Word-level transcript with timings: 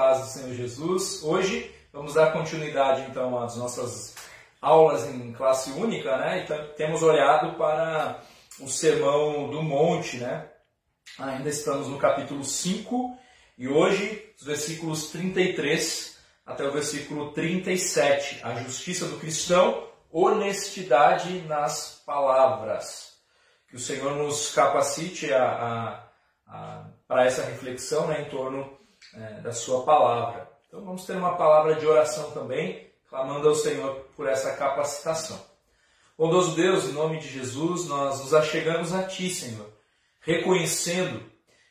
paz 0.00 0.20
do 0.20 0.26
Senhor 0.28 0.54
Jesus. 0.54 1.22
Hoje 1.22 1.70
vamos 1.92 2.14
dar 2.14 2.32
continuidade 2.32 3.02
então 3.02 3.38
às 3.38 3.54
nossas 3.56 4.14
aulas 4.58 5.06
em 5.06 5.30
classe 5.34 5.72
única, 5.72 6.16
né? 6.16 6.42
Então, 6.42 6.56
temos 6.74 7.02
olhado 7.02 7.58
para 7.58 8.18
o 8.58 8.66
Sermão 8.66 9.50
do 9.50 9.62
Monte, 9.62 10.16
né? 10.16 10.48
Ainda 11.18 11.50
estamos 11.50 11.86
no 11.86 11.98
capítulo 11.98 12.42
5 12.42 13.14
e 13.58 13.68
hoje 13.68 14.32
os 14.40 14.46
versículos 14.46 15.10
33 15.10 16.16
até 16.46 16.64
o 16.64 16.72
versículo 16.72 17.32
37, 17.32 18.40
a 18.42 18.54
justiça 18.54 19.06
do 19.06 19.18
cristão, 19.18 19.86
honestidade 20.10 21.42
nas 21.42 22.02
palavras. 22.06 23.18
Que 23.68 23.76
o 23.76 23.78
Senhor 23.78 24.16
nos 24.16 24.50
capacite 24.54 25.30
a, 25.30 25.44
a, 25.44 26.08
a 26.46 26.84
para 27.06 27.26
essa 27.26 27.42
reflexão 27.42 28.06
né, 28.06 28.22
em 28.22 28.30
torno 28.30 28.79
é, 29.14 29.40
da 29.40 29.52
Sua 29.52 29.84
palavra. 29.84 30.50
Então 30.68 30.84
vamos 30.84 31.04
ter 31.04 31.16
uma 31.16 31.36
palavra 31.36 31.74
de 31.74 31.86
oração 31.86 32.30
também, 32.30 32.90
clamando 33.08 33.48
ao 33.48 33.54
Senhor 33.54 34.06
por 34.16 34.28
essa 34.28 34.54
capacitação. 34.54 35.40
Bondoso 36.16 36.54
Deus, 36.54 36.84
em 36.84 36.92
nome 36.92 37.18
de 37.18 37.28
Jesus, 37.28 37.86
nós 37.86 38.20
nos 38.20 38.34
achegamos 38.34 38.92
a 38.92 39.02
Ti, 39.04 39.30
Senhor, 39.30 39.66
reconhecendo 40.20 41.22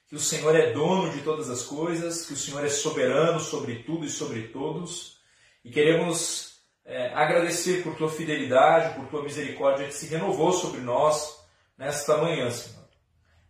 que 0.07 0.15
o 0.15 0.19
Senhor 0.19 0.55
é 0.55 0.73
dono 0.73 1.11
de 1.11 1.21
todas 1.21 1.49
as 1.49 1.61
coisas, 1.61 2.25
que 2.25 2.33
o 2.33 2.37
Senhor 2.37 2.65
é 2.65 2.69
soberano 2.69 3.39
sobre 3.39 3.83
tudo 3.83 4.05
e 4.05 4.09
sobre 4.09 4.47
todos, 4.47 5.19
e 5.63 5.69
queremos 5.69 6.59
é, 6.83 7.13
agradecer 7.13 7.83
por 7.83 7.95
Tua 7.95 8.09
fidelidade, 8.09 8.95
por 8.95 9.07
Tua 9.07 9.23
misericórdia 9.23 9.85
que 9.85 9.93
se 9.93 10.07
renovou 10.07 10.51
sobre 10.51 10.81
nós 10.81 11.39
nesta 11.77 12.17
manhã, 12.17 12.49
Senhor. 12.49 12.79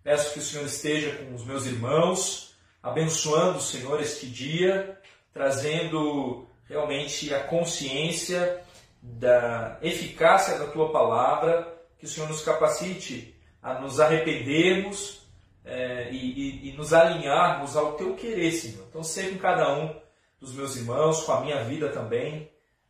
Peço 0.03 0.33
que 0.33 0.39
o 0.39 0.43
Senhor 0.43 0.65
esteja 0.65 1.15
com 1.15 1.33
os 1.33 1.45
meus 1.45 1.65
irmãos, 1.65 2.48
abençoando, 2.81 3.61
Senhor, 3.61 3.99
este 4.01 4.27
dia, 4.27 4.99
trazendo 5.33 6.47
realmente 6.67 7.33
a 7.33 7.43
consciência 7.43 8.61
da 9.01 9.77
eficácia 9.81 10.57
da 10.57 10.67
tua 10.67 10.91
palavra, 10.91 11.77
que 11.97 12.05
o 12.05 12.07
Senhor 12.07 12.29
nos 12.29 12.41
capacite 12.41 13.35
a 13.61 13.79
nos 13.79 13.99
arrependermos 13.99 15.19
é, 15.65 16.09
e, 16.11 16.15
e, 16.15 16.69
e, 16.69 16.73
nos 16.73 16.93
alinharmos 16.93 17.75
ao 17.75 17.93
teu 17.93 18.15
querer, 18.15 18.51
Senhor. 18.51 18.85
Então, 18.89 19.03
seja 19.03 19.29
com 19.31 19.37
cada 19.37 19.77
um 19.77 19.95
dos 20.39 20.53
meus 20.53 20.75
irmãos, 20.75 21.23
com 21.23 21.33
a 21.33 21.41
minha 21.41 21.63
vida 21.63 21.89
também, 21.89 22.49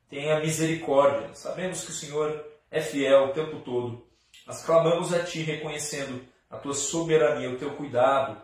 tenha 0.09 0.40
misericórdia. 0.40 1.34
Sabemos 1.34 1.84
que 1.84 1.92
o 1.92 1.96
Senhor 1.96 2.46
é 2.70 2.81
fiel 2.81 3.26
o 3.26 3.34
tempo 3.34 3.59
todo. 3.62 4.06
Nós 4.46 4.64
clamamos 4.64 5.14
a 5.14 5.24
Ti, 5.24 5.42
reconhecendo 5.42 6.24
a 6.50 6.58
tua 6.58 6.74
soberania, 6.74 7.50
o 7.50 7.58
teu 7.58 7.72
cuidado. 7.72 8.42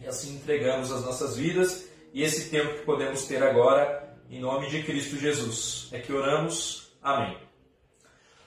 E 0.00 0.06
assim 0.06 0.36
entregamos 0.36 0.92
as 0.92 1.04
nossas 1.04 1.36
vidas 1.36 1.88
e 2.12 2.22
esse 2.22 2.50
tempo 2.50 2.74
que 2.74 2.84
podemos 2.84 3.24
ter 3.26 3.42
agora, 3.42 4.16
em 4.30 4.40
nome 4.40 4.68
de 4.70 4.82
Cristo 4.82 5.16
Jesus. 5.16 5.88
É 5.92 5.98
que 5.98 6.12
oramos. 6.12 6.92
Amém. 7.02 7.36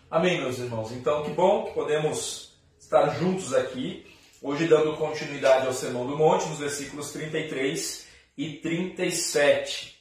Amém, 0.10 0.42
meus 0.42 0.60
irmãos. 0.60 0.92
Então, 0.92 1.24
que 1.24 1.32
bom 1.32 1.66
que 1.66 1.74
podemos 1.74 2.54
estar 2.80 3.08
juntos 3.18 3.54
aqui, 3.54 4.06
hoje 4.42 4.68
dando 4.68 4.98
continuidade 4.98 5.68
ao 5.68 5.74
Sermão 5.74 6.06
do 6.06 6.18
Monte, 6.18 6.48
nos 6.50 6.60
versículos 6.60 7.12
33 7.14 8.08
e 8.38 8.58
37. 8.58 9.98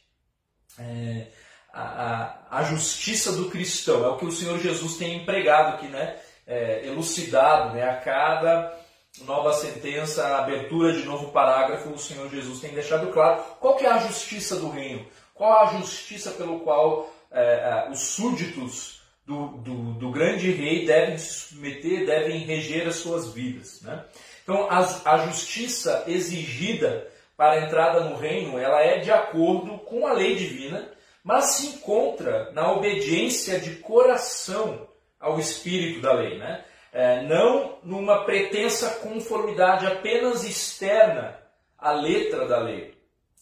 É, 0.78 1.26
a, 1.72 1.82
a, 1.82 2.58
a, 2.58 2.64
justiça 2.64 3.32
do 3.32 3.50
cristão 3.50 4.04
é 4.04 4.08
o 4.08 4.16
que 4.16 4.24
o 4.24 4.32
Senhor 4.32 4.58
Jesus 4.58 4.96
tem 4.96 5.22
empregado 5.22 5.76
aqui, 5.76 5.86
né? 5.86 6.16
É, 6.46 6.86
elucidado 6.86 7.74
né? 7.74 7.88
a 7.88 7.96
cada 7.96 8.79
nova 9.22 9.52
sentença, 9.52 10.38
abertura 10.38 10.92
de 10.92 11.04
novo 11.04 11.32
parágrafo, 11.32 11.90
o 11.90 11.98
Senhor 11.98 12.30
Jesus 12.30 12.60
tem 12.60 12.72
deixado 12.72 13.12
claro 13.12 13.42
qual 13.58 13.76
que 13.76 13.84
é 13.84 13.90
a 13.90 13.98
justiça 13.98 14.56
do 14.56 14.70
reino, 14.70 15.06
qual 15.34 15.62
a 15.62 15.78
justiça 15.78 16.30
pelo 16.30 16.60
qual 16.60 17.10
é, 17.30 17.86
é, 17.86 17.90
os 17.90 18.00
súditos 18.00 19.00
do, 19.26 19.48
do, 19.58 19.74
do, 19.94 20.10
grande 20.10 20.50
rei 20.50 20.84
devem 20.84 21.16
se 21.16 21.48
submeter, 21.48 22.06
devem 22.06 22.40
reger 22.40 22.88
as 22.88 22.96
suas 22.96 23.32
vidas. 23.32 23.80
Né? 23.82 24.04
Então, 24.42 24.68
a, 24.68 24.78
a 25.04 25.18
justiça 25.26 26.04
exigida 26.06 27.08
para 27.36 27.52
a 27.52 27.64
entrada 27.64 28.00
no 28.00 28.16
reino, 28.16 28.58
ela 28.58 28.80
é 28.80 28.98
de 28.98 29.10
acordo 29.10 29.78
com 29.78 30.06
a 30.06 30.12
lei 30.12 30.34
divina, 30.34 30.90
mas 31.22 31.52
se 31.52 31.66
encontra 31.68 32.50
na 32.52 32.72
obediência 32.72 33.60
de 33.60 33.76
coração 33.76 34.88
ao 35.18 35.38
espírito 35.38 36.00
da 36.00 36.12
lei. 36.12 36.38
Né? 36.38 36.64
É, 36.92 37.22
não 37.22 37.78
numa 37.82 38.24
pretensa 38.24 38.90
conformidade 38.96 39.86
apenas 39.86 40.44
externa 40.44 41.38
à 41.78 41.92
letra 41.92 42.46
da 42.46 42.58
lei. 42.58 42.94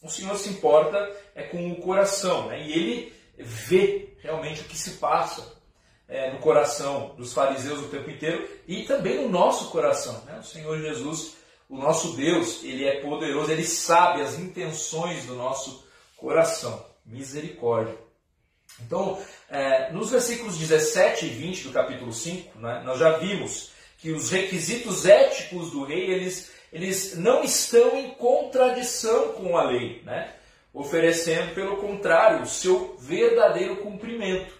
O 0.02 0.08
Senhor 0.08 0.36
se 0.36 0.50
importa 0.50 1.10
é 1.34 1.42
com 1.42 1.72
o 1.72 1.76
coração, 1.76 2.46
né? 2.46 2.62
e 2.62 2.72
ele 2.72 3.12
vê 3.36 4.14
realmente 4.20 4.60
o 4.60 4.64
que 4.64 4.76
se 4.76 4.92
passa 4.92 5.56
é, 6.08 6.32
no 6.32 6.38
coração 6.38 7.14
dos 7.16 7.32
fariseus 7.32 7.80
o 7.80 7.88
tempo 7.88 8.10
inteiro 8.10 8.48
e 8.66 8.84
também 8.84 9.22
no 9.22 9.28
nosso 9.28 9.70
coração. 9.70 10.22
Né? 10.24 10.38
O 10.38 10.44
Senhor 10.44 10.78
Jesus, 10.80 11.36
o 11.68 11.76
nosso 11.76 12.16
Deus, 12.16 12.62
ele 12.62 12.84
é 12.84 13.00
poderoso, 13.00 13.50
ele 13.50 13.64
sabe 13.64 14.22
as 14.22 14.38
intenções 14.38 15.26
do 15.26 15.34
nosso 15.34 15.86
coração. 16.16 16.86
Misericórdia. 17.04 17.96
Então, 18.84 19.18
é, 19.50 19.90
nos 19.92 20.10
versículos 20.10 20.56
17 20.56 21.26
e 21.26 21.28
20 21.28 21.64
do 21.64 21.72
capítulo 21.72 22.12
5, 22.12 22.58
né, 22.58 22.82
nós 22.84 22.98
já 22.98 23.18
vimos 23.18 23.72
que 23.98 24.12
os 24.12 24.30
requisitos 24.30 25.04
éticos 25.06 25.72
do 25.72 25.84
rei, 25.84 26.10
eles, 26.10 26.52
eles 26.72 27.16
não 27.16 27.42
estão 27.42 27.96
em 27.96 28.10
contradição 28.10 29.32
com 29.32 29.56
a 29.56 29.64
lei, 29.64 30.02
né, 30.04 30.32
oferecendo, 30.72 31.54
pelo 31.54 31.78
contrário, 31.78 32.42
o 32.42 32.46
seu 32.46 32.96
verdadeiro 33.00 33.76
cumprimento. 33.76 34.52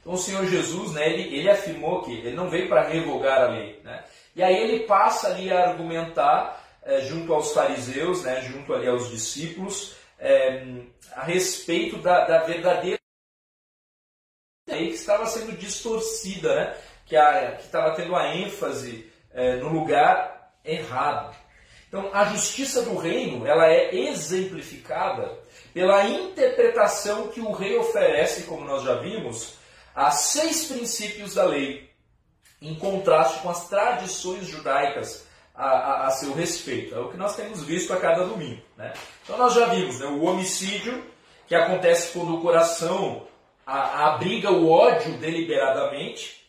Então, 0.00 0.14
o 0.14 0.18
Senhor 0.18 0.46
Jesus, 0.46 0.92
né, 0.92 1.12
ele, 1.12 1.36
ele 1.36 1.50
afirmou 1.50 2.02
que 2.02 2.12
ele 2.12 2.34
não 2.34 2.48
veio 2.48 2.68
para 2.68 2.88
revogar 2.88 3.42
a 3.42 3.48
lei. 3.48 3.80
Né, 3.84 4.04
e 4.34 4.42
aí 4.42 4.56
ele 4.56 4.84
passa 4.84 5.28
ali 5.28 5.52
a 5.52 5.68
argumentar 5.68 6.64
é, 6.82 7.00
junto 7.00 7.34
aos 7.34 7.52
fariseus, 7.52 8.22
né, 8.22 8.40
junto 8.42 8.72
ali 8.72 8.88
aos 8.88 9.10
discípulos, 9.10 9.96
é, 10.18 10.62
a 11.12 11.24
respeito 11.24 11.98
da, 11.98 12.24
da 12.24 12.38
verdadeira 12.44 12.95
aí 14.72 14.88
que 14.88 14.94
estava 14.94 15.26
sendo 15.26 15.56
distorcida, 15.56 16.54
né? 16.54 16.76
que, 17.04 17.16
a, 17.16 17.52
que 17.52 17.64
estava 17.64 17.94
tendo 17.94 18.16
a 18.16 18.34
ênfase 18.34 19.10
é, 19.32 19.56
no 19.56 19.68
lugar 19.68 20.52
errado. 20.64 21.36
Então, 21.88 22.10
a 22.12 22.24
justiça 22.24 22.82
do 22.82 22.96
reino 22.96 23.46
ela 23.46 23.68
é 23.68 23.94
exemplificada 23.94 25.38
pela 25.72 26.04
interpretação 26.04 27.28
que 27.28 27.40
o 27.40 27.52
rei 27.52 27.78
oferece, 27.78 28.42
como 28.42 28.64
nós 28.64 28.82
já 28.82 28.96
vimos, 28.96 29.54
a 29.94 30.10
seis 30.10 30.66
princípios 30.66 31.34
da 31.34 31.44
lei, 31.44 31.88
em 32.60 32.74
contraste 32.74 33.40
com 33.40 33.50
as 33.50 33.68
tradições 33.68 34.48
judaicas 34.48 35.26
a, 35.54 35.64
a, 35.64 36.06
a 36.08 36.10
seu 36.10 36.34
respeito. 36.34 36.94
É 36.94 36.98
o 36.98 37.10
que 37.10 37.16
nós 37.16 37.36
temos 37.36 37.62
visto 37.62 37.92
a 37.92 38.00
cada 38.00 38.24
domingo. 38.24 38.60
Né? 38.76 38.92
Então, 39.22 39.38
nós 39.38 39.54
já 39.54 39.66
vimos 39.66 40.00
né, 40.00 40.06
o 40.06 40.24
homicídio, 40.24 41.04
que 41.46 41.54
acontece 41.54 42.12
quando 42.12 42.34
o 42.34 42.42
coração 42.42 43.28
abriga 43.66 44.50
o 44.52 44.70
ódio 44.70 45.18
deliberadamente. 45.18 46.46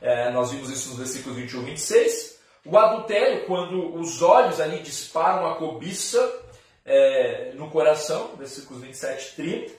É, 0.00 0.30
nós 0.30 0.50
vimos 0.50 0.70
isso 0.70 0.88
nos 0.88 0.98
versículos 0.98 1.36
21 1.36 1.62
e 1.62 1.64
26. 1.66 2.40
O 2.64 2.76
adultério, 2.78 3.44
quando 3.46 3.94
os 3.94 4.22
olhos 4.22 4.60
ali 4.60 4.80
disparam 4.80 5.46
a 5.46 5.56
cobiça 5.56 6.18
é, 6.84 7.52
no 7.54 7.70
coração, 7.70 8.30
versículos 8.36 8.82
27 8.82 9.28
e 9.28 9.36
30. 9.36 9.72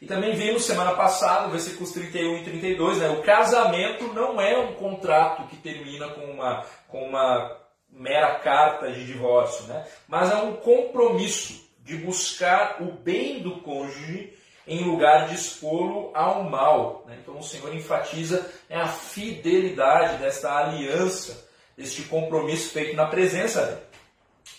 E 0.00 0.06
também 0.06 0.34
vimos 0.34 0.64
semana 0.64 0.92
passada, 0.92 1.48
versículos 1.48 1.92
31 1.92 2.38
e 2.38 2.44
32, 2.44 2.98
né, 2.98 3.08
o 3.10 3.22
casamento 3.22 4.12
não 4.12 4.40
é 4.40 4.58
um 4.58 4.74
contrato 4.74 5.48
que 5.48 5.56
termina 5.56 6.08
com 6.08 6.24
uma, 6.24 6.64
com 6.88 7.08
uma 7.08 7.58
mera 7.88 8.34
carta 8.40 8.92
de 8.92 9.06
divórcio, 9.06 9.64
né, 9.66 9.86
mas 10.06 10.30
é 10.30 10.36
um 10.36 10.56
compromisso 10.56 11.64
de 11.78 11.96
buscar 11.96 12.82
o 12.82 12.92
bem 12.92 13.40
do 13.40 13.60
cônjuge 13.60 14.34
em 14.66 14.84
lugar 14.84 15.28
de 15.28 15.34
expô-lo 15.34 16.10
ao 16.14 16.44
mal. 16.44 17.04
Né? 17.06 17.18
Então 17.22 17.38
o 17.38 17.42
Senhor 17.42 17.74
enfatiza 17.74 18.50
né, 18.68 18.76
a 18.76 18.88
fidelidade 18.88 20.18
desta 20.18 20.52
aliança, 20.56 21.48
deste 21.76 22.02
compromisso 22.02 22.70
feito 22.70 22.96
na 22.96 23.06
presença 23.06 23.62
dele. 23.62 23.80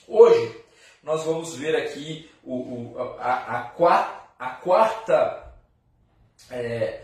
Hoje, 0.07 0.55
nós 1.03 1.23
vamos 1.23 1.55
ver 1.55 1.75
aqui 1.75 2.29
o, 2.43 2.55
o, 2.55 2.95
a, 3.19 3.57
a, 3.57 3.61
quarta, 3.69 4.21
a 4.39 4.49
quarta 4.49 5.53
é, 6.51 7.01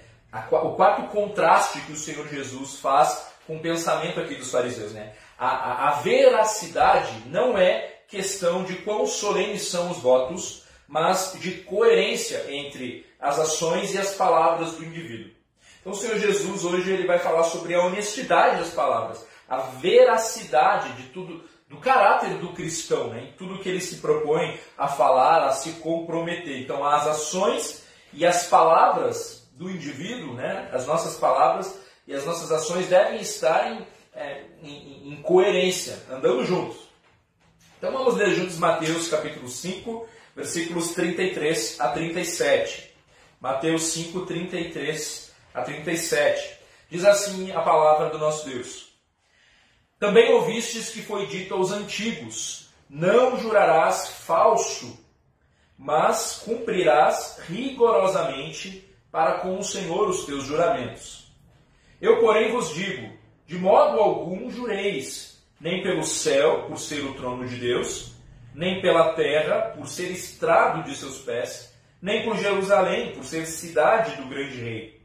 o 0.51 0.75
quarto 0.75 1.09
contraste 1.11 1.81
que 1.81 1.91
o 1.91 1.97
Senhor 1.97 2.27
Jesus 2.27 2.79
faz 2.79 3.31
com 3.45 3.57
o 3.57 3.59
pensamento 3.59 4.19
aqui 4.19 4.35
dos 4.35 4.51
fariseus. 4.51 4.91
Né? 4.91 5.13
A, 5.37 5.89
a 5.89 5.91
veracidade 6.01 7.23
não 7.27 7.57
é 7.57 8.01
questão 8.07 8.63
de 8.63 8.75
quão 8.77 9.07
solenes 9.07 9.67
são 9.67 9.89
os 9.89 9.97
votos, 9.97 10.60
mas 10.91 11.37
de 11.39 11.51
coerência 11.51 12.45
entre 12.49 13.05
as 13.17 13.39
ações 13.39 13.93
e 13.93 13.97
as 13.97 14.13
palavras 14.13 14.73
do 14.73 14.83
indivíduo. 14.83 15.31
Então 15.79 15.93
o 15.93 15.95
Senhor 15.95 16.19
Jesus 16.19 16.65
hoje 16.65 16.91
ele 16.91 17.07
vai 17.07 17.17
falar 17.17 17.45
sobre 17.45 17.73
a 17.73 17.81
honestidade 17.85 18.59
das 18.59 18.71
palavras, 18.71 19.25
a 19.47 19.57
veracidade 19.57 20.91
de 21.01 21.03
tudo 21.09 21.49
do 21.69 21.77
caráter 21.77 22.37
do 22.39 22.51
cristão, 22.51 23.07
né? 23.07 23.29
em 23.29 23.31
tudo 23.37 23.59
que 23.59 23.69
ele 23.69 23.79
se 23.79 23.97
propõe 23.97 24.59
a 24.77 24.89
falar, 24.89 25.45
a 25.45 25.53
se 25.53 25.71
comprometer. 25.79 26.59
Então, 26.59 26.85
as 26.85 27.07
ações 27.07 27.85
e 28.11 28.25
as 28.25 28.47
palavras 28.47 29.49
do 29.53 29.69
indivíduo, 29.69 30.33
né? 30.33 30.69
as 30.73 30.85
nossas 30.85 31.15
palavras 31.15 31.79
e 32.05 32.13
as 32.13 32.25
nossas 32.25 32.51
ações 32.51 32.87
devem 32.87 33.21
estar 33.21 33.71
em, 33.71 33.87
é, 34.13 34.43
em, 34.61 35.13
em 35.13 35.21
coerência, 35.21 35.97
andando 36.11 36.43
juntos. 36.43 36.75
Então, 37.77 37.93
vamos 37.93 38.15
ler 38.15 38.35
juntos 38.35 38.57
Mateus 38.57 39.07
capítulo 39.07 39.47
5, 39.47 40.05
versículos 40.35 40.91
33 40.91 41.79
a 41.79 41.89
37. 41.89 42.91
Mateus 43.39 43.83
5, 43.83 44.25
33 44.25 45.31
a 45.53 45.61
37. 45.61 46.59
Diz 46.89 47.05
assim 47.05 47.51
a 47.51 47.61
palavra 47.61 48.09
do 48.09 48.17
nosso 48.17 48.49
Deus. 48.49 48.91
Também 49.99 50.33
ouvistes 50.33 50.89
que 50.89 51.01
foi 51.01 51.27
dito 51.27 51.53
aos 51.53 51.71
antigos: 51.71 52.69
Não 52.89 53.39
jurarás 53.39 54.09
falso, 54.09 54.99
mas 55.77 56.41
cumprirás 56.45 57.39
rigorosamente 57.47 58.87
para 59.11 59.39
com 59.39 59.57
o 59.57 59.63
Senhor 59.63 60.09
os 60.09 60.25
teus 60.25 60.45
juramentos. 60.45 61.31
Eu, 61.99 62.19
porém, 62.19 62.51
vos 62.51 62.73
digo: 62.73 63.11
de 63.45 63.57
modo 63.57 63.99
algum 63.99 64.49
jureis, 64.49 65.43
nem 65.59 65.83
pelo 65.83 66.03
céu, 66.03 66.63
por 66.67 66.77
ser 66.77 67.03
o 67.03 67.13
trono 67.13 67.47
de 67.47 67.57
Deus, 67.57 68.13
nem 68.53 68.81
pela 68.81 69.13
terra, 69.13 69.73
por 69.75 69.87
ser 69.87 70.11
estrado 70.11 70.83
de 70.83 70.95
seus 70.95 71.19
pés, 71.19 71.73
nem 72.01 72.23
por 72.23 72.37
Jerusalém, 72.37 73.13
por 73.13 73.23
ser 73.23 73.45
cidade 73.45 74.15
do 74.15 74.27
grande 74.27 74.61
rei 74.61 75.01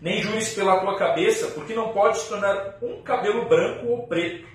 nem 0.00 0.22
jures 0.22 0.52
pela 0.54 0.80
tua 0.80 0.96
cabeça, 0.96 1.48
porque 1.48 1.74
não 1.74 1.92
podes 1.92 2.22
tornar 2.24 2.76
um 2.82 3.02
cabelo 3.02 3.48
branco 3.48 3.86
ou 3.86 4.06
preto. 4.06 4.46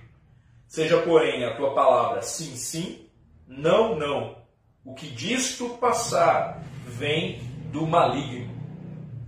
Seja, 0.67 1.01
porém, 1.01 1.43
a 1.43 1.55
tua 1.55 1.73
palavra 1.73 2.21
sim, 2.21 2.55
sim, 2.55 3.07
não, 3.47 3.97
não. 3.97 4.37
O 4.85 4.93
que 4.93 5.07
disto 5.07 5.69
passar 5.79 6.63
vem 6.85 7.41
do 7.71 7.85
maligno. 7.85 8.49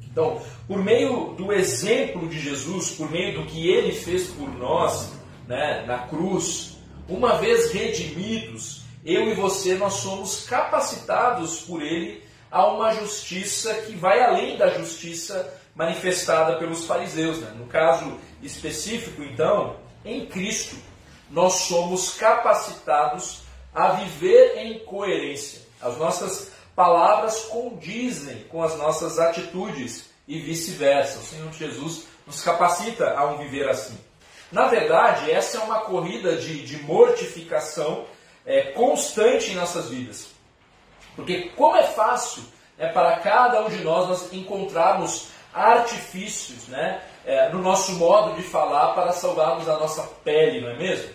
Então, 0.01 0.41
por 0.67 0.83
meio 0.83 1.33
do 1.33 1.51
exemplo 1.51 2.27
de 2.29 2.39
Jesus, 2.39 2.91
por 2.91 3.09
meio 3.09 3.41
do 3.41 3.45
que 3.45 3.67
ele 3.67 3.91
fez 3.91 4.27
por 4.27 4.47
nós 4.57 5.13
né, 5.47 5.83
na 5.87 6.07
cruz, 6.07 6.77
uma 7.09 7.37
vez 7.37 7.71
redimidos, 7.71 8.82
eu 9.05 9.29
e 9.29 9.33
você, 9.33 9.75
nós 9.75 9.95
somos 9.95 10.45
capacitados 10.45 11.61
por 11.61 11.81
ele 11.81 12.23
a 12.49 12.67
uma 12.67 12.93
justiça 12.93 13.73
que 13.81 13.95
vai 13.95 14.21
além 14.21 14.57
da 14.57 14.69
justiça 14.69 15.53
manifestada 15.75 16.57
pelos 16.57 16.85
fariseus. 16.85 17.39
Né? 17.39 17.51
No 17.57 17.65
caso 17.65 18.17
específico, 18.41 19.23
então, 19.23 19.75
em 20.05 20.25
Cristo, 20.27 20.75
nós 21.29 21.53
somos 21.53 22.13
capacitados 22.13 23.41
a 23.73 23.93
viver 23.93 24.57
em 24.57 24.79
coerência. 24.79 25.61
As 25.81 25.97
nossas 25.97 26.51
palavras 26.75 27.45
condizem 27.45 28.45
com 28.49 28.63
as 28.63 28.77
nossas 28.77 29.19
atitudes 29.19 30.05
e 30.27 30.39
vice-versa. 30.39 31.19
O 31.19 31.23
Senhor 31.23 31.51
Jesus 31.51 32.05
nos 32.25 32.41
capacita 32.41 33.17
a 33.17 33.25
um 33.25 33.37
viver 33.37 33.67
assim. 33.67 33.97
Na 34.51 34.67
verdade, 34.67 35.31
essa 35.31 35.57
é 35.57 35.61
uma 35.61 35.81
corrida 35.81 36.37
de, 36.37 36.63
de 36.63 36.81
mortificação 36.83 38.05
é, 38.45 38.61
constante 38.71 39.51
em 39.51 39.55
nossas 39.55 39.89
vidas. 39.89 40.27
Porque 41.15 41.51
como 41.55 41.75
é 41.75 41.83
fácil 41.83 42.43
é, 42.77 42.87
para 42.87 43.17
cada 43.17 43.63
um 43.65 43.69
de 43.69 43.83
nós, 43.83 44.09
nós 44.09 44.33
encontrarmos 44.33 45.27
artifícios 45.53 46.67
né, 46.67 47.01
é, 47.25 47.49
no 47.49 47.61
nosso 47.61 47.93
modo 47.93 48.35
de 48.35 48.41
falar 48.41 48.93
para 48.93 49.11
salvarmos 49.11 49.69
a 49.69 49.77
nossa 49.77 50.03
pele, 50.23 50.61
não 50.61 50.69
é 50.69 50.75
mesmo? 50.75 51.13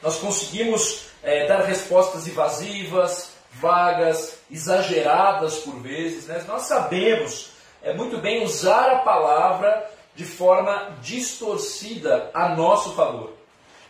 Nós 0.00 0.18
conseguimos 0.18 1.06
é, 1.22 1.46
dar 1.46 1.62
respostas 1.62 2.26
evasivas, 2.26 3.32
vagas, 3.52 4.38
exageradas 4.50 5.58
por 5.58 5.80
vezes. 5.80 6.26
Né? 6.26 6.44
Nós 6.48 6.62
sabemos 6.62 7.50
é, 7.82 7.92
muito 7.92 8.18
bem 8.18 8.42
usar 8.44 8.90
a 8.90 8.98
palavra 8.98 9.90
de 10.14 10.24
forma 10.24 10.96
distorcida 11.00 12.30
a 12.34 12.54
nosso 12.54 12.94
favor. 12.94 13.32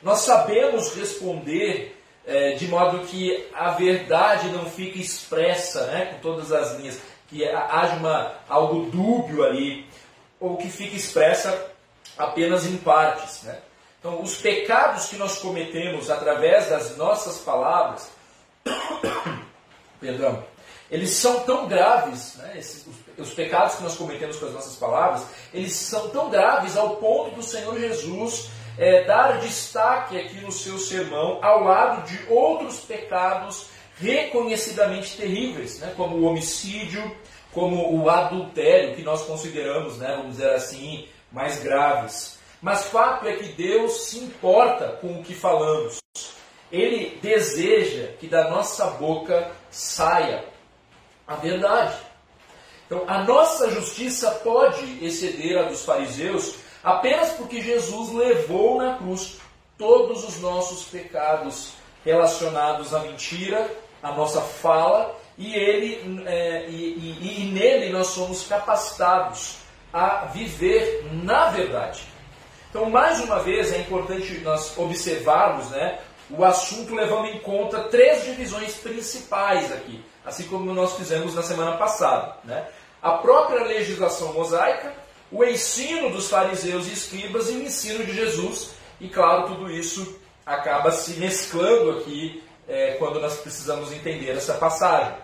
Nós 0.03 0.21
sabemos 0.21 0.95
responder 0.95 2.02
é, 2.27 2.53
de 2.53 2.67
modo 2.69 3.07
que 3.07 3.49
a 3.55 3.71
verdade 3.71 4.49
não 4.49 4.67
fique 4.67 5.01
expressa 5.01 5.87
né, 5.87 6.07
com 6.07 6.19
todas 6.21 6.53
as 6.53 6.79
linhas 6.79 6.99
que 7.29 7.49
haja 7.49 7.97
uma, 7.97 8.35
algo 8.49 8.91
dúbio 8.91 9.43
ali, 9.43 9.87
ou 10.39 10.57
que 10.59 10.69
fique 10.69 10.97
expressa 10.97 11.71
apenas 12.17 12.67
em 12.67 12.77
partes. 12.77 13.43
Né? 13.45 13.59
Então, 13.99 14.21
os 14.21 14.37
pecados 14.37 15.07
que 15.07 15.17
nós 15.17 15.39
cometemos 15.39 16.11
através 16.11 16.69
das 16.69 16.97
nossas 16.97 17.39
palavras, 17.39 18.11
perdão, 19.99 20.45
eles 20.91 21.11
são 21.11 21.41
tão 21.41 21.67
graves, 21.67 22.35
né? 22.35 22.59
Esses, 22.59 22.87
os, 22.87 23.29
os, 23.29 23.33
pecados 23.33 23.77
que 23.77 23.83
nós 23.83 23.97
cometemos 23.97 24.37
com 24.37 24.45
as 24.45 24.53
nossas 24.53 24.77
palavras, 24.77 25.25
eles 25.55 25.73
são 25.73 26.11
tão 26.11 26.29
graves 26.29 26.77
ao 26.77 26.97
ponto 26.97 27.35
do 27.35 27.43
Senhor 27.43 27.79
Jesus 27.81 28.51
é, 28.79 29.05
dar 29.05 29.41
destaque 29.41 30.19
aqui 30.19 30.41
no 30.41 30.53
seu 30.53 30.79
sermão 30.79 31.39
ao 31.43 31.65
lado 31.65 32.07
de 32.07 32.19
outros 32.33 32.81
pecados 32.81 33.67
reconhecidamente 33.97 35.17
terríveis, 35.17 35.79
né, 35.79 35.93
como 35.97 36.17
o 36.17 36.25
homicídio, 36.25 37.17
como 37.53 37.95
o 37.95 38.09
adultério, 38.09 38.95
que 38.95 39.03
nós 39.03 39.23
consideramos, 39.23 39.99
né, 39.99 40.15
vamos 40.17 40.37
dizer 40.37 40.51
assim, 40.51 41.09
mais 41.31 41.63
graves. 41.63 42.39
Mas 42.61 42.85
fato 42.85 43.27
é 43.27 43.37
que 43.37 43.53
Deus 43.53 44.05
se 44.05 44.19
importa 44.19 44.99
com 45.01 45.21
o 45.21 45.23
que 45.23 45.35
falamos. 45.35 45.99
Ele 46.71 47.19
deseja 47.21 48.13
que 48.19 48.27
da 48.27 48.49
nossa 48.49 48.87
boca 48.87 49.51
saia 49.71 50.45
a 51.27 51.35
verdade. 51.37 51.95
Então, 52.87 53.05
a 53.07 53.25
nossa 53.25 53.71
justiça 53.71 54.31
pode 54.43 55.05
exceder 55.05 55.59
a 55.59 55.63
dos 55.65 55.85
fariseus 55.85 56.57
apenas 56.83 57.31
porque 57.33 57.61
Jesus 57.61 58.13
levou 58.13 58.79
na 58.79 58.97
cruz 58.97 59.39
todos 59.79 60.25
os 60.25 60.41
nossos 60.41 60.85
pecados 60.85 61.73
relacionados 62.05 62.95
à 62.95 63.01
mentira, 63.01 63.71
à 64.03 64.13
nossa 64.13 64.41
fala, 64.41 65.15
e, 65.39 65.55
ele, 65.55 66.23
é, 66.27 66.69
e, 66.69 67.19
e, 67.21 67.43
e 67.43 67.53
nele 67.53 67.93
nós 67.93 68.09
somos 68.09 68.47
capacitados 68.47 69.59
a 69.93 70.27
viver 70.27 71.07
na 71.13 71.51
verdade. 71.51 72.03
Então, 72.71 72.89
mais 72.89 73.21
uma 73.21 73.39
vez, 73.39 73.73
é 73.73 73.79
importante 73.81 74.39
nós 74.39 74.77
observarmos 74.79 75.71
né, 75.71 75.99
o 76.31 76.43
assunto 76.45 76.95
levando 76.95 77.27
em 77.27 77.39
conta 77.41 77.81
três 77.85 78.25
divisões 78.25 78.77
principais 78.77 79.71
aqui, 79.71 80.03
assim 80.25 80.45
como 80.45 80.73
nós 80.73 80.97
fizemos 80.97 81.35
na 81.35 81.43
semana 81.43 81.77
passada. 81.77 82.37
Né? 82.45 82.67
A 83.03 83.13
própria 83.13 83.65
legislação 83.65 84.33
mosaica, 84.33 84.95
o 85.33 85.43
ensino 85.43 86.11
dos 86.11 86.29
fariseus 86.29 86.87
e 86.87 86.93
escribas 86.93 87.49
e 87.49 87.53
o 87.53 87.63
ensino 87.63 88.05
de 88.05 88.15
Jesus. 88.15 88.73
E 89.01 89.09
claro, 89.09 89.49
tudo 89.49 89.71
isso 89.71 90.21
acaba 90.45 90.93
se 90.93 91.15
mesclando 91.15 91.99
aqui 91.99 92.43
é, 92.69 92.93
quando 92.93 93.19
nós 93.19 93.39
precisamos 93.39 93.91
entender 93.91 94.31
essa 94.31 94.55
passagem. 94.55 95.15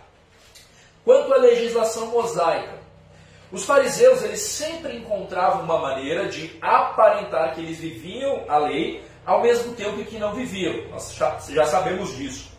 Quanto 1.04 1.32
à 1.32 1.36
legislação 1.36 2.06
mosaica, 2.06 2.78
os 3.52 3.64
fariseus 3.64 4.22
eles 4.22 4.40
sempre 4.40 4.96
encontravam 4.96 5.62
uma 5.62 5.78
maneira 5.78 6.28
de 6.28 6.56
aparentar 6.60 7.54
que 7.54 7.60
eles 7.60 7.78
viviam 7.78 8.44
a 8.48 8.58
lei 8.58 9.02
ao 9.24 9.42
mesmo 9.42 9.74
tempo 9.74 10.04
que 10.04 10.18
não 10.18 10.34
viviam. 10.34 10.88
Nós 10.90 11.14
já 11.14 11.66
sabemos 11.66 12.16
disso. 12.16 12.50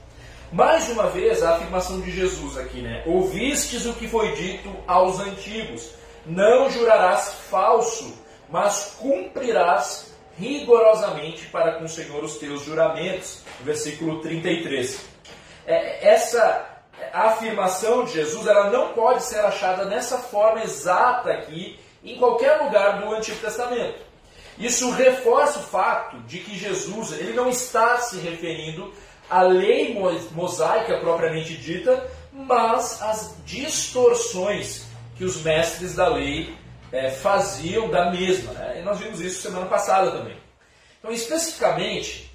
Mais 0.51 0.89
uma 0.89 1.07
vez, 1.07 1.43
a 1.43 1.55
afirmação 1.55 2.01
de 2.01 2.11
Jesus 2.11 2.57
aqui, 2.57 2.81
né? 2.81 3.03
Ouvistes 3.05 3.85
o 3.85 3.93
que 3.93 4.07
foi 4.07 4.31
dito 4.33 4.75
aos 4.87 5.19
antigos: 5.19 5.91
não 6.29 6.69
jurarás 6.69 7.33
falso, 7.49 8.17
mas 8.49 8.95
cumprirás 8.99 10.13
rigorosamente 10.37 11.47
para 11.47 11.73
com 11.73 11.85
o 11.85 11.89
Senhor 11.89 12.23
os 12.23 12.37
teus 12.37 12.63
juramentos. 12.63 13.43
Versículo 13.61 14.21
33. 14.21 15.05
É, 15.65 16.07
essa 16.07 16.65
afirmação 17.11 18.05
de 18.05 18.13
Jesus 18.13 18.47
ela 18.47 18.69
não 18.69 18.93
pode 18.93 19.23
ser 19.23 19.39
achada 19.39 19.85
nessa 19.85 20.17
forma 20.17 20.63
exata 20.63 21.31
aqui 21.31 21.79
em 22.03 22.17
qualquer 22.17 22.61
lugar 22.61 23.01
do 23.01 23.13
Antigo 23.13 23.39
Testamento. 23.39 23.99
Isso 24.57 24.91
reforça 24.91 25.59
o 25.59 25.63
fato 25.63 26.17
de 26.19 26.39
que 26.39 26.57
Jesus 26.57 27.13
ele 27.13 27.33
não 27.33 27.49
está 27.49 27.97
se 27.97 28.17
referindo 28.17 28.93
à 29.29 29.41
lei 29.41 29.97
mosaica 30.31 30.97
propriamente 30.99 31.55
dita, 31.55 32.09
mas 32.33 33.01
às 33.01 33.35
distorções 33.45 34.88
que 35.19 35.25
os 35.25 35.43
mestres 35.43 35.95
da 35.95 36.07
lei 36.07 36.55
é, 36.93 37.11
faziam 37.11 37.89
da 37.89 38.09
mesma. 38.09 38.53
Né? 38.53 38.79
E 38.79 38.83
nós 38.83 38.99
vimos 38.99 39.19
isso 39.19 39.41
semana 39.41 39.65
passada 39.65 40.11
também. 40.11 40.37
Então, 40.97 41.11
especificamente, 41.11 42.31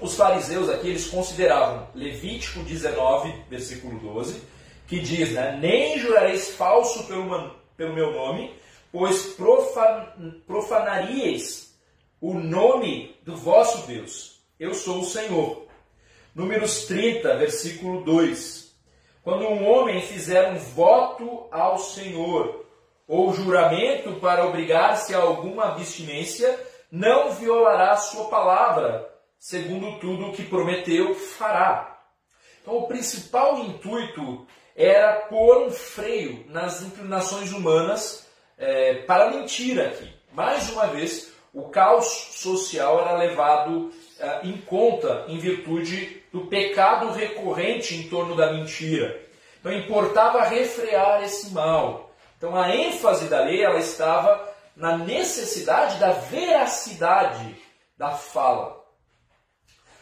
os 0.00 0.14
fariseus 0.14 0.70
aqui 0.70 0.90
eles 0.90 1.08
consideravam 1.08 1.88
Levítico 1.92 2.60
19, 2.60 3.34
versículo 3.50 3.98
12, 3.98 4.40
que 4.86 5.00
diz, 5.00 5.32
né, 5.32 5.58
nem 5.60 5.98
jurareis 5.98 6.50
falso 6.50 7.02
pelo, 7.08 7.50
pelo 7.76 7.94
meu 7.94 8.12
nome, 8.12 8.54
pois 8.92 9.34
profan, 9.34 10.06
o 12.20 12.34
nome 12.34 13.16
do 13.24 13.36
vosso 13.36 13.88
Deus. 13.88 14.40
Eu 14.58 14.72
sou 14.72 15.00
o 15.00 15.04
Senhor. 15.04 15.66
Números 16.32 16.84
30, 16.84 17.36
versículo 17.38 18.04
2. 18.04 18.63
Quando 19.24 19.46
um 19.46 19.66
homem 19.66 20.02
fizer 20.02 20.52
um 20.52 20.58
voto 20.58 21.46
ao 21.50 21.78
Senhor 21.78 22.66
ou 23.08 23.32
juramento 23.32 24.20
para 24.20 24.46
obrigar-se 24.46 25.14
a 25.14 25.18
alguma 25.18 25.68
abstinência, 25.68 26.60
não 26.92 27.30
violará 27.30 27.96
sua 27.96 28.26
palavra, 28.26 29.10
segundo 29.38 29.98
tudo 29.98 30.26
o 30.26 30.32
que 30.32 30.44
prometeu, 30.44 31.14
fará. 31.14 31.98
Então, 32.60 32.76
o 32.76 32.86
principal 32.86 33.58
intuito 33.60 34.46
era 34.76 35.22
pôr 35.22 35.68
um 35.68 35.70
freio 35.70 36.44
nas 36.50 36.82
inclinações 36.82 37.50
humanas 37.50 38.28
é, 38.58 39.04
para 39.04 39.24
a 39.24 39.30
mentira 39.30 39.86
aqui. 39.88 40.12
Mais 40.32 40.68
uma 40.68 40.86
vez, 40.88 41.32
o 41.52 41.70
caos 41.70 42.06
social 42.34 43.00
era 43.00 43.16
levado 43.16 43.90
em 44.42 44.56
conta 44.58 45.24
em 45.28 45.38
virtude 45.38 46.22
do 46.32 46.42
pecado 46.46 47.12
recorrente 47.12 47.94
em 47.96 48.08
torno 48.08 48.34
da 48.34 48.52
mentira. 48.52 49.20
Então 49.60 49.72
importava 49.72 50.44
refrear 50.44 51.22
esse 51.22 51.50
mal. 51.50 52.14
Então 52.36 52.56
a 52.56 52.74
ênfase 52.74 53.26
da 53.28 53.40
lei 53.40 53.62
ela 53.62 53.78
estava 53.78 54.52
na 54.76 54.98
necessidade 54.98 55.98
da 55.98 56.10
veracidade 56.10 57.56
da 57.96 58.10
fala. 58.10 58.82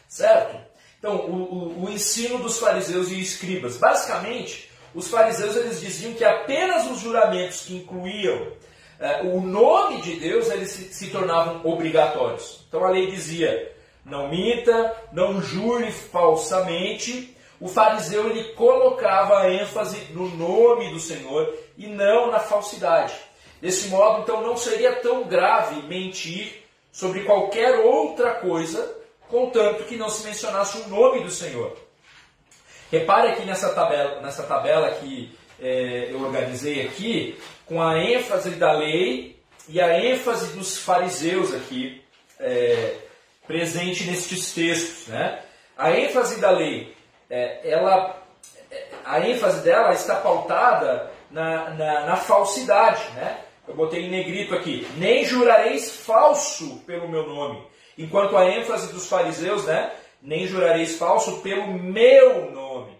Certo? 0.07 0.57
Então, 0.99 1.17
o, 1.17 1.33
o, 1.33 1.83
o, 1.83 1.89
ensino 1.89 2.39
dos 2.39 2.59
fariseus 2.59 3.11
e 3.11 3.19
escribas. 3.19 3.77
Basicamente, 3.77 4.69
os 4.95 5.09
fariseus 5.09 5.55
eles 5.55 5.81
diziam 5.81 6.13
que 6.13 6.23
apenas 6.23 6.89
os 6.89 6.99
juramentos 6.99 7.65
que 7.65 7.75
incluíam 7.75 8.53
eh, 8.99 9.21
o 9.23 9.41
nome 9.41 10.01
de 10.01 10.15
Deus 10.15 10.49
eles 10.49 10.69
se, 10.69 10.93
se 10.93 11.09
tornavam 11.09 11.61
obrigatórios. 11.65 12.63
Então 12.67 12.85
a 12.85 12.89
lei 12.89 13.11
dizia: 13.11 13.72
não 14.05 14.29
minta, 14.29 14.95
não 15.11 15.41
jure 15.41 15.91
falsamente. 15.91 17.35
O 17.59 17.67
fariseu 17.67 18.29
ele 18.29 18.53
colocava 18.53 19.39
a 19.39 19.53
ênfase 19.53 19.97
no 20.11 20.27
nome 20.29 20.91
do 20.91 20.99
Senhor 20.99 21.53
e 21.77 21.87
não 21.87 22.29
na 22.29 22.39
falsidade. 22.39 23.13
Desse 23.61 23.87
modo, 23.87 24.21
então, 24.21 24.41
não 24.41 24.57
seria 24.57 24.97
tão 24.97 25.23
grave 25.23 25.87
mentir 25.87 26.63
sobre 26.91 27.23
qualquer 27.23 27.79
outra 27.79 28.35
coisa, 28.35 28.97
contanto 29.29 29.85
que 29.85 29.95
não 29.95 30.09
se 30.09 30.25
mencionasse 30.25 30.79
o 30.79 30.89
nome 30.89 31.23
do 31.23 31.31
Senhor. 31.31 31.75
Repare 32.91 33.29
aqui 33.29 33.45
nessa 33.45 33.73
tabela, 33.73 34.21
nessa 34.21 34.43
tabela 34.43 34.91
que 34.91 35.33
é, 35.59 36.09
eu 36.11 36.21
organizei 36.21 36.85
aqui, 36.85 37.39
com 37.65 37.81
a 37.81 37.97
ênfase 37.97 38.51
da 38.51 38.73
lei 38.73 39.39
e 39.69 39.79
a 39.79 39.97
ênfase 39.97 40.55
dos 40.57 40.77
fariseus 40.77 41.53
aqui 41.53 42.03
é, 42.39 42.97
presente 43.47 44.05
nestes 44.05 44.53
textos. 44.53 45.07
Né? 45.07 45.41
A 45.77 45.91
ênfase 45.91 46.39
da 46.39 46.51
lei, 46.51 46.95
é, 47.29 47.69
ela, 47.69 48.21
é, 48.71 48.87
a 49.05 49.19
ênfase 49.27 49.61
dela 49.63 49.93
está 49.93 50.15
pautada 50.15 51.11
na, 51.31 51.69
na, 51.71 52.05
na 52.05 52.15
falsidade. 52.15 53.03
Né? 53.15 53.39
Eu 53.67 53.75
botei 53.75 54.05
em 54.05 54.11
negrito 54.11 54.53
aqui, 54.53 54.87
nem 54.97 55.25
jurareis 55.25 55.95
falso 55.95 56.79
pelo 56.85 57.07
meu 57.07 57.27
nome. 57.27 57.65
Enquanto 57.97 58.35
a 58.35 58.45
ênfase 58.49 58.91
dos 58.91 59.07
fariseus, 59.07 59.65
né? 59.65 59.91
nem 60.21 60.47
jurareis 60.47 60.97
falso 60.97 61.41
pelo 61.41 61.67
meu 61.73 62.51
nome. 62.51 62.97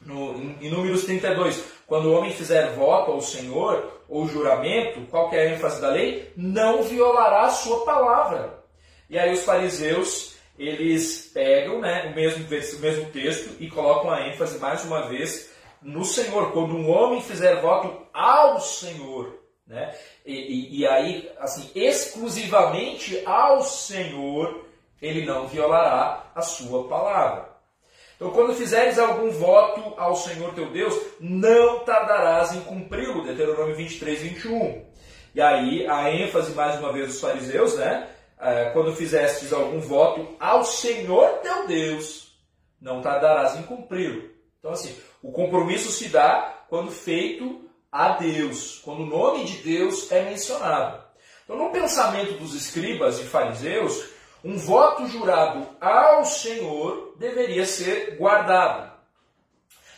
No, 0.00 0.34
em, 0.34 0.56
em 0.62 0.70
Números 0.70 1.04
32, 1.04 1.62
quando 1.86 2.06
o 2.06 2.14
homem 2.16 2.32
fizer 2.32 2.70
voto 2.70 3.10
ao 3.10 3.20
Senhor 3.20 4.00
ou 4.08 4.26
juramento, 4.26 5.06
qual 5.10 5.28
que 5.28 5.36
é 5.36 5.40
a 5.40 5.52
ênfase 5.52 5.80
da 5.80 5.88
lei? 5.88 6.32
Não 6.36 6.82
violará 6.82 7.42
a 7.42 7.50
sua 7.50 7.84
palavra. 7.84 8.59
E 9.10 9.18
aí 9.18 9.32
os 9.32 9.44
fariseus, 9.44 10.36
eles 10.56 11.32
pegam 11.34 11.80
né, 11.80 12.06
o, 12.12 12.14
mesmo, 12.14 12.46
o 12.46 12.80
mesmo 12.80 13.06
texto 13.06 13.56
e 13.58 13.68
colocam 13.68 14.08
a 14.08 14.28
ênfase 14.28 14.56
mais 14.60 14.84
uma 14.84 15.08
vez 15.08 15.50
no 15.82 16.04
Senhor. 16.04 16.52
Quando 16.52 16.76
um 16.76 16.88
homem 16.88 17.20
fizer 17.20 17.60
voto 17.60 18.06
ao 18.14 18.60
Senhor, 18.60 19.36
né? 19.66 19.92
E, 20.24 20.34
e, 20.34 20.78
e, 20.80 20.86
aí, 20.86 21.28
assim, 21.38 21.70
exclusivamente 21.74 23.20
ao 23.26 23.62
Senhor, 23.62 24.64
ele 25.02 25.26
não 25.26 25.48
violará 25.48 26.30
a 26.32 26.42
sua 26.42 26.86
palavra. 26.86 27.50
Então, 28.14 28.30
quando 28.30 28.54
fizeres 28.54 28.98
algum 28.98 29.30
voto 29.30 29.94
ao 29.96 30.14
Senhor 30.14 30.54
teu 30.54 30.70
Deus, 30.70 30.94
não 31.18 31.80
tardarás 31.80 32.54
em 32.54 32.60
cumpri-lo. 32.60 33.24
Deuteronômio 33.24 33.74
23, 33.74 34.20
21. 34.22 34.84
E 35.34 35.40
aí, 35.40 35.86
a 35.88 36.12
ênfase, 36.12 36.52
mais 36.52 36.78
uma 36.78 36.92
vez, 36.92 37.08
dos 37.08 37.20
fariseus, 37.20 37.76
né? 37.76 38.08
É, 38.40 38.70
quando 38.70 38.96
fizestes 38.96 39.52
algum 39.52 39.80
voto 39.80 40.34
ao 40.40 40.64
Senhor 40.64 41.28
teu 41.42 41.66
Deus, 41.66 42.32
não 42.80 43.02
tardarás 43.02 43.56
em 43.56 43.62
cumpri-lo. 43.64 44.30
Então, 44.58 44.72
assim, 44.72 44.96
o 45.22 45.30
compromisso 45.30 45.90
se 45.90 46.08
dá 46.08 46.64
quando 46.68 46.90
feito 46.90 47.68
a 47.92 48.10
Deus, 48.10 48.80
quando 48.84 49.02
o 49.02 49.06
nome 49.06 49.44
de 49.44 49.58
Deus 49.58 50.10
é 50.10 50.22
mencionado. 50.22 51.02
Então, 51.44 51.56
no 51.56 51.70
pensamento 51.70 52.34
dos 52.34 52.54
escribas 52.54 53.18
e 53.18 53.24
fariseus, 53.24 54.08
um 54.44 54.56
voto 54.56 55.06
jurado 55.06 55.66
ao 55.80 56.24
Senhor 56.24 57.14
deveria 57.18 57.66
ser 57.66 58.16
guardado. 58.16 58.90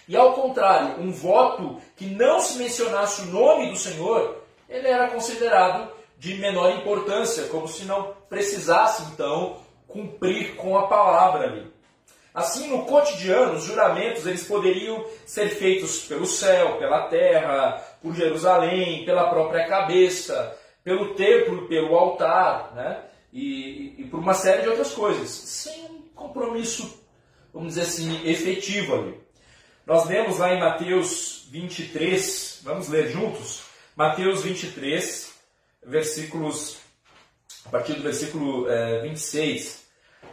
E 0.08 0.16
ao 0.16 0.32
contrário, 0.32 1.00
um 1.00 1.12
voto 1.12 1.80
que 1.96 2.06
não 2.06 2.40
se 2.40 2.58
mencionasse 2.58 3.22
o 3.22 3.26
nome 3.26 3.70
do 3.70 3.76
Senhor, 3.76 4.42
ele 4.68 4.88
era 4.88 5.08
considerado 5.10 5.91
de 6.22 6.34
menor 6.34 6.70
importância, 6.76 7.48
como 7.48 7.66
se 7.66 7.84
não 7.84 8.14
precisasse 8.28 9.02
então 9.10 9.56
cumprir 9.88 10.54
com 10.54 10.78
a 10.78 10.86
palavra 10.86 11.48
ali. 11.48 11.66
Assim, 12.32 12.68
no 12.68 12.84
cotidiano, 12.84 13.54
os 13.54 13.64
juramentos 13.64 14.24
eles 14.24 14.46
poderiam 14.46 15.04
ser 15.26 15.48
feitos 15.48 16.04
pelo 16.06 16.24
céu, 16.24 16.78
pela 16.78 17.08
terra, 17.08 17.72
por 18.00 18.14
Jerusalém, 18.14 19.04
pela 19.04 19.30
própria 19.30 19.66
cabeça, 19.66 20.56
pelo 20.84 21.16
templo, 21.16 21.66
pelo 21.66 21.96
altar, 21.96 22.72
né? 22.72 23.02
E, 23.32 23.96
e, 23.98 24.04
por 24.04 24.20
uma 24.20 24.34
série 24.34 24.62
de 24.62 24.68
outras 24.68 24.92
coisas, 24.92 25.28
sem 25.28 25.86
um 25.86 26.02
compromisso, 26.14 27.02
vamos 27.52 27.70
dizer 27.74 27.82
assim, 27.82 28.24
efetivo 28.30 28.94
ali. 28.94 29.20
Nós 29.84 30.06
lemos 30.06 30.38
lá 30.38 30.54
em 30.54 30.60
Mateus 30.60 31.48
23, 31.50 32.60
vamos 32.62 32.86
ler 32.88 33.10
juntos? 33.10 33.64
Mateus 33.96 34.44
23, 34.44 35.31
versículos, 35.84 36.78
a 37.64 37.68
partir 37.70 37.94
do 37.94 38.02
versículo 38.02 38.68
é, 38.70 39.00
26. 39.02 39.82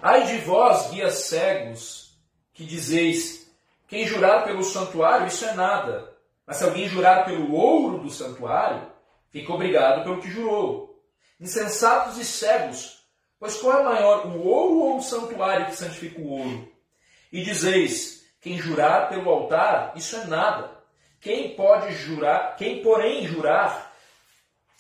Ai 0.02 0.26
de 0.28 0.38
vós, 0.40 0.92
guias 0.92 1.14
cegos, 1.26 2.18
que 2.54 2.66
dizeis: 2.66 3.52
quem 3.88 4.06
jurar 4.06 4.44
pelo 4.44 4.64
santuário, 4.64 5.28
isso 5.28 5.46
é 5.46 5.54
nada. 5.54 6.14
Mas 6.46 6.58
se 6.58 6.64
alguém 6.64 6.88
jurar 6.88 7.26
pelo 7.26 7.54
ouro 7.54 8.00
do 8.00 8.10
santuário, 8.10 8.88
fica 9.32 9.54
obrigado 9.54 10.04
pelo 10.04 10.22
que 10.22 10.32
jurou. 10.32 11.00
Insensatos 11.40 12.18
e 12.18 12.26
cegos, 12.26 13.04
pois 13.40 13.58
qual 13.58 13.80
é 13.80 13.84
maior, 13.84 14.28
o 14.28 14.42
ouro 14.46 14.80
ou 14.80 14.98
o 14.98 15.02
santuário 15.02 15.68
que 15.68 15.76
santifica 15.76 16.20
o 16.20 16.30
ouro? 16.30 16.72
E 17.32 17.44
dizeis: 17.44 18.26
quem 18.42 18.58
jurar 18.58 19.10
pelo 19.10 19.30
altar, 19.30 19.94
isso 19.96 20.16
é 20.16 20.26
nada. 20.26 20.72
Quem 21.20 21.56
pode 21.56 21.94
jurar, 21.96 22.56
quem 22.56 22.82
porém 22.82 23.28
jurar 23.28 23.89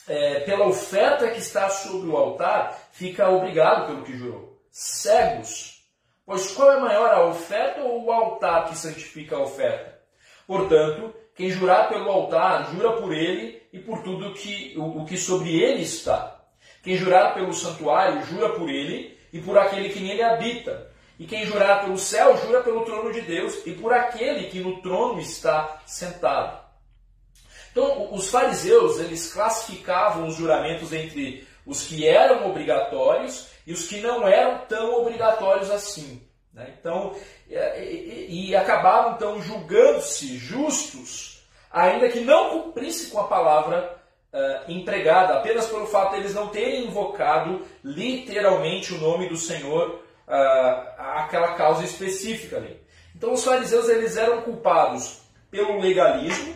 é, 0.10 0.40
pela 0.42 0.68
oferta 0.68 1.30
que 1.30 1.40
está 1.40 1.70
sobre 1.70 2.10
o 2.10 2.18
altar, 2.18 2.90
fica 2.92 3.30
obrigado 3.30 3.86
pelo 3.88 4.04
que 4.04 4.18
jurou 4.18 4.60
cegos. 4.72 5.84
Pois 6.26 6.52
qual 6.52 6.72
é 6.72 6.80
maior, 6.80 7.14
a 7.14 7.26
oferta 7.26 7.82
ou 7.82 8.06
o 8.06 8.12
altar 8.12 8.70
que 8.70 8.78
santifica 8.78 9.36
a 9.36 9.42
oferta? 9.42 10.00
Portanto, 10.46 11.14
quem 11.36 11.50
jurar 11.50 11.90
pelo 11.90 12.10
altar, 12.10 12.72
jura 12.72 12.94
por 12.94 13.14
ele 13.14 13.62
e 13.72 13.80
por 13.80 14.02
tudo 14.04 14.34
que, 14.34 14.74
o, 14.78 15.02
o 15.02 15.06
que 15.06 15.18
sobre 15.18 15.60
ele 15.62 15.84
está. 15.84 16.40
Quem 16.84 16.96
jurar 16.96 17.34
pelo 17.34 17.54
santuário, 17.54 18.24
jura 18.24 18.50
por 18.50 18.70
ele 18.70 19.18
e 19.32 19.40
por 19.40 19.58
aquele 19.58 19.90
que 19.90 20.00
nele 20.00 20.24
habita. 20.24 20.90
E 21.18 21.26
quem 21.26 21.46
jurar 21.46 21.82
pelo 21.84 21.98
céu, 21.98 22.38
jura 22.38 22.62
pelo 22.62 22.86
trono 22.86 23.12
de 23.12 23.22
Deus 23.22 23.66
e 23.66 23.74
por 23.74 23.92
aquele 23.92 24.48
que 24.50 24.60
no 24.60 24.82
trono 24.82 25.20
está 25.20 25.82
sentado. 25.86 26.69
Então, 27.72 28.14
os 28.14 28.30
fariseus, 28.30 29.00
eles 29.00 29.32
classificavam 29.32 30.28
os 30.28 30.36
juramentos 30.36 30.92
entre 30.94 31.48
os 31.66 31.84
que 31.84 32.08
eram 32.08 32.50
obrigatórios 32.50 33.48
e 33.66 33.72
os 33.72 33.88
que 33.88 34.02
não 34.02 34.28
eram 34.28 34.66
tão 34.68 35.02
obrigatórios 35.02 35.70
assim. 35.70 36.22
Né? 36.54 36.74
Então, 36.80 37.16
e, 37.48 38.50
e 38.50 38.56
acabavam 38.56 39.14
então 39.14 39.42
julgando-se 39.42 40.38
justos, 40.38 41.44
ainda 41.72 42.10
que 42.10 42.20
não 42.22 42.50
cumprissem 42.50 43.12
com 43.12 43.20
a 43.20 43.28
palavra 43.28 43.98
uh, 44.34 44.72
empregada, 44.72 45.36
apenas 45.36 45.68
pelo 45.68 45.86
fato 45.86 46.12
de 46.12 46.22
eles 46.22 46.34
não 46.34 46.48
terem 46.48 46.88
invocado 46.88 47.66
literalmente 47.84 48.94
o 48.94 48.98
nome 48.98 49.30
do 49.30 49.38
Senhor 49.38 50.04
àquela 50.98 51.56
causa 51.56 51.84
específica 51.84 52.58
ali. 52.58 52.80
Então, 53.16 53.34
os 53.34 53.44
fariseus 53.44 53.90
eles 53.90 54.16
eram 54.16 54.44
culpados 54.44 55.22
pelo 55.50 55.80
legalismo, 55.80 56.56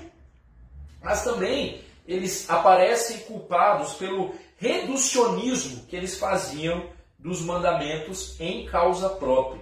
mas 1.03 1.24
também 1.24 1.81
eles 2.07 2.50
aparecem 2.50 3.19
culpados 3.19 3.93
pelo 3.93 4.33
reducionismo 4.57 5.86
que 5.86 5.95
eles 5.95 6.17
faziam 6.17 6.89
dos 7.19 7.41
mandamentos 7.41 8.39
em 8.39 8.65
causa 8.65 9.10
própria. 9.10 9.62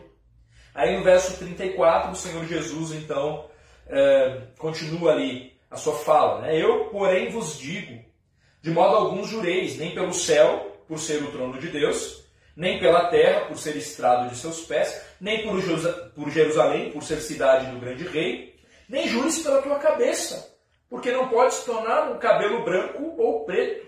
Aí 0.73 0.97
no 0.97 1.03
verso 1.03 1.37
34, 1.37 2.11
o 2.11 2.15
Senhor 2.15 2.45
Jesus, 2.45 2.91
então, 2.93 3.45
é, 3.87 4.43
continua 4.57 5.11
ali 5.11 5.53
a 5.69 5.75
sua 5.75 5.95
fala. 5.95 6.41
Né? 6.41 6.61
Eu, 6.61 6.85
porém, 6.85 7.29
vos 7.29 7.57
digo, 7.57 8.03
de 8.61 8.71
modo 8.71 8.95
algum 8.95 9.23
jureis, 9.25 9.77
nem 9.77 9.93
pelo 9.93 10.13
céu, 10.13 10.79
por 10.87 10.99
ser 10.99 11.21
o 11.23 11.31
trono 11.31 11.59
de 11.59 11.67
Deus, 11.67 12.23
nem 12.55 12.79
pela 12.79 13.07
terra, 13.07 13.45
por 13.45 13.57
ser 13.57 13.75
estrado 13.75 14.29
de 14.29 14.37
seus 14.37 14.61
pés, 14.61 15.01
nem 15.19 15.43
por, 15.43 15.59
Jerusalém, 16.31 16.91
por 16.91 17.03
ser 17.03 17.21
cidade 17.21 17.71
do 17.71 17.79
grande 17.79 18.05
rei, 18.07 18.55
nem 18.87 19.07
jures 19.07 19.39
pela 19.39 19.61
tua 19.61 19.79
cabeça, 19.79 20.50
porque 20.91 21.09
não 21.09 21.29
podes 21.29 21.63
tornar 21.63 22.11
um 22.11 22.19
cabelo 22.19 22.65
branco 22.65 23.15
ou 23.17 23.45
preto. 23.45 23.87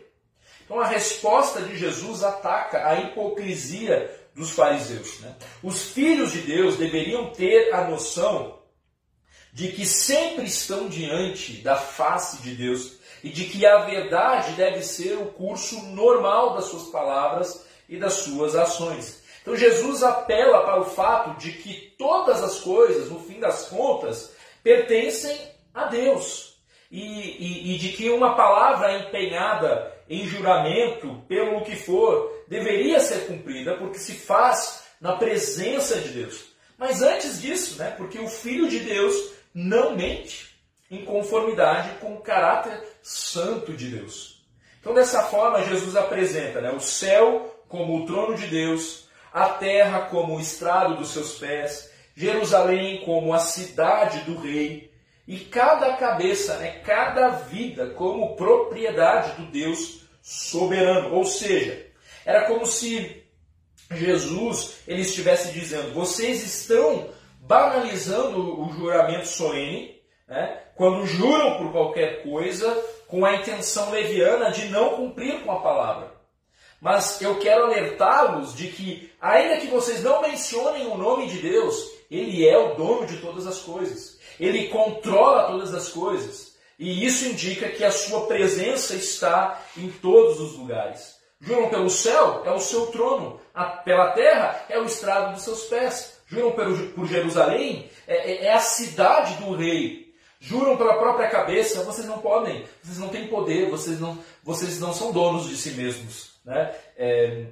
Então 0.64 0.80
a 0.80 0.88
resposta 0.88 1.62
de 1.62 1.78
Jesus 1.78 2.24
ataca 2.24 2.88
a 2.88 2.96
hipocrisia 3.02 4.10
dos 4.34 4.52
fariseus. 4.52 5.20
Né? 5.20 5.36
Os 5.62 5.90
filhos 5.90 6.32
de 6.32 6.40
Deus 6.40 6.78
deveriam 6.78 7.30
ter 7.32 7.74
a 7.74 7.84
noção 7.90 8.58
de 9.52 9.68
que 9.74 9.86
sempre 9.86 10.46
estão 10.46 10.88
diante 10.88 11.58
da 11.58 11.76
face 11.76 12.42
de 12.42 12.56
Deus 12.56 12.94
e 13.22 13.30
de 13.30 13.46
que 13.46 13.66
a 13.66 13.80
verdade 13.80 14.54
deve 14.54 14.82
ser 14.82 15.18
o 15.18 15.26
curso 15.26 15.84
normal 15.88 16.54
das 16.54 16.66
suas 16.66 16.88
palavras 16.88 17.66
e 17.90 17.98
das 17.98 18.14
suas 18.14 18.56
ações. 18.56 19.22
Então 19.42 19.58
Jesus 19.58 20.04
apela 20.04 20.64
para 20.64 20.80
o 20.80 20.86
fato 20.86 21.38
de 21.38 21.52
que 21.52 21.94
todas 21.98 22.42
as 22.42 22.62
coisas, 22.62 23.12
no 23.12 23.20
fim 23.20 23.42
das 23.42 23.68
contas, 23.68 24.32
pertencem 24.64 25.38
a 25.74 25.86
Deus. 25.88 26.53
E, 26.94 27.02
e, 27.02 27.74
e 27.74 27.78
de 27.80 27.90
que 27.90 28.08
uma 28.12 28.36
palavra 28.36 29.00
empenhada 29.00 29.92
em 30.08 30.28
juramento, 30.28 31.24
pelo 31.28 31.64
que 31.64 31.76
for, 31.76 32.46
deveria 32.48 33.00
ser 33.00 33.26
cumprida, 33.26 33.74
porque 33.78 33.98
se 33.98 34.14
faz 34.14 34.84
na 35.02 35.14
presença 35.14 36.00
de 36.00 36.10
Deus. 36.10 36.54
Mas 36.78 37.02
antes 37.02 37.42
disso, 37.42 37.80
né, 37.80 37.96
porque 37.98 38.20
o 38.20 38.28
Filho 38.28 38.70
de 38.70 38.80
Deus 38.80 39.32
não 39.56 39.96
mente 39.96 40.56
em 40.92 41.04
conformidade 41.04 41.98
com 42.00 42.14
o 42.14 42.22
caráter 42.22 42.80
santo 43.02 43.74
de 43.74 43.88
Deus. 43.88 44.46
Então, 44.80 44.94
dessa 44.94 45.24
forma, 45.24 45.64
Jesus 45.64 45.96
apresenta 45.96 46.62
né, 46.62 46.72
o 46.72 46.80
céu 46.80 47.66
como 47.68 47.98
o 47.98 48.06
trono 48.06 48.36
de 48.36 48.46
Deus, 48.46 49.08
a 49.34 49.50
terra 49.50 50.02
como 50.02 50.36
o 50.36 50.40
estrado 50.40 50.96
dos 50.98 51.10
seus 51.10 51.40
pés, 51.40 51.92
Jerusalém 52.16 53.02
como 53.04 53.34
a 53.34 53.40
cidade 53.40 54.20
do 54.26 54.38
rei, 54.38 54.93
e 55.28 55.38
cada 55.40 55.94
cabeça, 55.94 56.58
né, 56.58 56.82
cada 56.86 57.30
vida 57.30 57.92
como 57.92 58.36
propriedade 58.36 59.42
do 59.42 59.52
Deus 59.52 60.02
soberano. 60.22 61.16
Ou 61.16 61.26
seja, 61.26 61.88
era 62.26 62.46
como 62.46 62.66
se 62.66 63.24
Jesus 63.92 64.80
ele 64.88 65.02
estivesse 65.02 65.52
dizendo: 65.54 65.94
vocês 65.94 66.44
estão 66.44 67.10
banalizando 67.40 68.62
o 68.62 68.72
juramento 68.74 69.28
solene, 69.28 70.02
né, 70.28 70.62
quando 70.76 71.06
juram 71.06 71.58
por 71.58 71.72
qualquer 71.72 72.24
coisa 72.24 72.74
com 73.08 73.26
a 73.26 73.36
intenção 73.36 73.92
leviana 73.92 74.52
de 74.52 74.70
não 74.70 74.96
cumprir 74.96 75.42
com 75.44 75.52
a 75.52 75.62
palavra. 75.62 76.14
Mas 76.82 77.22
eu 77.22 77.40
quero 77.40 77.64
alertá-los 77.64 78.54
de 78.54 78.68
que, 78.68 79.10
ainda 79.22 79.58
que 79.58 79.68
vocês 79.68 80.04
não 80.04 80.22
mencionem 80.22 80.86
o 80.88 80.98
nome 80.98 81.28
de 81.28 81.38
Deus, 81.38 81.90
Ele 82.12 82.46
é 82.46 82.58
o 82.58 82.76
dono 82.76 83.06
de 83.06 83.18
todas 83.18 83.48
as 83.48 83.60
coisas. 83.60 84.13
Ele 84.40 84.68
controla 84.68 85.48
todas 85.48 85.74
as 85.74 85.90
coisas. 85.90 86.54
E 86.78 87.06
isso 87.06 87.26
indica 87.26 87.70
que 87.70 87.84
a 87.84 87.92
sua 87.92 88.26
presença 88.28 88.96
está 88.96 89.62
em 89.78 89.90
todos 89.90 90.40
os 90.40 90.58
lugares. 90.58 91.16
Juram 91.40 91.70
pelo 91.70 91.90
céu, 91.90 92.44
é 92.46 92.52
o 92.52 92.60
seu 92.60 92.88
trono. 92.88 93.40
A, 93.54 93.66
pela 93.66 94.12
terra, 94.12 94.66
é 94.70 94.80
o 94.80 94.86
estrado 94.86 95.34
dos 95.34 95.44
seus 95.44 95.66
pés. 95.66 96.20
Juram 96.28 96.54
pelo, 96.54 96.90
por 96.90 97.06
Jerusalém, 97.06 97.90
é, 98.08 98.32
é, 98.32 98.46
é 98.46 98.54
a 98.54 98.60
cidade 98.60 99.36
do 99.44 99.56
rei. 99.56 100.14
Juram 100.40 100.76
pela 100.76 100.98
própria 100.98 101.30
cabeça, 101.30 101.84
vocês 101.84 102.06
não 102.06 102.20
podem, 102.20 102.66
vocês 102.82 102.98
não 102.98 103.08
têm 103.08 103.28
poder, 103.28 103.70
vocês 103.70 103.98
não, 104.00 104.18
vocês 104.44 104.78
não 104.80 104.94
são 104.94 105.12
donos 105.12 105.48
de 105.48 105.56
si 105.56 105.72
mesmos. 105.72 106.34
Né? 106.44 106.76
É, 106.98 107.46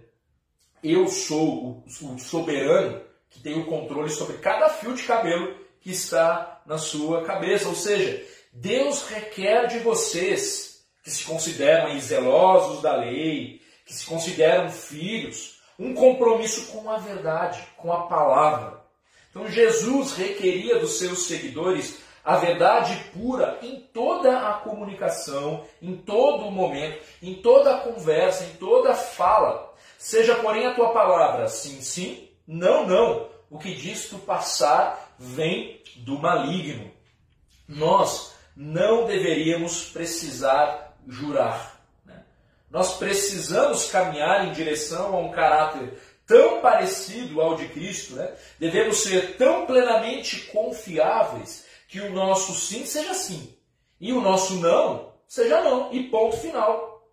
eu 0.83 1.07
sou 1.07 1.83
o, 2.01 2.13
o 2.13 2.19
soberano 2.19 3.01
que 3.29 3.39
tem 3.39 3.57
o 3.57 3.65
controle 3.65 4.09
sobre 4.09 4.39
cada 4.39 4.67
fio 4.69 4.93
de 4.93 5.03
cabelo 5.03 5.55
que 5.81 5.91
está 5.91 6.61
na 6.65 6.77
sua 6.77 7.23
cabeça. 7.23 7.67
Ou 7.67 7.75
seja, 7.75 8.23
Deus 8.53 9.07
requer 9.07 9.67
de 9.67 9.79
vocês, 9.79 10.83
que 11.03 11.09
se 11.09 11.23
consideram 11.23 11.99
zelosos 11.99 12.81
da 12.81 12.95
lei, 12.95 13.61
que 13.85 13.93
se 13.93 14.05
consideram 14.05 14.69
filhos, 14.69 15.59
um 15.77 15.93
compromisso 15.93 16.71
com 16.71 16.89
a 16.89 16.97
verdade, 16.97 17.61
com 17.77 17.91
a 17.91 18.03
palavra. 18.03 18.81
Então 19.29 19.47
Jesus 19.47 20.13
requeria 20.13 20.79
dos 20.79 20.99
seus 20.99 21.25
seguidores 21.25 21.99
a 22.23 22.35
verdade 22.37 22.95
pura 23.13 23.57
em 23.63 23.79
toda 23.93 24.47
a 24.47 24.53
comunicação, 24.53 25.65
em 25.81 25.95
todo 25.95 26.45
o 26.45 26.51
momento, 26.51 27.01
em 27.21 27.35
toda 27.35 27.75
a 27.75 27.79
conversa, 27.79 28.43
em 28.43 28.57
toda 28.57 28.91
a 28.91 28.95
fala. 28.95 29.73
Seja, 29.97 30.35
porém, 30.35 30.67
a 30.67 30.73
tua 30.75 30.89
palavra 30.89 31.47
sim, 31.47 31.81
sim, 31.81 32.29
não, 32.47 32.85
não. 32.85 33.30
O 33.51 33.59
que 33.59 33.75
diz 33.75 34.07
tu 34.07 34.17
passar 34.17 35.13
vem 35.19 35.83
do 35.97 36.17
maligno. 36.17 36.89
Nós 37.67 38.33
não 38.55 39.05
deveríamos 39.05 39.83
precisar 39.83 40.97
jurar. 41.07 41.79
Né? 42.05 42.23
Nós 42.69 42.97
precisamos 42.97 43.91
caminhar 43.91 44.47
em 44.47 44.53
direção 44.53 45.13
a 45.13 45.19
um 45.19 45.31
caráter 45.31 45.99
tão 46.25 46.61
parecido 46.61 47.41
ao 47.41 47.55
de 47.55 47.67
Cristo, 47.67 48.15
né? 48.15 48.33
devemos 48.57 49.03
ser 49.03 49.35
tão 49.35 49.65
plenamente 49.65 50.45
confiáveis 50.45 51.65
que 51.87 51.99
o 51.99 52.13
nosso 52.13 52.55
sim 52.55 52.85
seja 52.85 53.13
sim 53.13 53.53
e 53.99 54.13
o 54.13 54.21
nosso 54.21 54.55
não 54.55 55.11
seja 55.31 55.61
não, 55.61 55.93
e 55.93 56.09
ponto 56.09 56.35
final. 56.35 57.07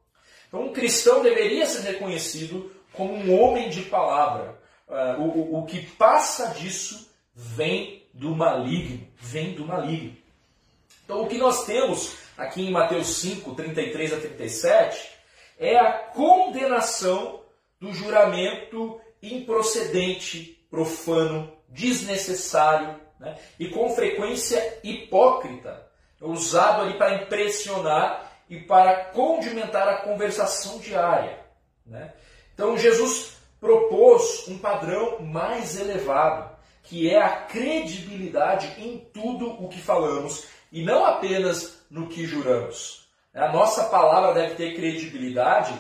Então, 0.49 0.63
um 0.63 0.73
cristão 0.73 1.23
deveria 1.23 1.67
ser 1.67 1.83
reconhecido 1.83 2.69
como 2.93 3.15
um 3.15 3.41
homem 3.41 3.71
de 3.71 3.83
palavra. 3.83 4.58
Uh, 4.89 5.21
o, 5.21 5.59
o 5.59 5.67
que 5.67 5.83
passa 5.83 6.55
disso 6.55 7.11
vem 7.35 8.07
do 8.13 8.35
maligno, 8.35 9.07
vem 9.17 9.55
do 9.55 9.67
maligno. 9.67 10.17
Então, 11.05 11.23
o 11.23 11.29
que 11.29 11.39
nós 11.39 11.65
temos 11.65 12.17
aqui 12.37 12.67
em 12.67 12.71
Mateus 12.71 13.17
5, 13.17 13.55
33 13.55 14.13
a 14.13 14.17
37, 14.21 15.11
é 15.59 15.77
a 15.77 15.93
condenação 15.93 17.43
do 17.81 17.93
juramento 17.93 19.01
improcedente, 19.23 20.65
profano, 20.71 21.53
desnecessário 21.69 23.01
né? 23.19 23.37
e 23.59 23.69
com 23.69 23.89
frequência 23.91 24.81
hipócrita, 24.83 25.87
usado 26.21 26.83
ali 26.83 26.99
para 26.99 27.23
impressionar 27.23 28.33
e 28.49 28.61
para 28.61 29.07
condimentar 29.07 29.89
a 29.89 29.99
conversação 29.99 30.79
diária. 30.79 31.39
Né? 31.87 32.13
Então, 32.55 32.77
Jesus 32.77 33.38
propôs 33.61 34.47
um 34.49 34.59
padrão 34.59 35.21
mais 35.21 35.79
elevado, 35.79 36.57
que 36.83 37.11
é 37.11 37.21
a 37.21 37.43
credibilidade 37.43 38.75
em 38.79 38.99
tudo 39.13 39.51
o 39.63 39.69
que 39.69 39.81
falamos 39.81 40.47
e 40.73 40.83
não 40.83 41.05
apenas 41.05 41.85
no 41.91 42.07
que 42.07 42.27
juramos. 42.27 43.09
A 43.35 43.53
nossa 43.53 43.85
palavra 43.85 44.33
deve 44.35 44.55
ter 44.55 44.75
credibilidade, 44.75 45.75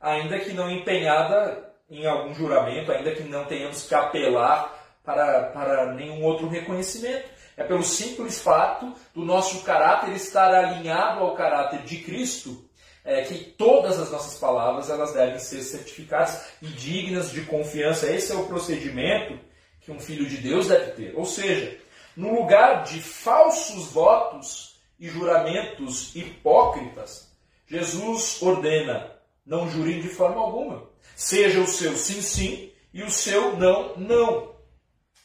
ainda 0.00 0.38
que 0.40 0.52
não 0.52 0.70
empenhada 0.70 1.72
em 1.90 2.06
algum 2.06 2.34
juramento, 2.34 2.90
ainda 2.90 3.14
que 3.14 3.22
não 3.22 3.44
tenhamos 3.44 3.86
que 3.86 3.94
apelar 3.94 4.74
para, 5.04 5.50
para 5.50 5.92
nenhum 5.94 6.24
outro 6.24 6.48
reconhecimento. 6.48 7.28
É 7.56 7.62
pelo 7.62 7.84
simples 7.84 8.40
fato 8.40 8.92
do 9.14 9.24
nosso 9.24 9.62
caráter 9.62 10.12
estar 10.12 10.52
alinhado 10.52 11.20
ao 11.20 11.36
caráter 11.36 11.82
de 11.82 11.98
Cristo, 11.98 12.63
é, 13.04 13.22
que 13.22 13.34
todas 13.34 14.00
as 14.00 14.10
nossas 14.10 14.38
palavras 14.38 14.88
elas 14.88 15.12
devem 15.12 15.38
ser 15.38 15.62
certificadas 15.62 16.46
e 16.62 16.66
dignas 16.66 17.30
de 17.30 17.42
confiança. 17.42 18.10
Esse 18.10 18.32
é 18.32 18.34
o 18.34 18.46
procedimento 18.46 19.38
que 19.80 19.92
um 19.92 20.00
filho 20.00 20.26
de 20.26 20.38
Deus 20.38 20.68
deve 20.68 20.92
ter. 20.92 21.14
Ou 21.14 21.26
seja, 21.26 21.78
no 22.16 22.34
lugar 22.34 22.84
de 22.84 23.00
falsos 23.00 23.92
votos 23.92 24.80
e 24.98 25.08
juramentos 25.08 26.16
hipócritas, 26.16 27.30
Jesus 27.66 28.40
ordena: 28.40 29.12
não 29.44 29.68
jurem 29.68 30.00
de 30.00 30.08
forma 30.08 30.40
alguma. 30.40 30.88
Seja 31.14 31.60
o 31.60 31.66
seu 31.66 31.96
sim, 31.96 32.22
sim 32.22 32.72
e 32.92 33.02
o 33.02 33.10
seu 33.10 33.56
não, 33.56 33.96
não. 33.96 34.54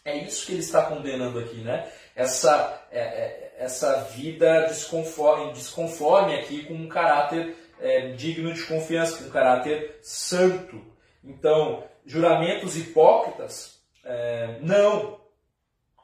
É 0.03 0.17
isso 0.17 0.45
que 0.45 0.53
ele 0.53 0.61
está 0.61 0.83
condenando 0.83 1.39
aqui, 1.39 1.57
né? 1.57 1.89
Essa, 2.15 2.87
é, 2.91 2.99
é, 2.99 3.55
essa 3.59 4.01
vida 4.15 4.65
desconforme, 4.67 5.53
desconforme 5.53 6.35
aqui 6.35 6.65
com 6.65 6.73
um 6.73 6.87
caráter 6.87 7.55
é, 7.79 8.09
digno 8.13 8.53
de 8.53 8.63
confiança, 8.63 9.23
com 9.23 9.29
caráter 9.29 9.99
santo. 10.01 10.81
Então, 11.23 11.83
juramentos 12.05 12.77
hipócritas, 12.77 13.79
é, 14.03 14.57
não. 14.61 15.19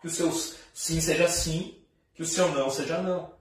Que 0.01 0.07
os 0.07 0.13
seus 0.13 0.57
sim 0.73 0.99
seja 1.01 1.27
sim, 1.27 1.79
que 2.13 2.21
o 2.21 2.25
seu 2.25 2.49
não 2.49 2.69
seja 2.69 2.99
não. 2.99 3.33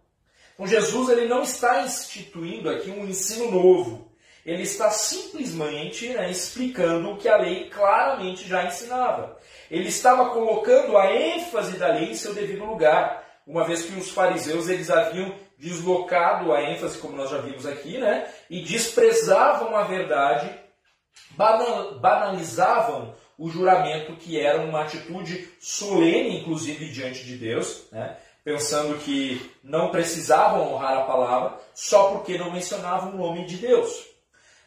Então 0.55 0.67
Jesus 0.67 1.09
ele 1.09 1.27
não 1.27 1.43
está 1.43 1.83
instituindo 1.83 2.71
aqui 2.71 2.91
um 2.91 3.07
ensino 3.07 3.51
novo. 3.51 4.13
ele 4.47 4.63
está 4.63 4.91
simplesmente 4.91 6.11
né, 6.11 6.31
explicando 6.31 7.11
o 7.11 7.17
que 7.17 7.29
a 7.29 7.37
lei 7.39 7.69
claramente 7.71 8.47
já 8.47 8.65
ensinava. 8.65 9.39
Ele 9.71 9.89
estava 9.89 10.31
colocando 10.31 10.97
a 10.97 11.13
ênfase 11.13 11.77
da 11.79 11.89
lei 11.89 12.11
em 12.11 12.15
seu 12.15 12.35
devido 12.35 12.65
lugar, 12.65 13.25
uma 13.47 13.65
vez 13.65 13.85
que 13.85 13.99
os 13.99 14.11
fariseus 14.11 14.69
eles 14.69 14.91
haviam 14.91 15.35
deslocado 15.59 16.53
a 16.53 16.63
ênfase, 16.63 16.99
como 16.99 17.17
nós 17.17 17.31
já 17.31 17.39
vimos 17.39 17.67
aqui, 17.67 17.99
né, 17.99 18.29
e 18.51 18.63
desprezavam 18.63 19.77
a 19.77 19.83
verdade, 19.85 20.51
banalizavam 22.01 23.15
o 23.37 23.49
juramento, 23.49 24.17
que 24.17 24.39
era 24.39 24.61
uma 24.63 24.83
atitude 24.83 25.49
solene, 25.61 26.41
inclusive, 26.41 26.91
diante 26.91 27.25
de 27.25 27.37
Deus, 27.37 27.85
né, 27.91 28.17
pensando 28.45 28.99
que 28.99 29.51
não 29.63 29.91
precisavam 29.91 30.73
honrar 30.73 30.99
a 30.99 31.05
palavra 31.05 31.59
só 31.75 32.11
porque 32.11 32.39
não 32.39 32.53
mencionavam 32.53 33.13
o 33.13 33.17
nome 33.17 33.47
de 33.47 33.57
Deus. 33.57 34.07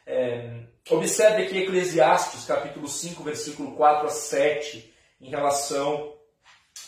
É, 0.06 0.62
observe 0.90 1.44
aqui 1.44 1.60
Eclesiastes, 1.60 2.46
capítulo 2.46 2.88
5, 2.88 3.24
versículo 3.24 3.74
4 3.74 4.08
a 4.08 4.10
7, 4.10 4.94
em 5.22 5.30
relação 5.30 6.14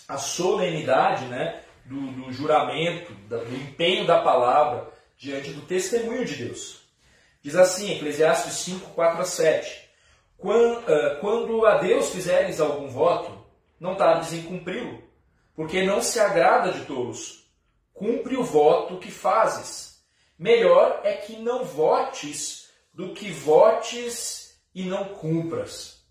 à 0.08 0.18
solenidade 0.18 1.26
né, 1.26 1.62
do, 1.90 2.12
do 2.12 2.32
juramento, 2.32 3.12
do 3.28 3.56
empenho 3.56 4.06
da 4.06 4.22
palavra 4.22 4.88
diante 5.18 5.52
do 5.52 5.62
testemunho 5.62 6.24
de 6.24 6.36
Deus. 6.36 6.88
Diz 7.42 7.56
assim, 7.56 7.96
Eclesiastes 7.96 8.54
5, 8.54 8.92
4 8.92 9.22
a 9.22 9.26
7. 9.26 9.90
Quando 10.38 11.66
a 11.66 11.80
Deus 11.80 12.12
fizeres 12.12 12.60
algum 12.60 12.88
voto, 12.88 13.44
não 13.80 13.96
tardes 13.96 14.32
em 14.34 14.44
cumpri-lo, 14.44 15.02
porque 15.56 15.84
não 15.84 16.02
se 16.02 16.20
agrada 16.20 16.72
de 16.72 16.86
tolos. 16.86 17.50
Cumpre 17.94 18.38
o 18.38 18.44
voto 18.44 18.98
que 18.98 19.12
fazes. 19.12 20.02
Melhor 20.38 21.02
é 21.04 21.14
que 21.14 21.38
não 21.38 21.66
votes 21.66 22.70
do 22.94 23.14
que 23.14 23.32
votes 23.32 24.62
e 24.74 24.86
não 24.86 25.06
cumpras. 25.06 26.02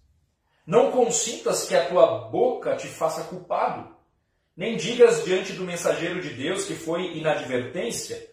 Não 0.66 0.90
consintas 0.90 1.66
que 1.66 1.74
a 1.74 1.88
tua 1.88 2.28
boca 2.28 2.76
te 2.76 2.88
faça 2.88 3.24
culpado, 3.24 3.96
nem 4.58 4.76
digas 4.76 5.24
diante 5.24 5.52
do 5.52 5.62
mensageiro 5.62 6.20
de 6.20 6.30
Deus 6.30 6.64
que 6.64 6.74
foi 6.74 7.16
inadvertência. 7.16 8.28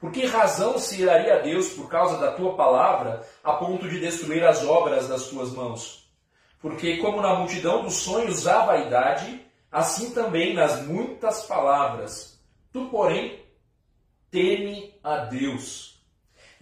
Por 0.00 0.10
que 0.10 0.24
razão 0.24 0.78
se 0.78 1.02
iraria 1.02 1.34
a 1.34 1.38
Deus 1.40 1.68
por 1.74 1.90
causa 1.90 2.16
da 2.16 2.32
tua 2.32 2.56
palavra, 2.56 3.22
a 3.44 3.52
ponto 3.52 3.86
de 3.86 4.00
destruir 4.00 4.42
as 4.44 4.64
obras 4.64 5.08
das 5.08 5.24
tuas 5.24 5.50
mãos? 5.50 6.10
Porque, 6.58 6.96
como 6.96 7.20
na 7.20 7.34
multidão 7.34 7.82
dos 7.82 7.96
sonhos 7.96 8.46
há 8.46 8.64
vaidade, 8.64 9.44
assim 9.70 10.12
também 10.12 10.54
nas 10.54 10.86
muitas 10.86 11.44
palavras. 11.44 12.40
Tu, 12.72 12.86
porém, 12.86 13.44
teme 14.30 14.94
a 15.04 15.18
Deus. 15.18 16.02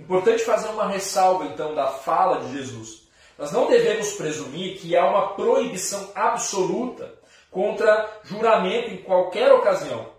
Importante 0.01 0.43
fazer 0.43 0.69
uma 0.69 0.89
ressalva, 0.89 1.45
então, 1.45 1.77
da 1.77 1.87
fala 1.87 2.41
de 2.41 2.55
Jesus. 2.55 3.09
Nós 3.39 3.53
não 3.53 3.69
devemos 3.69 4.15
presumir 4.15 4.81
que 4.81 4.97
há 4.97 5.09
uma 5.09 5.35
proibição 5.35 6.11
absoluta 6.13 7.20
contra 7.51 8.21
juramento 8.25 8.91
em 8.91 8.99
qualquer 8.99 9.53
ocasião. 9.53 10.13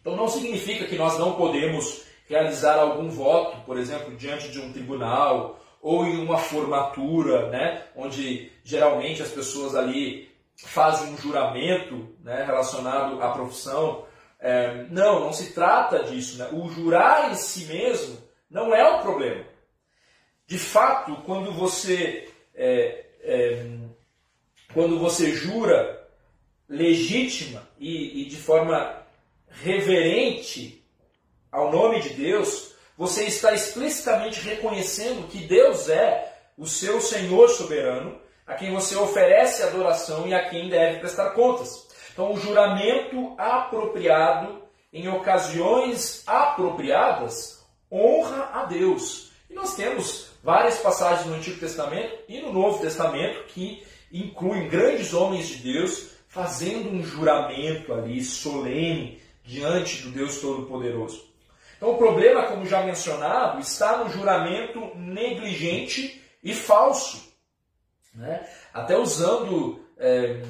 Então 0.00 0.16
não 0.16 0.28
significa 0.28 0.84
que 0.84 0.96
nós 0.96 1.18
não 1.18 1.34
podemos 1.34 2.02
realizar 2.28 2.78
algum 2.78 3.08
voto, 3.08 3.64
por 3.64 3.78
exemplo, 3.78 4.14
diante 4.16 4.48
de 4.48 4.60
um 4.60 4.72
tribunal 4.72 5.60
ou 5.80 6.04
em 6.04 6.18
uma 6.18 6.38
formatura, 6.38 7.48
né, 7.48 7.84
onde 7.94 8.50
geralmente 8.64 9.22
as 9.22 9.30
pessoas 9.30 9.74
ali 9.74 10.30
fazem 10.56 11.12
um 11.12 11.18
juramento 11.18 12.14
né, 12.22 12.44
relacionado 12.44 13.22
à 13.22 13.30
profissão. 13.30 14.04
É, 14.38 14.84
não, 14.90 15.20
não 15.20 15.32
se 15.32 15.52
trata 15.52 16.04
disso. 16.04 16.38
Né? 16.38 16.48
O 16.52 16.68
jurar 16.68 17.30
em 17.30 17.34
si 17.34 17.64
mesmo 17.66 18.18
não 18.50 18.74
é 18.74 18.88
o 18.88 19.00
problema. 19.00 19.44
De 20.46 20.58
fato, 20.58 21.16
quando 21.24 21.52
você 21.52 22.28
é, 22.54 23.04
é, 23.22 23.66
quando 24.72 24.98
você 24.98 25.32
jura 25.32 25.95
legítima 26.68 27.62
e, 27.78 28.22
e 28.22 28.24
de 28.26 28.36
forma 28.36 29.02
reverente 29.48 30.84
ao 31.50 31.70
nome 31.70 32.00
de 32.00 32.10
Deus, 32.10 32.74
você 32.96 33.24
está 33.24 33.52
explicitamente 33.52 34.40
reconhecendo 34.40 35.28
que 35.28 35.38
Deus 35.38 35.88
é 35.88 36.34
o 36.56 36.66
seu 36.66 37.00
Senhor 37.00 37.48
soberano, 37.48 38.18
a 38.46 38.54
quem 38.54 38.72
você 38.72 38.96
oferece 38.96 39.62
adoração 39.62 40.26
e 40.26 40.34
a 40.34 40.48
quem 40.48 40.68
deve 40.68 41.00
prestar 41.00 41.30
contas. 41.30 41.86
Então, 42.12 42.32
o 42.32 42.38
juramento 42.38 43.34
apropriado 43.36 44.62
em 44.92 45.08
ocasiões 45.08 46.22
apropriadas 46.26 47.62
honra 47.92 48.50
a 48.52 48.64
Deus. 48.64 49.30
E 49.50 49.54
nós 49.54 49.74
temos 49.74 50.28
várias 50.42 50.78
passagens 50.78 51.26
no 51.26 51.34
Antigo 51.34 51.58
Testamento 51.60 52.16
e 52.28 52.40
no 52.40 52.52
Novo 52.52 52.80
Testamento 52.80 53.44
que 53.48 53.84
incluem 54.10 54.68
grandes 54.68 55.12
homens 55.12 55.48
de 55.48 55.56
Deus 55.56 56.15
fazendo 56.28 56.90
um 56.90 57.02
juramento 57.02 57.92
ali 57.92 58.22
solene 58.22 59.20
diante 59.44 60.02
do 60.02 60.10
Deus 60.10 60.40
Todo-Poderoso. 60.40 61.24
Então, 61.76 61.90
o 61.90 61.98
problema, 61.98 62.44
como 62.44 62.66
já 62.66 62.82
mencionado, 62.82 63.60
está 63.60 63.98
no 63.98 64.10
juramento 64.10 64.92
negligente 64.96 66.22
e 66.42 66.54
falso. 66.54 67.32
Né? 68.14 68.46
Até 68.72 68.96
usando 68.96 69.80
é, 69.98 70.40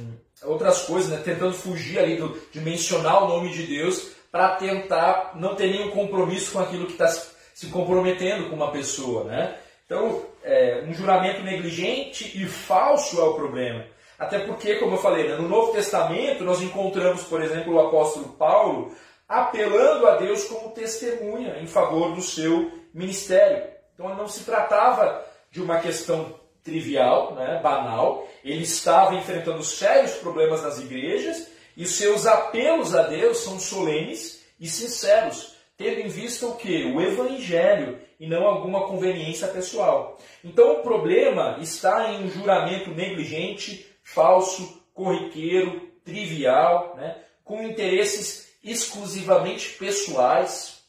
outras 0.44 0.82
coisas, 0.82 1.10
né? 1.10 1.20
tentando 1.24 1.52
fugir 1.52 1.98
ali 1.98 2.16
do, 2.16 2.40
de 2.52 2.60
mencionar 2.60 3.24
o 3.24 3.28
nome 3.28 3.50
de 3.52 3.64
Deus 3.64 4.12
para 4.30 4.56
tentar 4.56 5.32
não 5.34 5.54
ter 5.56 5.68
nenhum 5.68 5.90
compromisso 5.90 6.52
com 6.52 6.60
aquilo 6.60 6.86
que 6.86 6.92
está 6.92 7.08
se 7.08 7.66
comprometendo 7.68 8.48
com 8.48 8.56
uma 8.56 8.70
pessoa. 8.70 9.24
Né? 9.24 9.58
Então, 9.84 10.22
é, 10.44 10.84
um 10.86 10.94
juramento 10.94 11.42
negligente 11.42 12.40
e 12.40 12.46
falso 12.46 13.20
é 13.20 13.24
o 13.24 13.34
problema. 13.34 13.84
Até 14.18 14.38
porque, 14.40 14.76
como 14.76 14.94
eu 14.94 14.98
falei, 14.98 15.29
né, 15.29 15.37
no 15.37 15.48
Novo 15.48 15.72
Testamento 15.72 16.44
nós 16.44 16.62
encontramos, 16.62 17.24
por 17.24 17.42
exemplo, 17.42 17.74
o 17.74 17.81
apóstolo 17.81 18.31
Paulo 18.31 18.94
apelando 19.29 20.07
a 20.07 20.16
Deus 20.16 20.44
como 20.44 20.70
testemunha 20.70 21.59
em 21.61 21.66
favor 21.66 22.14
do 22.14 22.22
seu 22.22 22.70
ministério. 22.94 23.64
Então 23.94 24.14
não 24.14 24.29
se 24.29 24.44
tratava 24.44 25.24
de 25.50 25.61
uma 25.61 25.81
questão 25.81 26.35
trivial, 26.62 27.35
né, 27.35 27.61
banal. 27.62 28.26
Ele 28.44 28.62
estava 28.62 29.14
enfrentando 29.14 29.62
sérios 29.62 30.12
problemas 30.14 30.62
nas 30.62 30.79
igrejas 30.79 31.48
e 31.76 31.85
seus 31.85 32.26
apelos 32.26 32.94
a 32.94 33.02
Deus 33.02 33.38
são 33.38 33.59
solenes 33.59 34.44
e 34.59 34.68
sinceros, 34.68 35.55
tendo 35.76 36.00
em 36.00 36.09
vista 36.09 36.46
o 36.46 36.57
que? 36.57 36.85
O 36.85 37.00
evangelho 37.00 37.98
e 38.18 38.26
não 38.26 38.46
alguma 38.46 38.87
conveniência 38.87 39.48
pessoal. 39.48 40.18
Então 40.42 40.76
o 40.76 40.83
problema 40.83 41.59
está 41.61 42.12
em 42.12 42.24
um 42.24 42.31
juramento 42.31 42.90
negligente, 42.90 43.87
falso, 44.06 44.82
corriqueiro, 44.94 45.80
trivial, 46.04 46.94
né, 46.96 47.20
com 47.44 47.62
interesses 47.62 48.56
exclusivamente 48.62 49.70
pessoais. 49.72 50.80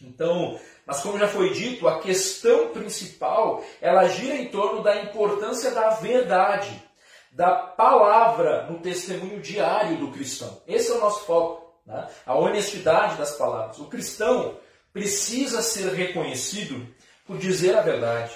Então, 0.00 0.58
mas 0.86 1.00
como 1.00 1.18
já 1.18 1.28
foi 1.28 1.52
dito, 1.52 1.86
a 1.86 2.00
questão 2.00 2.70
principal 2.70 3.62
ela 3.80 4.08
gira 4.08 4.36
em 4.36 4.48
torno 4.48 4.82
da 4.82 5.02
importância 5.02 5.70
da 5.70 5.90
verdade, 5.90 6.82
da 7.30 7.54
palavra 7.54 8.66
no 8.70 8.80
testemunho 8.80 9.40
diário 9.40 9.98
do 9.98 10.10
cristão. 10.10 10.62
Esse 10.66 10.90
é 10.90 10.94
o 10.94 11.00
nosso 11.00 11.24
foco, 11.24 11.78
né? 11.86 12.08
a 12.24 12.34
honestidade 12.34 13.16
das 13.16 13.36
palavras. 13.36 13.78
O 13.78 13.86
cristão 13.86 14.58
precisa 14.92 15.60
ser 15.60 15.92
reconhecido 15.92 16.86
por 17.26 17.36
dizer 17.36 17.76
a 17.76 17.82
verdade. 17.82 18.32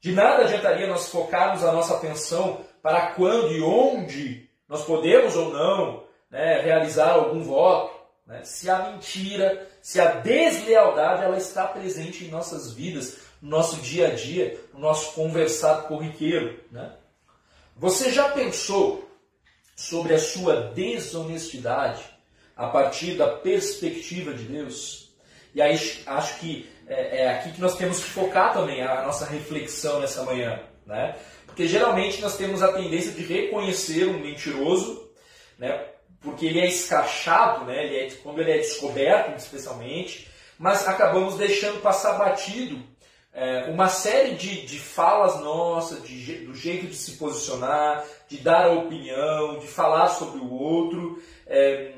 De 0.00 0.12
nada 0.12 0.44
adiantaria 0.44 0.86
nós 0.86 1.08
focarmos 1.08 1.64
a 1.64 1.72
nossa 1.72 1.96
atenção 1.96 2.64
para 2.82 3.12
quando 3.12 3.52
e 3.52 3.62
onde 3.62 4.48
nós 4.68 4.84
podemos 4.84 5.36
ou 5.36 5.52
não 5.52 6.04
né, 6.30 6.60
realizar 6.60 7.12
algum 7.12 7.42
voto, 7.42 7.94
né, 8.26 8.42
se 8.42 8.68
a 8.68 8.90
mentira, 8.90 9.68
se 9.80 10.00
a 10.00 10.12
deslealdade 10.16 11.22
ela 11.22 11.36
está 11.36 11.66
presente 11.66 12.24
em 12.24 12.28
nossas 12.28 12.72
vidas, 12.72 13.18
no 13.40 13.50
nosso 13.50 13.76
dia 13.76 14.08
a 14.08 14.10
dia, 14.10 14.58
no 14.72 14.80
nosso 14.80 15.12
conversado 15.12 15.88
corriqueiro. 15.88 16.58
Né? 16.70 16.92
Você 17.76 18.10
já 18.10 18.30
pensou 18.30 19.08
sobre 19.76 20.14
a 20.14 20.18
sua 20.18 20.70
desonestidade 20.70 22.02
a 22.56 22.68
partir 22.68 23.16
da 23.16 23.28
perspectiva 23.28 24.32
de 24.32 24.44
Deus? 24.44 25.12
E 25.54 25.60
aí 25.60 25.74
acho 26.06 26.38
que 26.38 26.70
é, 26.86 27.22
é 27.24 27.34
aqui 27.34 27.52
que 27.52 27.60
nós 27.60 27.76
temos 27.76 27.98
que 28.02 28.10
focar 28.10 28.52
também 28.52 28.82
a 28.82 29.02
nossa 29.02 29.26
reflexão 29.26 30.00
nessa 30.00 30.22
manhã. 30.22 30.60
Né? 30.86 31.16
Porque 31.52 31.68
geralmente 31.68 32.22
nós 32.22 32.38
temos 32.38 32.62
a 32.62 32.72
tendência 32.72 33.12
de 33.12 33.22
reconhecer 33.22 34.06
um 34.06 34.18
mentiroso 34.18 35.06
né, 35.58 35.84
porque 36.22 36.46
ele 36.46 36.60
é 36.60 36.66
escrachado, 36.66 37.66
né? 37.66 37.84
ele 37.84 37.96
é, 37.98 38.10
quando 38.22 38.40
ele 38.40 38.52
é 38.52 38.56
descoberto, 38.56 39.36
especialmente, 39.36 40.30
mas 40.58 40.88
acabamos 40.88 41.36
deixando 41.36 41.82
passar 41.82 42.14
batido 42.14 42.82
é, 43.34 43.64
uma 43.70 43.88
série 43.88 44.34
de, 44.34 44.64
de 44.64 44.78
falas 44.78 45.40
nossas, 45.40 46.02
de, 46.02 46.46
do 46.46 46.54
jeito 46.54 46.86
de 46.86 46.96
se 46.96 47.12
posicionar, 47.12 48.02
de 48.28 48.38
dar 48.38 48.68
a 48.68 48.72
opinião, 48.72 49.58
de 49.58 49.66
falar 49.66 50.08
sobre 50.08 50.40
o 50.40 50.50
outro, 50.50 51.22
é, 51.46 51.92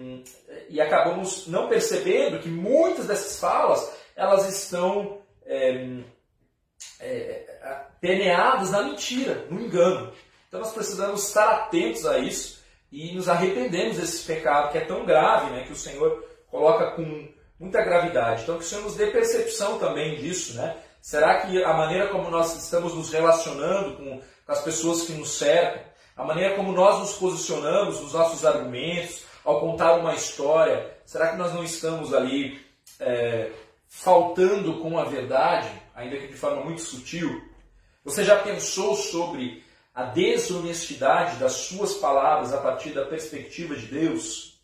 e 0.68 0.80
acabamos 0.80 1.46
não 1.46 1.68
percebendo 1.68 2.40
que 2.40 2.48
muitas 2.48 3.06
dessas 3.06 3.38
falas 3.38 3.88
elas 4.16 4.48
estão 4.48 5.18
é, 5.46 6.00
é, 7.00 7.44
na 8.70 8.83
mentira, 8.83 9.46
no 9.50 9.61
engano. 9.61 10.12
Então 10.48 10.61
nós 10.61 10.72
precisamos 10.72 11.28
estar 11.28 11.50
atentos 11.50 12.07
a 12.07 12.18
isso 12.18 12.62
e 12.92 13.12
nos 13.14 13.28
arrependemos 13.28 13.96
desse 13.96 14.24
pecado 14.24 14.70
que 14.70 14.78
é 14.78 14.85
tão 14.85 15.04
grave, 15.04 15.50
né, 15.50 15.64
que 15.64 15.72
o 15.72 15.76
Senhor 15.76 16.24
coloca 16.50 16.92
com 16.92 17.28
muita 17.59 17.83
gravidade. 17.83 18.42
Então 18.42 18.59
que 18.59 18.64
o 18.64 18.66
Senhor 18.66 18.83
nos 18.83 18.94
dê 18.94 19.09
percepção 19.09 19.78
também 19.78 20.16
disso, 20.16 20.57
né? 20.57 20.76
Será 21.00 21.40
que 21.40 21.62
a 21.62 21.74
maneira 21.74 22.09
como 22.09 22.30
nós 22.30 22.57
estamos 22.57 22.94
nos 22.94 23.12
relacionando 23.12 23.96
com, 23.96 24.20
com 24.46 24.52
as 24.52 24.62
pessoas 24.62 25.02
que 25.02 25.12
nos 25.12 25.37
cercam, 25.37 25.83
a 26.16 26.24
maneira 26.24 26.54
como 26.54 26.72
nós 26.72 26.98
nos 27.00 27.14
posicionamos 27.14 28.00
nos 28.00 28.12
nossos 28.12 28.44
argumentos, 28.44 29.24
ao 29.44 29.61
contar 29.61 29.94
uma 29.94 30.14
história, 30.14 30.96
será 31.04 31.28
que 31.28 31.37
nós 31.37 31.52
não 31.52 31.62
estamos 31.62 32.14
ali 32.14 32.64
é, 32.98 33.50
faltando 33.88 34.80
com 34.80 34.98
a 34.98 35.04
verdade, 35.04 35.68
ainda 35.94 36.18
que 36.18 36.28
de 36.28 36.37
forma 36.37 36.64
muito 36.64 36.83
sutil? 36.83 37.42
Você 38.04 38.24
já 38.24 38.38
pensou 38.42 38.94
sobre 38.94 39.64
a 39.94 40.04
desonestidade 40.04 41.37
das 41.37 41.52
suas 41.52 41.94
palavras 41.94 42.52
a 42.52 42.59
partir 42.59 42.90
da 42.90 43.04
perspectiva 43.04 43.76
de 43.76 43.87
Deus? 43.87 44.61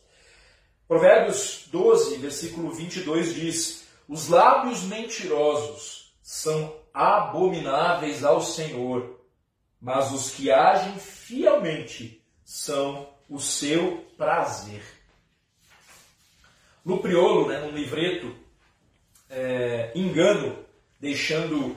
Provérbios 0.89 1.67
12, 1.71 2.17
versículo 2.17 2.73
22 2.73 3.35
diz: 3.35 3.85
Os 4.09 4.29
lábios 4.29 4.83
mentirosos 4.83 6.13
são 6.21 6.77
abomináveis 6.93 8.25
ao 8.25 8.41
Senhor, 8.41 9.21
mas 9.81 10.13
os 10.13 10.31
que 10.33 10.51
agem 10.51 10.99
fielmente 10.99 12.21
são 12.45 13.09
o 13.29 13.39
seu 13.39 14.05
prazer. 14.17 14.83
No 16.85 16.99
Priolo, 16.99 17.49
né, 17.49 17.61
num 17.61 17.71
livreto, 17.71 18.35
é, 19.29 19.93
Engano, 19.95 20.59
deixando 21.01 21.77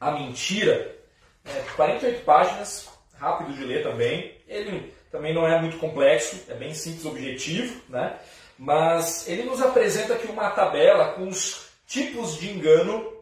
a 0.00 0.12
mentira, 0.12 0.96
é, 1.44 1.64
48 1.74 2.24
páginas, 2.24 2.88
rápido 3.18 3.52
de 3.52 3.64
ler 3.64 3.82
também. 3.82 4.36
Ele 4.46 4.92
também 5.10 5.34
não 5.34 5.46
é 5.46 5.60
muito 5.60 5.78
complexo, 5.78 6.44
é 6.48 6.54
bem 6.54 6.74
simples, 6.74 7.04
objetivo, 7.04 7.80
né? 7.88 8.18
mas 8.58 9.28
ele 9.28 9.44
nos 9.44 9.60
apresenta 9.60 10.14
aqui 10.14 10.26
uma 10.28 10.50
tabela 10.50 11.12
com 11.12 11.28
os 11.28 11.66
tipos 11.86 12.38
de 12.38 12.50
engano 12.50 13.12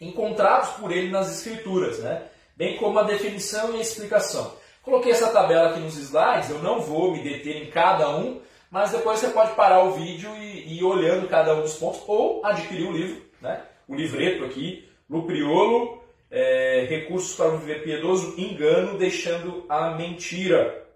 encontrados 0.00 0.70
por 0.70 0.90
ele 0.90 1.10
nas 1.10 1.30
escrituras, 1.30 1.98
né? 1.98 2.26
bem 2.56 2.76
como 2.76 2.98
a 2.98 3.04
definição 3.04 3.74
e 3.74 3.78
a 3.78 3.82
explicação. 3.82 4.54
Coloquei 4.82 5.12
essa 5.12 5.30
tabela 5.30 5.70
aqui 5.70 5.80
nos 5.80 5.96
slides, 5.96 6.50
eu 6.50 6.58
não 6.60 6.80
vou 6.80 7.12
me 7.12 7.22
deter 7.22 7.56
em 7.56 7.70
cada 7.70 8.08
um, 8.16 8.40
mas 8.70 8.92
depois 8.92 9.18
você 9.18 9.28
pode 9.28 9.54
parar 9.54 9.82
o 9.82 9.92
vídeo 9.92 10.30
e, 10.36 10.78
ir 10.78 10.84
olhando 10.84 11.28
cada 11.28 11.54
um 11.54 11.62
dos 11.62 11.74
pontos 11.74 12.02
ou 12.06 12.44
adquirir 12.44 12.86
o 12.86 12.92
livro, 12.92 13.22
né? 13.40 13.62
O 13.90 13.94
livreto 13.96 14.44
aqui, 14.44 14.88
Lupriolo, 15.08 16.00
é, 16.30 16.86
Recursos 16.88 17.34
para 17.34 17.48
um 17.48 17.58
Viver 17.58 17.82
Piedoso, 17.82 18.40
Engano, 18.40 18.96
Deixando 18.96 19.66
a 19.68 19.96
Mentira. 19.96 20.86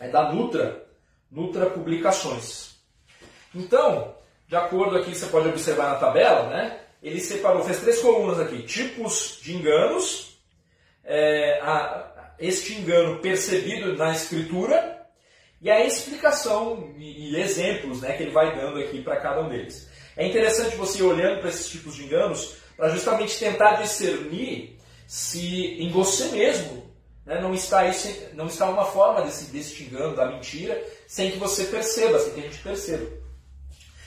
É 0.00 0.08
da 0.08 0.32
Nutra, 0.32 0.86
Nutra 1.30 1.66
Publicações. 1.66 2.80
Então, 3.54 4.14
de 4.48 4.56
acordo 4.56 4.96
aqui, 4.96 5.14
você 5.14 5.26
pode 5.26 5.48
observar 5.48 5.90
na 5.90 5.96
tabela, 5.96 6.48
né? 6.48 6.80
Ele 7.02 7.20
separou, 7.20 7.62
fez 7.62 7.80
três 7.80 8.00
colunas 8.00 8.40
aqui, 8.40 8.62
tipos 8.62 9.38
de 9.42 9.54
enganos, 9.54 10.38
é, 11.04 11.60
a, 11.60 12.32
este 12.38 12.72
engano 12.72 13.20
percebido 13.20 13.94
na 13.94 14.12
escritura 14.12 15.06
e 15.60 15.70
a 15.70 15.84
explicação 15.84 16.94
e, 16.96 17.36
exemplos 17.36 18.00
né, 18.00 18.16
que 18.16 18.22
ele 18.22 18.32
vai 18.32 18.56
dando 18.56 18.78
aqui 18.78 19.02
para 19.02 19.16
cada 19.16 19.42
um 19.42 19.48
deles. 19.50 19.94
É 20.16 20.26
interessante 20.26 20.76
você 20.76 20.98
ir 20.98 21.02
olhando 21.02 21.40
para 21.40 21.50
esses 21.50 21.68
tipos 21.68 21.94
de 21.94 22.04
enganos 22.04 22.56
para 22.76 22.88
justamente 22.88 23.38
tentar 23.38 23.74
discernir 23.82 24.78
se 25.06 25.76
em 25.80 25.90
você 25.90 26.26
mesmo 26.28 26.86
né, 27.26 27.40
não, 27.40 27.52
está 27.52 27.86
esse, 27.86 28.28
não 28.34 28.46
está 28.46 28.70
uma 28.70 28.84
forma 28.84 29.22
desse, 29.22 29.50
desse 29.50 29.82
engano, 29.82 30.14
da 30.14 30.26
mentira, 30.26 30.80
sem 31.08 31.32
que 31.32 31.38
você 31.38 31.64
perceba, 31.64 32.20
sem 32.20 32.32
que 32.32 32.40
a 32.40 32.42
gente 32.44 32.58
perceba. 32.58 33.04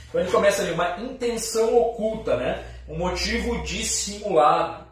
Então 0.08 0.22
ele 0.22 0.32
começa 0.32 0.62
ali, 0.62 0.72
uma 0.72 1.00
intenção 1.02 1.78
oculta, 1.78 2.38
né, 2.38 2.65
um 2.88 2.98
motivo 2.98 3.62
dissimulado. 3.63 4.88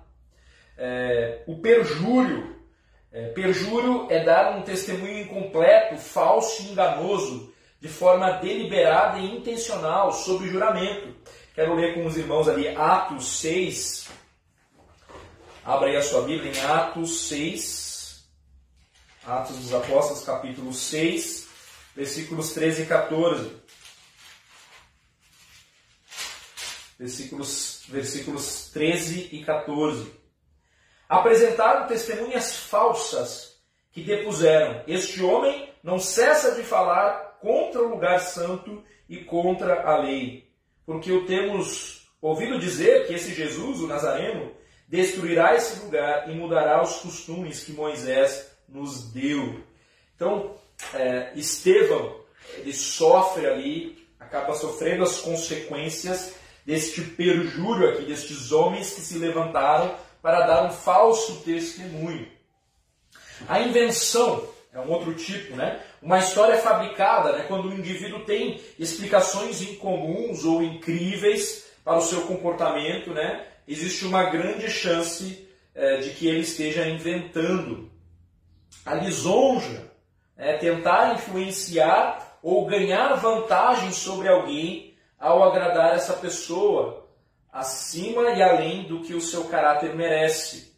É, 0.77 1.41
o 1.47 1.56
perjúrio, 1.60 2.56
é, 3.12 3.30
perjúrio 3.30 4.08
é 4.12 4.23
dar 4.23 4.58
um 4.58 4.62
testemunho 4.62 5.19
incompleto, 5.19 5.97
falso 5.97 6.62
e 6.63 6.71
enganoso, 6.71 7.51
de 7.80 7.88
forma 7.88 8.32
deliberada 8.34 9.20
e 9.20 9.38
intencional, 9.38 10.12
sob 10.12 10.48
juramento. 10.50 11.16
Quero 11.54 11.76
ler 11.76 11.94
com 11.94 12.06
os 12.06 12.18
irmãos 12.18 12.48
ali 12.48 12.68
Atos 12.70 13.40
6. 13.40 14.10
Abra 15.63 15.90
aí 15.90 15.96
a 15.96 16.02
sua 16.02 16.22
Bíblia 16.22 16.52
em 16.52 16.60
Atos 16.62 17.28
6. 17.28 18.28
Atos 19.26 19.58
dos 19.58 19.74
Apóstolos, 19.74 20.24
capítulo 20.24 20.74
6, 20.74 21.48
versículos 21.96 22.54
13 22.54 22.84
e 22.84 22.86
14. 22.86 23.58
Versículos, 26.98 27.84
versículos 27.90 28.70
13 28.72 29.30
e 29.34 29.44
14 29.44 30.18
apresentaram 31.08 31.88
testemunhas 31.88 32.56
falsas 32.56 33.56
que 33.92 34.04
depuseram: 34.04 34.84
Este 34.88 35.24
homem 35.24 35.74
não 35.84 36.00
cessa 36.00 36.56
de 36.56 36.63
falar 36.63 37.27
contra 37.47 37.81
o 37.81 37.88
lugar 37.88 38.19
santo 38.19 38.83
e 39.07 39.23
contra 39.23 39.83
a 39.83 39.97
lei. 39.97 40.51
Porque 40.86 41.10
o 41.10 41.25
temos 41.25 42.12
ouvido 42.21 42.60
dizer 42.60 43.07
que 43.07 43.13
esse 43.13 43.33
Jesus, 43.33 43.79
o 43.79 43.88
Nazareno, 43.88 44.51
destruirá 44.86 45.55
esse 45.55 45.79
lugar 45.86 46.29
e 46.29 46.36
mudará 46.36 46.83
os 46.83 46.97
costumes 46.97 47.63
que 47.63 47.71
Moisés 47.71 48.51
nos 48.67 49.13
deu. 49.13 49.63
Então, 50.13 50.55
é, 50.93 51.31
Estevão, 51.36 52.19
ele 52.57 52.73
sofre 52.73 53.45
ali, 53.47 54.05
acaba 54.19 54.53
sofrendo 54.53 55.03
as 55.03 55.21
consequências 55.21 56.36
deste 56.65 56.99
perjúrio 56.99 57.89
aqui, 57.89 58.03
destes 58.03 58.51
homens 58.51 58.93
que 58.93 58.99
se 58.99 59.17
levantaram 59.17 59.95
para 60.21 60.45
dar 60.45 60.65
um 60.65 60.71
falso 60.71 61.41
testemunho. 61.45 62.27
A 63.47 63.62
invenção 63.62 64.57
é 64.73 64.80
um 64.80 64.89
outro 64.89 65.13
tipo, 65.13 65.56
né? 65.56 65.82
Uma 66.01 66.19
história 66.19 66.58
fabricada, 66.58 67.34
né? 67.34 67.45
quando 67.47 67.69
o 67.69 67.73
indivíduo 67.73 68.25
tem 68.25 68.62
explicações 68.77 69.62
incomuns 69.62 70.43
ou 70.45 70.62
incríveis 70.62 71.65
para 71.84 71.97
o 71.97 72.01
seu 72.01 72.21
comportamento, 72.21 73.13
né? 73.13 73.45
Existe 73.67 74.06
uma 74.06 74.30
grande 74.30 74.69
chance 74.69 75.47
é, 75.73 75.97
de 75.97 76.12
que 76.12 76.27
ele 76.27 76.41
esteja 76.41 76.88
inventando. 76.88 77.91
A 78.86 78.93
lisonja 78.95 79.91
é 80.38 80.53
tentar 80.58 81.15
influenciar 81.15 82.39
ou 82.41 82.65
ganhar 82.65 83.15
vantagem 83.15 83.91
sobre 83.91 84.30
alguém 84.30 84.95
ao 85.19 85.43
agradar 85.43 85.95
essa 85.95 86.13
pessoa, 86.13 87.08
acima 87.51 88.30
e 88.32 88.41
além 88.41 88.84
do 88.84 89.01
que 89.01 89.13
o 89.13 89.21
seu 89.21 89.45
caráter 89.45 89.95
merece. 89.95 90.77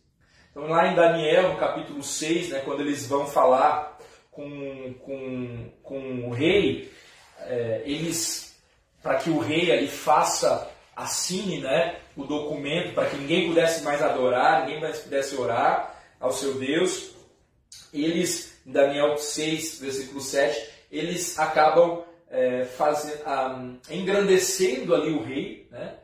Então, 0.51 0.67
lá 0.67 0.87
em 0.87 0.95
Daniel, 0.95 1.49
no 1.49 1.59
capítulo 1.59 2.01
6, 2.01 2.49
né, 2.49 2.61
quando 2.65 2.81
eles 2.81 3.07
vão 3.07 3.27
falar 3.27 3.97
com, 4.31 4.93
com, 5.05 5.71
com 5.83 6.27
o 6.27 6.31
rei, 6.31 6.91
é, 7.41 7.83
eles, 7.85 8.57
para 9.01 9.15
que 9.15 9.29
o 9.29 9.39
rei 9.39 9.71
ali 9.71 9.87
faça, 9.87 10.69
assine 10.95 11.59
né, 11.59 11.99
o 12.17 12.23
documento, 12.23 12.93
para 12.93 13.09
que 13.09 13.17
ninguém 13.17 13.47
pudesse 13.47 13.83
mais 13.83 14.01
adorar, 14.01 14.65
ninguém 14.65 14.81
mais 14.81 14.99
pudesse 14.99 15.35
orar 15.35 15.95
ao 16.19 16.31
seu 16.31 16.55
Deus, 16.55 17.11
eles, 17.93 18.59
em 18.65 18.71
Daniel 18.71 19.17
6, 19.17 19.79
versículo 19.79 20.19
7, 20.19 20.69
eles 20.91 21.37
acabam 21.37 22.03
é, 22.29 22.65
fazendo, 22.65 23.79
engrandecendo 23.89 24.95
ali 24.95 25.11
o 25.11 25.23
rei, 25.23 25.67
né? 25.71 25.95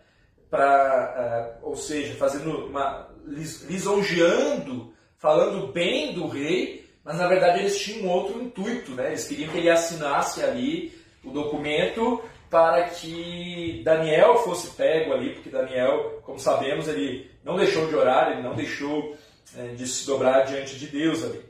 para, 0.50 1.60
uh, 1.62 1.68
ou 1.68 1.76
seja, 1.76 2.16
fazendo 2.16 2.68
uma 2.68 3.10
lisonjeando, 3.28 4.94
falando 5.18 5.72
bem 5.72 6.14
do 6.14 6.28
rei, 6.28 6.86
mas 7.04 7.18
na 7.18 7.28
verdade 7.28 7.60
eles 7.60 7.80
tinham 7.80 8.10
outro 8.10 8.42
intuito, 8.42 8.92
né? 8.92 9.08
Eles 9.08 9.28
queriam 9.28 9.52
que 9.52 9.58
ele 9.58 9.70
assinasse 9.70 10.44
ali 10.44 10.94
o 11.24 11.32
documento 11.32 12.22
para 12.50 12.84
que 12.84 13.82
Daniel 13.84 14.38
fosse 14.38 14.72
pego 14.72 15.14
ali, 15.14 15.34
porque 15.34 15.50
Daniel, 15.50 16.22
como 16.24 16.40
sabemos, 16.40 16.88
ele 16.88 17.30
não 17.44 17.58
deixou 17.58 17.88
de 17.88 17.96
orar, 17.96 18.32
ele 18.32 18.42
não 18.42 18.56
deixou 18.56 19.18
é, 19.58 19.68
de 19.70 19.88
se 19.88 20.06
dobrar 20.06 20.46
diante 20.46 20.78
de 20.78 20.88
Deus 20.88 21.24
ali. 21.24 21.44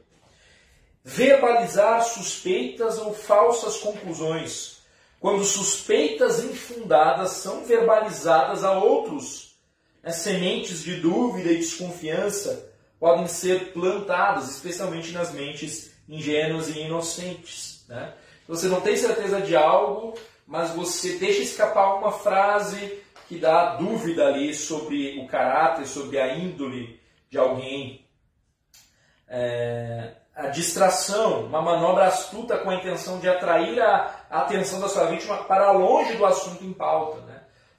Verbalizar 1.04 2.04
suspeitas 2.04 2.98
ou 2.98 3.14
falsas 3.14 3.78
conclusões 3.78 4.76
quando 5.20 5.44
suspeitas 5.44 6.44
infundadas 6.44 7.32
são 7.32 7.66
verbalizadas 7.66 8.64
a 8.64 8.78
outros. 8.78 9.55
Né? 10.06 10.12
Sementes 10.12 10.84
de 10.84 10.98
dúvida 11.02 11.52
e 11.52 11.58
desconfiança 11.58 12.72
podem 13.00 13.28
ser 13.28 13.74
plantadas, 13.74 14.52
especialmente 14.52 15.12
nas 15.12 15.34
mentes 15.34 15.91
ingênuas 16.08 16.70
e 16.70 16.80
inocentes. 16.82 17.84
Né? 17.89 18.13
Você 18.48 18.68
não 18.68 18.80
tem 18.80 18.96
certeza 18.96 19.41
de 19.41 19.56
algo, 19.56 20.13
mas 20.46 20.70
você 20.70 21.18
deixa 21.18 21.41
escapar 21.41 21.96
uma 21.96 22.12
frase 22.12 23.00
que 23.28 23.39
dá 23.39 23.76
dúvida 23.76 24.28
ali 24.28 24.54
sobre 24.54 25.20
o 25.20 25.28
caráter, 25.28 25.88
sobre 25.88 26.20
a 26.20 26.36
índole 26.36 27.02
de 27.28 27.39
alguém. 27.39 28.06
É, 29.28 30.12
a 30.36 30.48
distração, 30.48 31.46
uma 31.46 31.62
manobra 31.62 32.06
astuta 32.06 32.58
com 32.60 32.70
a 32.70 32.76
intenção 32.76 33.20
de 33.20 33.28
atrair 33.28 33.82
a, 33.82 34.26
a 34.30 34.41
atenção 34.41 34.80
da 34.80 34.88
sua 34.88 35.06
vítima 35.06 35.38
para 35.46 35.72
longe 35.72 36.15
do 36.15 36.26
assunto 36.26 36.63
em 36.63 36.74
pauta. 36.74 37.22
Né? 37.22 37.35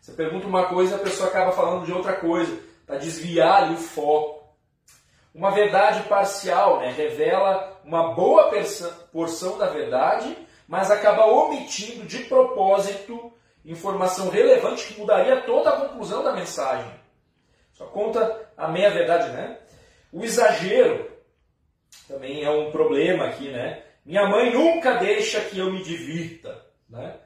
Você 0.07 0.13
pergunta 0.13 0.47
uma 0.47 0.67
coisa 0.67 0.93
e 0.93 1.01
a 1.01 1.03
pessoa 1.03 1.29
acaba 1.29 1.51
falando 1.51 1.85
de 1.85 1.93
outra 1.93 2.13
coisa, 2.13 2.57
para 2.87 2.97
desviar 2.97 3.65
ali 3.65 3.75
o 3.75 3.79
foco. 3.79 4.55
Uma 5.35 5.51
verdade 5.51 6.09
parcial 6.09 6.79
né, 6.79 6.93
revela 6.93 7.81
uma 7.85 8.15
boa 8.15 8.49
porção 9.11 9.59
da 9.59 9.67
verdade, 9.67 10.39
mas 10.69 10.93
acaba 10.93 11.27
omitindo 11.27 12.07
de 12.07 12.21
propósito 12.21 13.33
informação 13.65 14.29
relevante 14.29 14.87
que 14.87 15.01
mudaria 15.01 15.41
toda 15.41 15.71
a 15.71 15.81
conclusão 15.81 16.23
da 16.23 16.33
mensagem. 16.33 16.89
Só 17.73 17.87
conta 17.87 18.49
a 18.57 18.69
meia 18.69 18.91
verdade, 18.91 19.33
né? 19.33 19.59
O 20.13 20.23
exagero 20.23 21.11
também 22.07 22.45
é 22.45 22.51
um 22.51 22.71
problema 22.71 23.27
aqui, 23.27 23.49
né? 23.49 23.83
Minha 24.05 24.29
mãe 24.29 24.53
nunca 24.53 24.99
deixa 24.99 25.41
que 25.41 25.59
eu 25.59 25.73
me 25.73 25.83
divirta, 25.83 26.65
né? 26.89 27.17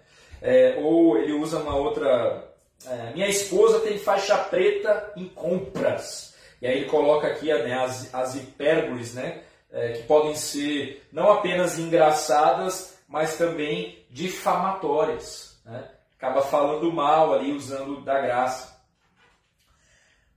É, 0.41 0.79
ou 0.83 1.19
ele 1.19 1.35
usa 1.35 1.59
uma 1.59 1.77
outra. 1.77 2.49
É, 2.87 3.13
minha 3.13 3.29
esposa 3.29 3.81
tem 3.81 3.99
faixa 3.99 4.37
preta 4.39 5.13
em 5.17 5.29
compras. 5.29 6.35
E 6.61 6.67
aí 6.67 6.79
ele 6.79 6.87
coloca 6.87 7.27
aqui 7.27 7.47
né, 7.47 7.75
as, 7.75 8.13
as 8.15 8.35
hipérboles, 8.35 9.15
né? 9.15 9.43
É, 9.73 9.93
que 9.93 10.03
podem 10.03 10.35
ser 10.35 11.07
não 11.13 11.31
apenas 11.31 11.79
engraçadas, 11.79 12.99
mas 13.07 13.37
também 13.37 14.05
difamatórias. 14.11 15.61
Né? 15.65 15.89
Acaba 16.17 16.43
falando 16.43 16.93
mal 16.93 17.33
ali, 17.33 17.53
usando 17.53 18.01
da 18.03 18.21
graça. 18.21 18.81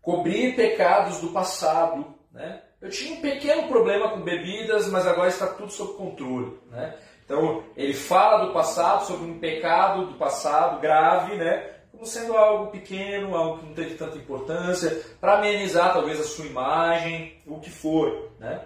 Cobrir 0.01 0.55
pecados 0.55 1.19
do 1.19 1.29
passado. 1.29 2.13
Né? 2.31 2.61
Eu 2.79 2.89
tinha 2.89 3.15
um 3.15 3.21
pequeno 3.21 3.67
problema 3.67 4.09
com 4.09 4.21
bebidas, 4.21 4.87
mas 4.87 5.07
agora 5.07 5.29
está 5.29 5.47
tudo 5.47 5.71
sob 5.71 5.93
controle. 5.93 6.59
Né? 6.69 6.95
Então, 7.25 7.63
ele 7.75 7.93
fala 7.93 8.45
do 8.45 8.53
passado, 8.53 9.05
sobre 9.05 9.25
um 9.25 9.39
pecado 9.39 10.05
do 10.07 10.13
passado 10.13 10.79
grave, 10.79 11.35
né? 11.35 11.73
Como 12.03 12.05
sendo 12.05 12.35
algo 12.35 12.71
pequeno, 12.71 13.35
algo 13.35 13.59
que 13.59 13.65
não 13.65 13.73
teve 13.73 13.95
tanta 13.95 14.17
importância, 14.17 15.01
para 15.21 15.37
amenizar 15.37 15.93
talvez 15.93 16.19
a 16.19 16.23
sua 16.23 16.45
imagem, 16.45 17.37
o 17.47 17.59
que 17.59 17.69
for. 17.69 18.29
Né? 18.39 18.61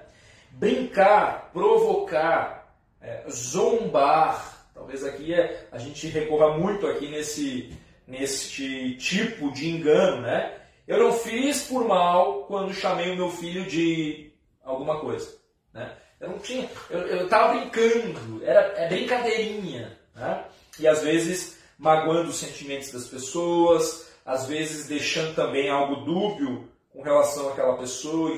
Brincar, 0.52 1.52
provocar, 1.54 2.76
é, 3.00 3.24
zombar, 3.30 4.68
talvez 4.74 5.06
aqui 5.06 5.34
é, 5.34 5.68
a 5.72 5.78
gente 5.78 6.08
recorra 6.08 6.58
muito 6.58 6.88
aqui 6.88 7.10
nesse, 7.10 7.72
nesse 8.08 8.96
tipo 8.96 9.52
de 9.52 9.70
engano, 9.70 10.22
né? 10.22 10.54
Eu 10.88 11.00
não 11.00 11.14
fiz 11.14 11.64
por 11.64 11.86
mal 11.86 12.46
quando 12.46 12.74
chamei 12.74 13.12
o 13.12 13.18
meu 13.18 13.30
filho 13.30 13.66
de 13.66 14.32
alguma 14.64 15.00
coisa. 15.02 15.36
Né? 15.74 15.92
Eu 16.20 16.30
não 16.30 16.40
tinha. 16.40 16.68
Eu 16.90 17.26
estava 17.26 17.54
brincando, 17.54 18.42
era 18.44 18.62
é 18.78 18.88
brincadeirinha. 18.88 19.98
Né? 20.16 20.46
E 20.80 20.88
às 20.88 21.04
vezes 21.04 21.57
magoando 21.78 22.30
os 22.30 22.38
sentimentos 22.38 22.92
das 22.92 23.08
pessoas, 23.08 24.10
às 24.26 24.48
vezes 24.48 24.88
deixando 24.88 25.36
também 25.36 25.70
algo 25.70 26.06
dúbio 26.06 26.70
com 26.90 27.02
relação 27.02 27.50
àquela 27.50 27.78
pessoa, 27.78 28.36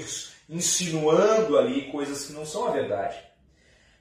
insinuando 0.50 1.58
ali 1.58 1.92
coisas 1.92 2.26
que 2.26 2.34
não 2.34 2.46
são 2.46 2.68
a 2.68 2.72
verdade. 2.72 3.18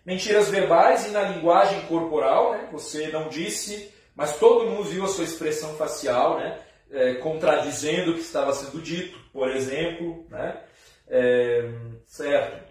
Mentiras 0.05 0.49
verbais 0.49 1.07
e 1.07 1.11
na 1.11 1.23
linguagem 1.23 1.83
corporal, 1.83 2.53
né? 2.53 2.69
você 2.73 3.09
não 3.09 3.29
disse, 3.29 3.93
mas 4.17 4.39
todo 4.39 4.69
mundo 4.69 4.85
viu 4.85 5.05
a 5.05 5.09
sua 5.09 5.25
expressão 5.25 5.75
facial, 5.77 6.39
né? 6.39 6.59
é, 6.91 7.15
contradizendo 7.15 8.13
o 8.13 8.15
que 8.15 8.21
estava 8.21 8.53
sendo 8.53 8.81
dito, 8.81 9.19
por 9.33 9.51
exemplo, 9.51 10.27
né? 10.31 10.61
É, 11.07 11.71
certo? 12.07 12.69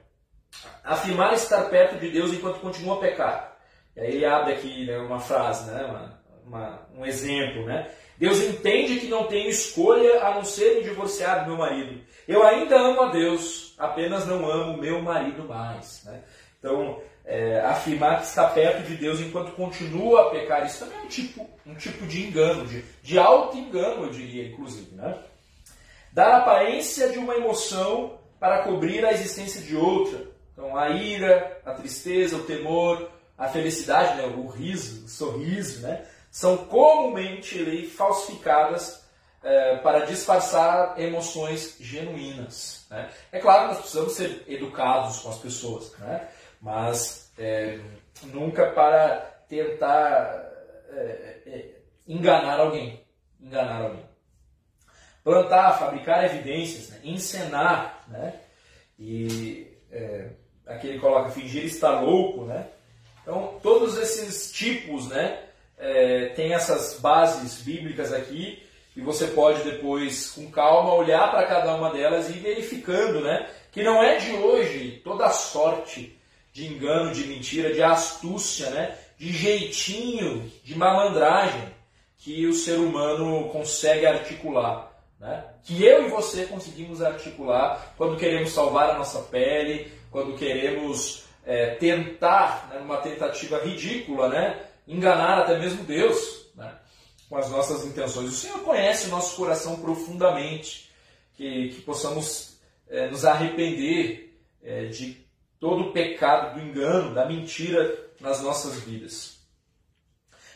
Afirmar 0.83 1.33
estar 1.33 1.69
perto 1.69 1.99
de 1.99 2.09
Deus 2.09 2.33
enquanto 2.33 2.59
continua 2.59 2.95
a 2.95 2.99
pecar. 2.99 3.57
E 3.95 3.99
aí 3.99 4.15
ele 4.15 4.25
abre 4.25 4.53
aqui 4.53 4.85
né, 4.85 4.97
uma 4.99 5.19
frase, 5.19 5.69
né, 5.71 5.83
uma, 5.85 6.16
uma, 6.47 6.87
um 6.97 7.05
exemplo, 7.05 7.65
né? 7.65 7.89
Deus 8.17 8.39
entende 8.39 8.99
que 8.99 9.07
não 9.07 9.25
tenho 9.25 9.49
escolha 9.49 10.23
a 10.23 10.33
não 10.33 10.43
ser 10.43 10.75
me 10.75 10.83
divorciar 10.83 11.43
do 11.43 11.51
meu 11.51 11.57
marido. 11.57 12.01
Eu 12.27 12.43
ainda 12.43 12.75
amo 12.75 13.01
a 13.01 13.11
Deus, 13.11 13.75
apenas 13.77 14.25
não 14.25 14.49
amo 14.49 14.77
meu 14.77 15.01
marido 15.01 15.43
mais. 15.43 16.03
Né? 16.03 16.21
Então, 16.57 16.99
é, 17.23 17.59
afirmar 17.59 18.19
que 18.19 18.25
está 18.25 18.47
perto 18.47 18.87
de 18.87 18.95
Deus 18.95 19.19
enquanto 19.19 19.51
continua 19.51 20.27
a 20.27 20.29
pecar. 20.31 20.65
Isso 20.65 20.79
também 20.79 20.97
é 20.97 21.03
um 21.03 21.07
tipo, 21.07 21.49
um 21.65 21.75
tipo 21.75 22.07
de 22.07 22.25
engano, 22.25 22.65
de, 22.65 22.83
de 23.03 23.19
auto-engano, 23.19 24.05
eu 24.05 24.09
diria, 24.09 24.47
inclusive. 24.47 24.95
Né? 24.95 25.15
Dar 26.11 26.37
aparência 26.37 27.09
de 27.09 27.19
uma 27.19 27.35
emoção 27.35 28.17
para 28.39 28.63
cobrir 28.63 29.05
a 29.05 29.11
existência 29.13 29.61
de 29.61 29.75
outra. 29.75 30.25
Então, 30.53 30.75
a 30.75 30.89
ira, 30.89 31.61
a 31.63 31.73
tristeza, 31.73 32.35
o 32.35 32.43
temor, 32.43 33.11
a 33.37 33.47
felicidade, 33.47 34.17
né? 34.17 34.25
o 34.25 34.47
riso, 34.47 35.05
o 35.05 35.07
sorriso, 35.07 35.81
né? 35.81 36.03
São 36.37 36.57
comumente 36.57 37.87
falsificadas 37.87 39.03
é, 39.43 39.77
para 39.77 40.05
disfarçar 40.05 40.99
emoções 40.99 41.77
genuínas. 41.79 42.85
Né? 42.89 43.09
É 43.31 43.39
claro 43.39 43.61
que 43.61 43.67
nós 43.69 43.79
precisamos 43.79 44.13
ser 44.13 44.43
educados 44.47 45.19
com 45.19 45.29
as 45.29 45.37
pessoas. 45.39 45.91
Né? 45.97 46.27
mas 46.61 47.31
é, 47.37 47.79
nunca 48.23 48.71
para 48.71 49.17
tentar 49.47 50.51
é, 50.89 51.41
é, 51.45 51.75
enganar 52.07 52.59
alguém. 52.59 53.03
Enganar 53.39 53.81
alguém. 53.83 54.05
Plantar, 55.23 55.77
fabricar 55.79 56.23
evidências, 56.25 56.89
né? 56.89 56.99
encenar, 57.03 58.03
né? 58.07 58.39
E 58.97 59.67
é, 59.91 60.29
aqui 60.65 60.87
ele 60.87 60.99
coloca 60.99 61.29
fingir 61.29 61.65
estar 61.65 62.01
louco, 62.01 62.45
né? 62.45 62.67
Então, 63.21 63.59
todos 63.61 63.97
esses 63.97 64.51
tipos, 64.51 65.07
né? 65.09 65.46
É, 65.77 66.29
tem 66.29 66.53
essas 66.53 66.99
bases 66.99 67.61
bíblicas 67.61 68.11
aqui 68.11 68.63
e 68.95 69.01
você 69.01 69.27
pode 69.27 69.63
depois, 69.63 70.31
com 70.31 70.49
calma, 70.49 70.93
olhar 70.93 71.29
para 71.29 71.45
cada 71.45 71.75
uma 71.75 71.91
delas 71.91 72.29
e 72.29 72.33
ir 72.33 72.39
verificando, 72.39 73.21
né? 73.21 73.47
Que 73.71 73.83
não 73.83 74.01
é 74.03 74.17
de 74.17 74.33
hoje 74.33 75.01
toda 75.03 75.29
sorte 75.29 76.17
de 76.51 76.65
engano, 76.65 77.11
de 77.11 77.27
mentira, 77.27 77.71
de 77.71 77.83
astúcia, 77.83 78.71
né? 78.71 78.97
de 79.17 79.31
jeitinho, 79.31 80.51
de 80.63 80.75
malandragem 80.77 81.75
que 82.17 82.45
o 82.45 82.53
ser 82.53 82.77
humano 82.77 83.49
consegue 83.49 84.05
articular. 84.05 84.91
Né? 85.19 85.43
Que 85.63 85.83
eu 85.83 86.05
e 86.05 86.09
você 86.09 86.45
conseguimos 86.45 87.01
articular 87.01 87.93
quando 87.97 88.17
queremos 88.17 88.51
salvar 88.51 88.91
a 88.91 88.97
nossa 88.97 89.19
pele, 89.23 89.91
quando 90.11 90.37
queremos 90.37 91.23
é, 91.45 91.75
tentar, 91.75 92.69
né, 92.69 92.79
numa 92.79 92.97
tentativa 92.97 93.59
ridícula, 93.59 94.29
né, 94.29 94.59
enganar 94.87 95.39
até 95.39 95.57
mesmo 95.59 95.83
Deus 95.83 96.47
né, 96.55 96.73
com 97.29 97.37
as 97.37 97.49
nossas 97.49 97.85
intenções. 97.85 98.29
O 98.29 98.35
Senhor 98.35 98.59
conhece 98.61 99.07
o 99.07 99.11
nosso 99.11 99.35
coração 99.35 99.79
profundamente, 99.79 100.89
que, 101.35 101.69
que 101.69 101.81
possamos 101.81 102.57
é, 102.89 103.09
nos 103.09 103.25
arrepender 103.25 104.39
é, 104.63 104.85
de 104.85 105.25
todo 105.59 105.89
o 105.89 105.91
pecado 105.91 106.55
do 106.55 106.65
engano, 106.65 107.13
da 107.13 107.25
mentira 107.25 108.07
nas 108.19 108.41
nossas 108.41 108.79
vidas. 108.79 109.37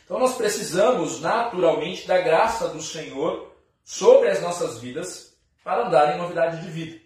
Então 0.04 0.18
nós 0.18 0.36
precisamos 0.36 1.20
naturalmente 1.20 2.06
da 2.06 2.20
graça 2.20 2.68
do 2.68 2.82
Senhor 2.82 3.52
sobre 3.84 4.28
as 4.28 4.40
nossas 4.40 4.78
vidas 4.78 5.36
para 5.64 5.86
andar 5.86 6.14
em 6.14 6.18
novidade 6.18 6.62
de 6.62 6.70
vida. 6.70 7.01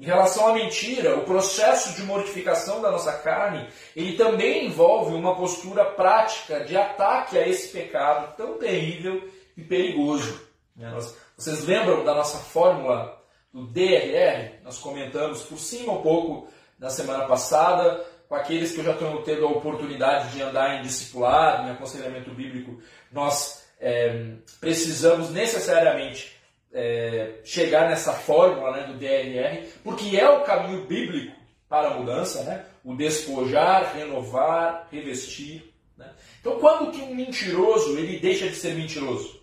Em 0.00 0.06
relação 0.06 0.48
à 0.48 0.54
mentira, 0.54 1.18
o 1.18 1.26
processo 1.26 1.94
de 1.94 2.02
mortificação 2.04 2.80
da 2.80 2.90
nossa 2.90 3.12
carne, 3.12 3.68
ele 3.94 4.16
também 4.16 4.64
envolve 4.64 5.14
uma 5.14 5.36
postura 5.36 5.84
prática 5.84 6.64
de 6.64 6.74
ataque 6.74 7.36
a 7.36 7.46
esse 7.46 7.68
pecado 7.68 8.34
tão 8.34 8.56
terrível 8.56 9.30
e 9.54 9.62
perigoso. 9.62 10.40
Nós, 10.74 11.14
vocês 11.36 11.66
lembram 11.66 12.02
da 12.02 12.14
nossa 12.14 12.38
fórmula 12.38 13.22
do 13.52 13.66
DRR? 13.66 14.62
Nós 14.64 14.78
comentamos 14.78 15.42
por 15.42 15.58
cima 15.58 15.92
um 15.92 16.00
pouco 16.00 16.48
na 16.78 16.88
semana 16.88 17.26
passada, 17.26 18.02
com 18.26 18.34
aqueles 18.34 18.72
que 18.72 18.78
eu 18.78 18.84
já 18.84 18.94
tenho 18.94 19.22
tendo 19.22 19.44
a 19.44 19.50
oportunidade 19.50 20.30
de 20.30 20.40
andar 20.40 20.78
em 20.78 20.82
discipulado, 20.82 21.68
em 21.68 21.72
aconselhamento 21.72 22.30
bíblico, 22.30 22.80
nós 23.12 23.66
é, 23.78 24.32
precisamos 24.58 25.28
necessariamente 25.28 26.39
é, 26.72 27.40
chegar 27.44 27.88
nessa 27.88 28.12
fórmula 28.12 28.72
né, 28.72 28.84
do 28.84 28.94
DRR, 28.94 29.66
porque 29.82 30.16
é 30.16 30.28
o 30.28 30.42
caminho 30.42 30.86
bíblico 30.86 31.36
para 31.68 31.88
a 31.88 31.98
mudança, 31.98 32.42
né? 32.42 32.66
o 32.84 32.94
despojar, 32.94 33.94
renovar, 33.94 34.88
revestir. 34.90 35.72
Né? 35.96 36.12
Então, 36.40 36.58
quando 36.58 36.90
que 36.90 37.00
um 37.02 37.14
mentiroso 37.14 37.96
ele 37.98 38.18
deixa 38.18 38.48
de 38.48 38.54
ser 38.54 38.74
mentiroso? 38.74 39.40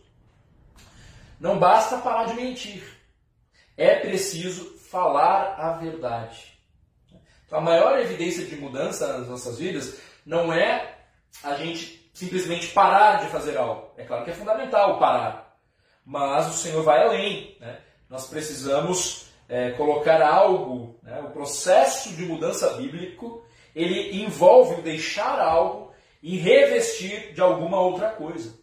Não 1.40 1.60
basta 1.60 1.98
parar 1.98 2.26
de 2.26 2.34
mentir. 2.34 2.84
É 3.78 3.96
preciso 3.96 4.78
falar 4.90 5.56
a 5.58 5.74
verdade. 5.74 6.58
Então, 7.46 7.60
a 7.60 7.62
maior 7.62 7.98
evidência 8.00 8.46
de 8.46 8.56
mudança 8.56 9.18
nas 9.18 9.28
nossas 9.28 9.60
vidas 9.60 10.02
não 10.26 10.52
é 10.52 10.98
a 11.44 11.56
gente 11.56 12.10
simplesmente 12.14 12.68
parar 12.70 13.24
de 13.24 13.30
fazer 13.30 13.56
algo. 13.58 13.94
É 13.96 14.04
claro 14.04 14.26
que 14.26 14.32
é 14.32 14.34
fundamental 14.34 15.00
parar. 15.00 15.47
Mas 16.08 16.48
o 16.48 16.58
Senhor 16.58 16.82
vai 16.84 17.06
além. 17.06 17.58
Né? 17.60 17.82
Nós 18.10 18.28
precisamos 18.28 19.26
é, 19.50 19.72
colocar 19.72 20.22
algo, 20.22 20.98
né? 21.04 21.20
o 21.20 21.32
processo 21.32 22.14
de 22.14 22.24
mudança 22.24 22.76
bíblico, 22.76 23.44
ele 23.76 24.24
envolve 24.24 24.82
deixar 24.82 25.38
algo 25.38 25.92
e 26.24 26.38
revestir 26.38 27.34
de 27.34 27.42
alguma 27.42 27.82
outra 27.82 28.10
coisa. 28.12 28.58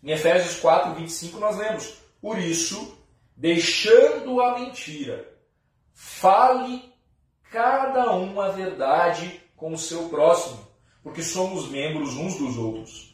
Em 0.00 0.12
Efésios 0.12 0.60
4, 0.60 0.94
25 0.94 1.40
nós 1.40 1.56
lemos, 1.56 1.94
por 2.20 2.38
isso, 2.38 2.96
deixando 3.36 4.40
a 4.40 4.60
mentira, 4.60 5.28
fale 5.92 6.92
cada 7.50 8.14
um 8.14 8.40
a 8.40 8.50
verdade 8.50 9.40
com 9.56 9.72
o 9.72 9.78
seu 9.78 10.08
próximo, 10.08 10.64
porque 11.02 11.24
somos 11.24 11.68
membros 11.68 12.16
uns 12.16 12.38
dos 12.38 12.56
outros. 12.56 13.11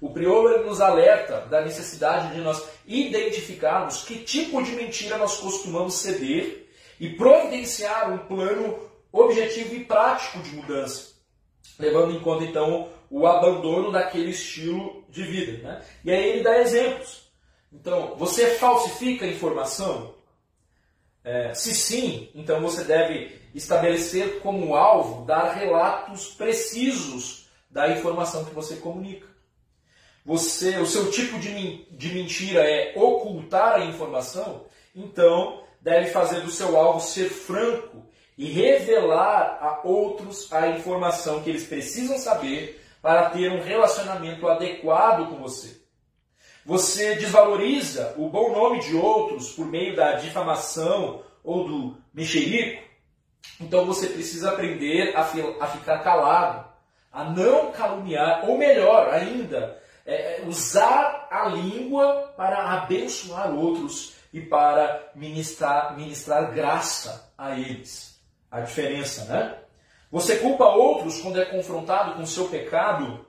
O 0.00 0.10
prior 0.10 0.64
nos 0.64 0.80
alerta 0.80 1.42
da 1.42 1.60
necessidade 1.60 2.34
de 2.34 2.40
nós 2.40 2.62
identificarmos 2.86 4.02
que 4.04 4.24
tipo 4.24 4.62
de 4.62 4.72
mentira 4.72 5.18
nós 5.18 5.36
costumamos 5.36 5.94
ceder 5.94 6.68
e 6.98 7.10
providenciar 7.10 8.10
um 8.10 8.18
plano 8.18 8.90
objetivo 9.12 9.74
e 9.74 9.84
prático 9.84 10.38
de 10.40 10.54
mudança, 10.56 11.12
levando 11.78 12.14
em 12.14 12.20
conta 12.20 12.44
então 12.44 12.88
o 13.10 13.26
abandono 13.26 13.90
daquele 13.90 14.30
estilo 14.30 15.04
de 15.08 15.22
vida. 15.22 15.62
Né? 15.62 15.82
E 16.04 16.10
aí 16.10 16.28
ele 16.30 16.42
dá 16.42 16.58
exemplos. 16.58 17.28
Então, 17.72 18.14
você 18.16 18.54
falsifica 18.54 19.26
informação? 19.26 20.14
É, 21.22 21.52
se 21.52 21.74
sim, 21.74 22.30
então 22.34 22.60
você 22.60 22.84
deve 22.84 23.38
estabelecer 23.54 24.40
como 24.40 24.74
alvo 24.74 25.26
dar 25.26 25.52
relatos 25.52 26.28
precisos 26.28 27.48
da 27.70 27.88
informação 27.90 28.44
que 28.44 28.54
você 28.54 28.76
comunica. 28.76 29.29
Você, 30.24 30.78
o 30.78 30.86
seu 30.86 31.10
tipo 31.10 31.38
de, 31.38 31.84
de 31.90 32.14
mentira 32.14 32.60
é 32.60 32.92
ocultar 32.96 33.76
a 33.76 33.84
informação, 33.84 34.66
então 34.94 35.62
deve 35.80 36.10
fazer 36.10 36.40
do 36.40 36.50
seu 36.50 36.76
alvo 36.76 37.00
ser 37.00 37.30
franco 37.30 38.06
e 38.36 38.46
revelar 38.46 39.58
a 39.60 39.80
outros 39.86 40.52
a 40.52 40.68
informação 40.68 41.42
que 41.42 41.50
eles 41.50 41.66
precisam 41.66 42.18
saber 42.18 42.80
para 43.02 43.30
ter 43.30 43.50
um 43.50 43.62
relacionamento 43.62 44.46
adequado 44.48 45.28
com 45.28 45.36
você. 45.36 45.80
Você 46.64 47.14
desvaloriza 47.16 48.14
o 48.18 48.28
bom 48.28 48.52
nome 48.52 48.80
de 48.80 48.94
outros 48.94 49.50
por 49.52 49.66
meio 49.66 49.96
da 49.96 50.12
difamação 50.12 51.22
ou 51.42 51.66
do 51.66 51.96
mexerico. 52.12 52.82
Então 53.58 53.86
você 53.86 54.08
precisa 54.08 54.50
aprender 54.50 55.16
a, 55.16 55.20
a 55.20 55.66
ficar 55.66 55.98
calado, 56.00 56.68
a 57.10 57.24
não 57.24 57.72
caluniar, 57.72 58.48
ou 58.48 58.58
melhor 58.58 59.12
ainda, 59.12 59.80
é, 60.10 60.40
é, 60.40 60.44
usar 60.44 61.28
a 61.30 61.46
língua 61.46 62.34
para 62.36 62.72
abençoar 62.72 63.54
outros 63.54 64.14
e 64.32 64.40
para 64.40 65.08
ministrar, 65.14 65.96
ministrar 65.96 66.52
graça 66.52 67.32
a 67.38 67.56
eles. 67.56 68.20
A 68.50 68.60
diferença, 68.60 69.26
né? 69.26 69.56
Você 70.10 70.38
culpa 70.38 70.64
outros 70.64 71.20
quando 71.20 71.40
é 71.40 71.44
confrontado 71.44 72.14
com 72.14 72.26
seu 72.26 72.48
pecado, 72.48 73.24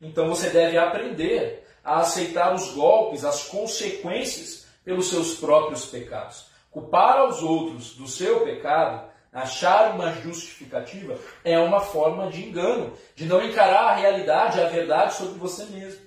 então 0.00 0.26
você 0.26 0.48
deve 0.48 0.78
aprender 0.78 1.68
a 1.84 1.98
aceitar 1.98 2.54
os 2.54 2.72
golpes, 2.72 3.22
as 3.22 3.44
consequências 3.44 4.66
pelos 4.82 5.10
seus 5.10 5.34
próprios 5.34 5.84
pecados. 5.84 6.46
Culpar 6.70 7.18
aos 7.18 7.42
outros 7.42 7.96
do 7.96 8.08
seu 8.08 8.40
pecado, 8.40 9.06
achar 9.30 9.94
uma 9.94 10.10
justificativa, 10.10 11.18
é 11.44 11.58
uma 11.58 11.80
forma 11.80 12.30
de 12.30 12.48
engano, 12.48 12.94
de 13.14 13.26
não 13.26 13.42
encarar 13.42 13.90
a 13.90 13.94
realidade, 13.96 14.58
a 14.58 14.68
verdade 14.70 15.12
sobre 15.12 15.38
você 15.38 15.66
mesmo. 15.66 16.03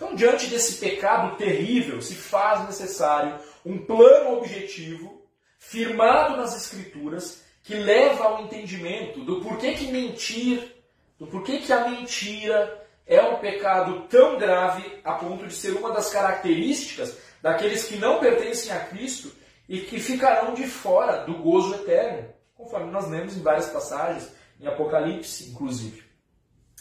Então, 0.00 0.14
diante 0.14 0.46
desse 0.46 0.76
pecado 0.76 1.36
terrível, 1.36 2.00
se 2.00 2.14
faz 2.14 2.64
necessário 2.64 3.38
um 3.66 3.84
plano 3.84 4.38
objetivo, 4.38 5.28
firmado 5.58 6.38
nas 6.38 6.56
Escrituras, 6.56 7.42
que 7.62 7.74
leva 7.74 8.24
ao 8.24 8.44
entendimento 8.44 9.22
do 9.22 9.42
porquê 9.42 9.74
que 9.74 9.88
mentir, 9.88 10.74
do 11.18 11.26
porquê 11.26 11.58
que 11.58 11.70
a 11.70 11.86
mentira 11.86 12.82
é 13.06 13.20
um 13.20 13.40
pecado 13.40 14.06
tão 14.08 14.38
grave 14.38 15.00
a 15.04 15.12
ponto 15.12 15.46
de 15.46 15.52
ser 15.52 15.72
uma 15.72 15.92
das 15.92 16.08
características 16.08 17.18
daqueles 17.42 17.84
que 17.84 17.96
não 17.96 18.20
pertencem 18.20 18.72
a 18.72 18.80
Cristo 18.80 19.30
e 19.68 19.80
que 19.80 20.00
ficarão 20.00 20.54
de 20.54 20.66
fora 20.66 21.26
do 21.26 21.34
gozo 21.34 21.74
eterno, 21.74 22.32
conforme 22.54 22.90
nós 22.90 23.06
lemos 23.06 23.36
em 23.36 23.42
várias 23.42 23.68
passagens, 23.68 24.32
em 24.58 24.66
Apocalipse, 24.66 25.50
inclusive. 25.50 26.02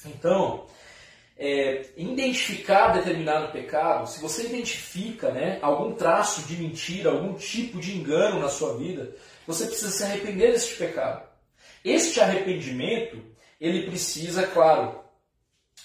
Então, 0.05 0.67
é, 1.41 1.85
identificar 1.95 2.89
determinado 2.89 3.53
pecado, 3.53 4.09
se 4.09 4.19
você 4.19 4.43
identifica 4.47 5.31
né, 5.31 5.57
algum 5.61 5.93
traço 5.93 6.41
de 6.41 6.57
mentira, 6.57 7.11
algum 7.11 7.33
tipo 7.35 7.79
de 7.79 7.97
engano 7.97 8.41
na 8.41 8.49
sua 8.49 8.77
vida, 8.77 9.15
você 9.47 9.65
precisa 9.65 9.89
se 9.89 10.03
arrepender 10.03 10.51
deste 10.51 10.75
pecado. 10.75 11.25
Este 11.83 12.19
arrependimento, 12.19 13.23
ele 13.59 13.83
precisa, 13.83 14.45
claro, 14.47 14.99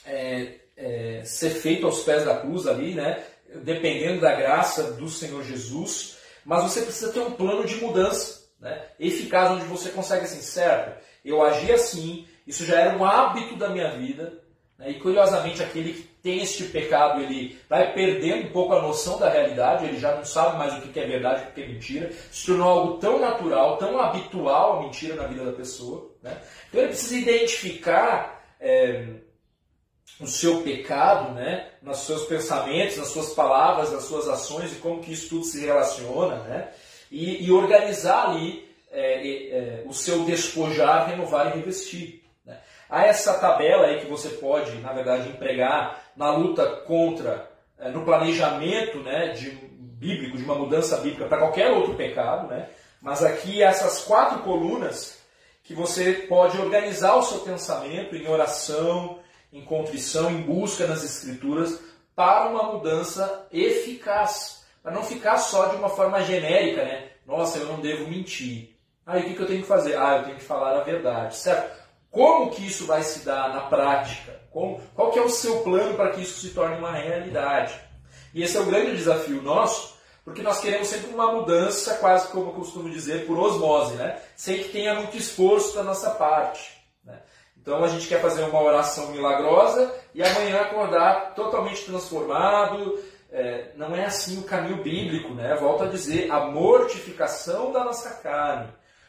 é, 0.05 0.57
é, 0.77 1.23
ser 1.25 1.51
feito 1.51 1.87
aos 1.87 2.03
pés 2.03 2.25
da 2.25 2.41
cruz 2.41 2.67
ali, 2.67 2.93
né? 2.93 3.23
Dependendo 3.63 4.21
da 4.21 4.35
graça 4.35 4.95
do 4.95 5.09
Senhor 5.09 5.45
Jesus, 5.45 6.17
mas 6.45 6.65
você 6.65 6.83
precisa 6.83 7.13
ter 7.13 7.21
um 7.21 7.31
plano 7.31 7.65
de 7.65 7.77
mudança, 7.77 8.49
né? 8.59 8.89
Eficaz, 8.99 9.53
onde 9.53 9.67
você 9.67 9.91
consegue 9.91 10.25
assim, 10.25 10.43
certo? 10.43 11.01
Eu 11.25 11.41
agi 11.45 11.71
assim, 11.71 12.27
isso 12.45 12.67
já 12.67 12.81
era 12.81 12.99
um 12.99 13.05
hábito 13.05 13.55
da 13.55 13.71
minha 13.71 13.97
vida? 13.97 14.44
E 14.87 14.95
curiosamente 14.95 15.62
aquele 15.62 15.93
que 15.93 16.03
tem 16.22 16.43
este 16.43 16.64
pecado, 16.64 17.20
ele 17.20 17.59
vai 17.68 17.93
perdendo 17.93 18.49
um 18.49 18.53
pouco 18.53 18.74
a 18.74 18.82
noção 18.82 19.18
da 19.18 19.28
realidade, 19.28 19.85
ele 19.85 19.99
já 19.99 20.14
não 20.14 20.24
sabe 20.24 20.57
mais 20.57 20.72
o 20.74 20.80
que 20.80 20.99
é 20.99 21.07
verdade 21.07 21.45
e 21.45 21.49
o 21.49 21.53
que 21.53 21.62
é 21.62 21.68
mentira, 21.68 22.12
se 22.30 22.47
tornou 22.47 22.68
algo 22.68 22.99
tão 22.99 23.18
natural, 23.18 23.76
tão 23.76 23.99
habitual 23.99 24.78
a 24.78 24.82
mentira 24.82 25.16
na 25.16 25.26
vida 25.26 25.45
da 25.45 25.53
pessoa. 25.53 26.11
Né? 26.22 26.37
Então 26.68 26.80
ele 26.80 26.89
precisa 26.89 27.16
identificar 27.16 28.43
é, 28.61 29.07
o 30.20 30.26
seu 30.26 30.62
pecado, 30.62 31.35
né, 31.35 31.68
nos 31.82 31.99
seus 31.99 32.24
pensamentos, 32.24 32.97
nas 32.97 33.09
suas 33.09 33.35
palavras, 33.35 33.93
nas 33.93 34.05
suas 34.05 34.28
ações 34.28 34.72
e 34.72 34.76
como 34.76 35.03
que 35.03 35.12
isso 35.12 35.28
tudo 35.28 35.45
se 35.45 35.61
relaciona, 35.61 36.37
né, 36.45 36.68
e, 37.11 37.45
e 37.45 37.53
organizar 37.53 38.30
ali 38.30 38.66
é, 38.91 39.28
é, 39.28 39.82
o 39.87 39.93
seu 39.93 40.24
despojar, 40.24 41.09
renovar 41.11 41.49
e 41.49 41.59
revestir. 41.59 42.24
Há 42.89 43.07
essa 43.07 43.35
tabela 43.35 43.87
aí 43.87 44.01
que 44.01 44.07
você 44.07 44.28
pode, 44.30 44.72
na 44.78 44.93
verdade, 44.93 45.28
empregar 45.28 46.03
na 46.16 46.30
luta 46.30 46.64
contra, 46.87 47.51
é, 47.78 47.89
no 47.89 48.05
planejamento 48.05 48.99
né, 48.99 49.28
de, 49.28 49.51
bíblico, 49.51 50.37
de 50.37 50.45
uma 50.45 50.55
mudança 50.55 50.99
bíblica 50.99 51.26
para 51.26 51.39
qualquer 51.39 51.70
outro 51.70 51.95
pecado, 51.95 52.49
né, 52.49 52.68
mas 53.01 53.22
aqui 53.22 53.62
essas 53.62 54.05
quatro 54.05 54.41
colunas 54.41 55.18
que 55.62 55.74
você 55.74 56.12
pode 56.28 56.61
organizar 56.61 57.16
o 57.16 57.22
seu 57.22 57.39
pensamento 57.39 58.14
em 58.14 58.28
oração, 58.28 59.18
em 59.53 59.64
contrição, 59.64 60.30
em 60.30 60.43
busca 60.43 60.87
nas 60.87 61.03
Escrituras, 61.03 61.80
para 62.14 62.49
uma 62.49 62.72
mudança 62.72 63.47
eficaz. 63.53 64.64
Para 64.82 64.93
não 64.93 65.03
ficar 65.03 65.39
só 65.39 65.66
de 65.66 65.76
uma 65.76 65.89
forma 65.89 66.22
genérica, 66.22 66.85
né? 66.85 67.09
Nossa, 67.26 67.59
eu 67.59 67.66
não 67.66 67.80
devo 67.80 68.09
mentir. 68.09 68.76
Aí 69.07 69.22
o 69.22 69.35
que, 69.35 69.41
eu 69.41 69.47
tenho 69.47 69.62
que 69.62 69.68
fazer? 69.68 69.97
Ah, 69.97 70.18
eu 70.18 70.24
tenho 70.24 70.37
que 70.37 70.45
falar 70.45 70.78
a 70.78 70.82
verdade, 70.82 71.37
certo? 71.37 71.84
Como 72.15 72.53
que 72.53 72.65
isso 72.65 72.87
vai 72.87 73.03
se 73.03 73.25
dar 73.25 73.53
na 73.53 73.62
prática? 73.62 74.41
Como, 74.53 74.81
qual 74.95 75.11
que 75.11 75.19
é 75.19 75.23
o 75.23 75.29
seu 75.29 75.62
plano 75.62 75.95
para 75.95 76.12
que 76.12 76.21
isso 76.21 76.41
se 76.41 76.55
torne 76.55 76.79
uma 76.79 76.93
realidade? 76.93 77.75
E 78.33 78.41
esse 78.41 78.57
é 78.57 78.61
o 78.61 78.67
grande 78.67 78.97
desafio 78.97 79.43
nosso, 79.43 79.97
porque 80.25 80.41
nós 80.41 80.61
queremos 80.61 80.87
sempre 80.87 81.12
uma 81.12 81.33
mudança, 81.33 81.97
quase 81.97 82.29
como 82.29 82.51
eu 82.51 82.55
costumo 82.55 82.89
dizer, 82.89 83.27
por 83.27 83.37
osmose, 83.37 83.95
né? 83.97 84.17
sem 84.37 84.62
que 84.62 84.69
tenha 84.69 84.95
muito 84.95 85.17
esforço 85.17 85.75
da 85.75 85.83
nossa 85.83 86.11
parte. 86.11 86.73
Então 87.61 87.83
a 87.83 87.89
gente 87.89 88.07
quer 88.07 88.21
fazer 88.21 88.45
uma 88.45 88.62
oração 88.62 89.09
milagrosa 89.09 89.93
e 90.15 90.23
amanhã 90.23 90.61
acordar 90.61 91.35
totalmente 91.35 91.85
transformado. 91.85 92.97
É, 93.33 93.73
não 93.75 93.97
é 93.97 94.05
assim 94.05 94.39
o 94.39 94.45
caminho 94.45 94.83
bíblico, 94.83 95.33
né? 95.33 95.57
Volto 95.57 95.85
a 95.85 95.87
dizer, 95.87 96.31
a 96.31 96.41
mortificação 96.41 97.73
da 97.73 97.83
nossa 97.83 98.11
carne. 98.23 98.69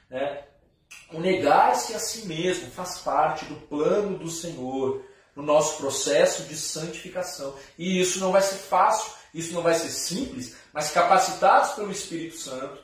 Né? 0.09 0.41
O 1.13 1.19
negar-se 1.19 1.93
a 1.93 1.99
si 1.99 2.25
mesmo 2.25 2.71
faz 2.71 2.99
parte 2.99 3.45
do 3.45 3.55
plano 3.55 4.17
do 4.17 4.29
Senhor 4.29 5.03
no 5.35 5.43
nosso 5.43 5.77
processo 5.77 6.43
de 6.43 6.55
santificação. 6.55 7.53
E 7.77 7.99
isso 7.99 8.19
não 8.19 8.31
vai 8.31 8.41
ser 8.41 8.55
fácil, 8.55 9.11
isso 9.33 9.53
não 9.53 9.61
vai 9.61 9.73
ser 9.73 9.89
simples, 9.89 10.55
mas 10.73 10.91
capacitados 10.91 11.71
pelo 11.71 11.91
Espírito 11.91 12.37
Santo, 12.37 12.79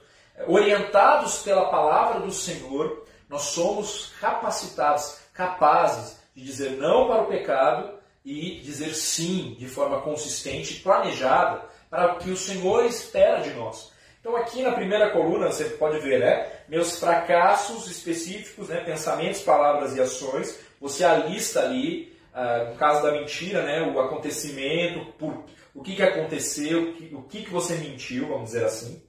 orientados 0.48 1.38
pela 1.38 1.70
palavra 1.70 2.20
do 2.20 2.32
Senhor, 2.32 3.06
nós 3.30 3.44
somos 3.44 4.12
capacitados 4.20 5.18
capazes 5.34 6.18
de 6.36 6.44
dizer 6.44 6.72
não 6.72 7.08
para 7.08 7.24
o 7.24 7.28
pecado 7.28 7.94
e 8.24 8.60
dizer 8.62 8.94
sim 8.94 9.56
de 9.58 9.68
forma 9.68 10.02
consistente 10.02 10.74
e 10.74 10.80
planejada 10.80 11.66
para 11.90 12.14
o 12.14 12.20
que 12.20 12.30
o 12.30 12.38
Senhor 12.38 12.86
espera 12.86 13.42
de 13.42 13.54
nós. 13.54 13.92
Então 14.22 14.38
aqui 14.38 14.62
na 14.62 14.72
primeira 14.72 15.10
coluna 15.10 15.52
você 15.52 15.66
pode 15.66 16.00
ver, 16.00 16.20
né, 16.20 16.48
meus 16.70 16.98
fracassos 17.00 17.90
específicos, 17.90 18.70
né, 18.70 18.82
pensamentos, 18.82 19.42
palavras 19.42 19.96
e 19.96 20.00
ações. 20.00 20.58
Você 20.80 21.04
alista 21.04 21.62
ali 21.62 22.12
ah, 22.34 22.70
no 22.70 22.76
caso 22.78 23.04
da 23.04 23.12
mentira, 23.12 23.62
né, 23.64 23.82
o 23.82 24.00
acontecimento, 24.00 25.06
por, 25.14 25.44
o 25.76 25.82
que, 25.82 25.96
que 25.96 26.04
aconteceu, 26.04 26.90
o 26.90 26.94
que, 26.94 27.16
o 27.16 27.24
que 27.24 27.50
você 27.50 27.76
mentiu, 27.76 28.28
vamos 28.28 28.52
dizer 28.52 28.64
assim. 28.64 29.02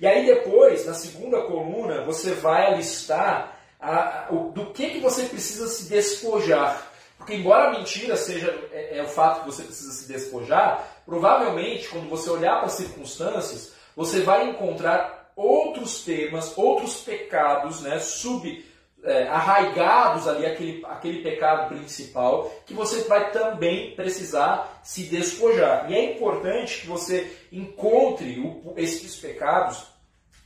E 0.00 0.06
aí 0.06 0.26
depois, 0.26 0.84
na 0.84 0.94
segunda 0.94 1.42
coluna, 1.42 2.02
você 2.04 2.32
vai 2.32 2.66
alistar 2.66 3.56
a, 3.78 4.26
a, 4.26 4.32
o, 4.32 4.50
do 4.50 4.72
que, 4.72 4.90
que 4.90 5.00
você 5.00 5.24
precisa 5.24 5.68
se 5.68 5.88
despojar. 5.88 6.90
Porque 7.16 7.34
embora 7.34 7.68
a 7.68 7.78
mentira 7.78 8.16
seja 8.16 8.52
é, 8.72 8.98
é, 8.98 9.02
o 9.02 9.08
fato 9.08 9.40
que 9.40 9.46
você 9.46 9.62
precisa 9.62 9.92
se 9.92 10.08
despojar, 10.08 10.84
provavelmente 11.06 11.88
quando 11.88 12.08
você 12.08 12.28
olhar 12.28 12.56
para 12.56 12.66
as 12.66 12.72
circunstâncias, 12.72 13.72
você 13.96 14.20
vai 14.20 14.48
encontrar 14.48 15.32
outros 15.36 16.04
temas, 16.04 16.56
outros 16.56 17.02
pecados, 17.02 17.80
né, 17.80 17.98
sub 17.98 18.64
é, 19.04 19.28
arraigados 19.28 20.26
ali 20.26 20.46
aquele, 20.46 20.82
aquele 20.86 21.22
pecado 21.22 21.68
principal 21.68 22.50
que 22.64 22.72
você 22.72 23.02
vai 23.02 23.30
também 23.30 23.94
precisar 23.94 24.80
se 24.82 25.04
despojar. 25.04 25.90
E 25.90 25.94
é 25.94 26.14
importante 26.14 26.80
que 26.80 26.86
você 26.86 27.30
encontre 27.52 28.40
o, 28.40 28.72
esses 28.76 29.16
pecados 29.16 29.84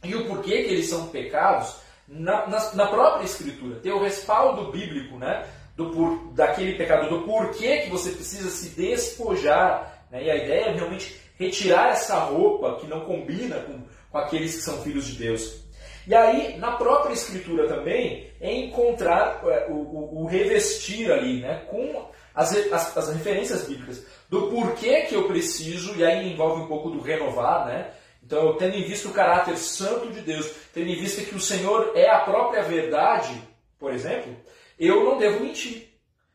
e 0.03 0.15
o 0.15 0.27
porquê 0.27 0.65
que 0.65 0.73
eles 0.73 0.89
são 0.89 1.07
pecados 1.09 1.77
na, 2.07 2.47
na, 2.47 2.75
na, 2.75 2.87
própria 2.87 3.25
Escritura. 3.25 3.81
Ter 3.81 3.93
o 3.93 4.03
respaldo 4.03 4.73
bíblico 4.73 5.17
né, 5.17 5.47
do, 5.77 5.91
por, 5.91 6.33
daquele 6.33 6.75
pecado, 6.75 7.09
do 7.09 7.23
porquê 7.23 7.79
que 7.79 7.91
você 7.91 8.11
precisa 8.11 8.51
se 8.51 8.71
despojar. 8.71 10.05
Né, 10.11 10.25
e 10.25 10.31
a 10.31 10.37
ideia 10.37 10.65
é 10.67 10.73
realmente 10.73 11.17
retirar 11.39 11.91
essa 11.91 12.19
roupa 12.19 12.77
que 12.81 12.87
não 12.87 13.01
combina 13.01 13.57
com, 13.61 13.81
com 14.11 14.19
aqueles 14.19 14.57
que 14.57 14.63
são 14.63 14.83
filhos 14.83 15.07
de 15.07 15.17
Deus. 15.17 15.63
E 16.07 16.15
aí, 16.15 16.57
na 16.57 16.73
própria 16.73 17.13
escritura 17.13 17.69
também, 17.69 18.31
é 18.41 18.53
encontrar 18.53 19.43
é, 19.45 19.67
o, 19.69 19.75
o, 19.75 20.23
o 20.23 20.27
revestir 20.27 21.13
ali, 21.13 21.41
né, 21.41 21.67
com 21.71 22.09
as, 22.35 22.57
as, 22.73 22.97
as, 22.97 23.13
referências 23.13 23.69
bíblicas 23.69 24.05
do 24.29 24.49
porquê 24.49 25.03
que 25.03 25.15
eu 25.15 25.29
preciso, 25.29 25.95
e 25.97 26.05
aí 26.05 26.33
envolve 26.33 26.63
um 26.63 26.67
pouco 26.67 26.91
do 26.91 27.01
renovar, 27.01 27.67
né? 27.67 27.91
Então, 28.23 28.57
tendo 28.57 28.77
em 28.77 28.85
vista 28.85 29.09
o 29.09 29.13
caráter 29.13 29.57
santo 29.57 30.11
de 30.11 30.21
Deus, 30.21 30.51
tendo 30.73 30.89
em 30.89 30.97
vista 30.97 31.23
que 31.23 31.35
o 31.35 31.41
Senhor 31.41 31.93
é 31.95 32.09
a 32.09 32.21
própria 32.21 32.63
verdade, 32.63 33.43
por 33.79 33.93
exemplo, 33.93 34.37
eu 34.79 35.05
não 35.05 35.19
devo 35.19 35.41
mentir. 35.41 35.89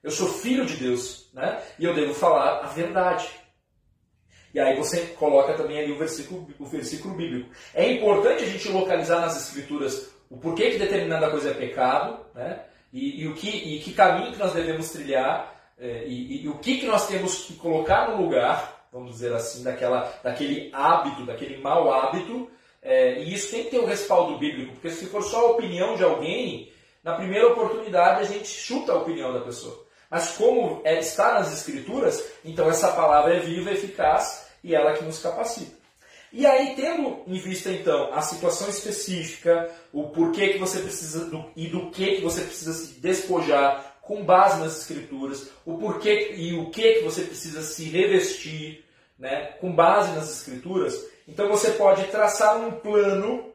Eu 0.04 0.12
sou 0.12 0.28
filho 0.28 0.66
de 0.66 0.76
Deus, 0.76 1.30
né? 1.34 1.62
E 1.80 1.86
eu 1.86 1.94
devo 1.94 2.14
falar 2.14 2.60
a 2.64 2.68
verdade. 2.68 3.28
E 4.54 4.60
aí 4.60 4.78
você 4.78 5.08
coloca 5.18 5.54
também 5.54 5.80
ali 5.80 5.92
o 5.92 5.98
versículo, 5.98 6.48
o 6.60 6.66
versículo 6.66 7.16
bíblico. 7.16 7.50
É 7.74 7.92
importante 7.92 8.44
a 8.44 8.48
gente 8.48 8.70
localizar 8.70 9.20
nas 9.20 9.36
escrituras 9.36 10.14
o 10.30 10.38
porquê 10.38 10.72
que 10.72 10.78
determinada 10.78 11.30
coisa 11.30 11.50
é 11.50 11.54
pecado, 11.54 12.20
né? 12.36 12.60
E, 12.92 13.24
e 13.24 13.28
o 13.28 13.34
que, 13.34 13.50
e 13.50 13.80
que 13.80 13.94
caminho 13.94 14.32
que 14.32 14.38
nós 14.38 14.54
devemos 14.54 14.92
trilhar, 14.92 15.54
é, 15.80 16.06
e, 16.06 16.44
e, 16.44 16.50
o 16.50 16.60
que, 16.60 16.78
que 16.78 16.86
nós 16.86 17.08
temos 17.08 17.46
que 17.46 17.56
colocar 17.56 18.10
no 18.10 18.22
lugar, 18.22 18.88
vamos 18.92 19.14
dizer 19.14 19.34
assim, 19.34 19.64
daquela, 19.64 20.14
daquele 20.24 20.70
hábito, 20.72 21.26
daquele 21.26 21.58
mau 21.58 21.92
hábito. 21.92 22.50
É, 22.82 23.20
e 23.20 23.34
isso 23.34 23.50
tem 23.50 23.64
que 23.64 23.72
ter 23.72 23.80
o 23.80 23.84
um 23.84 23.88
respaldo 23.88 24.38
bíblico, 24.38 24.74
porque 24.74 24.92
se 24.92 25.08
for 25.08 25.24
só 25.24 25.40
a 25.40 25.52
opinião 25.52 25.96
de 25.96 26.04
alguém, 26.04 26.72
na 27.04 27.16
primeira 27.16 27.48
oportunidade 27.48 28.22
a 28.22 28.26
gente 28.26 28.48
chuta 28.48 28.92
a 28.92 28.98
opinião 28.98 29.34
da 29.34 29.42
pessoa. 29.42 29.84
Mas 30.10 30.38
como 30.38 30.82
é, 30.84 31.00
está 31.00 31.34
nas 31.34 31.52
escrituras, 31.52 32.24
então 32.46 32.70
essa 32.70 32.92
palavra 32.92 33.36
é 33.36 33.40
viva, 33.40 33.72
eficaz 33.72 34.43
e 34.64 34.74
ela 34.74 34.94
que 34.94 35.04
nos 35.04 35.20
capacita. 35.20 35.84
E 36.32 36.48
aí, 36.48 36.76
tendo 36.76 37.22
em 37.28 37.38
vista 37.38 37.70
então 37.70 38.12
a 38.12 38.22
situação 38.22 38.68
específica, 38.68 39.70
o 39.92 40.10
porquê 40.10 40.50
que 40.50 40.58
você 40.58 40.80
precisa 40.80 41.26
do, 41.26 41.46
e 41.56 41.68
do 41.68 41.92
que 41.92 42.16
que 42.16 42.22
você 42.22 42.42
precisa 42.42 42.74
se 42.74 43.00
despojar 43.00 43.98
com 44.02 44.26
base 44.26 44.60
nas 44.60 44.80
escrituras, 44.80 45.50
o 45.66 45.78
porquê 45.78 46.34
e 46.36 46.54
o 46.54 46.72
que 46.72 46.96
que 46.96 47.04
você 47.04 47.22
precisa 47.22 47.62
se 47.62 47.84
revestir, 47.86 48.84
né, 49.18 49.54
com 49.62 49.72
base 49.74 50.12
nas 50.14 50.30
escrituras, 50.30 51.06
então 51.28 51.48
você 51.48 51.72
pode 51.72 52.04
traçar 52.06 52.58
um 52.58 52.72
plano 52.72 53.54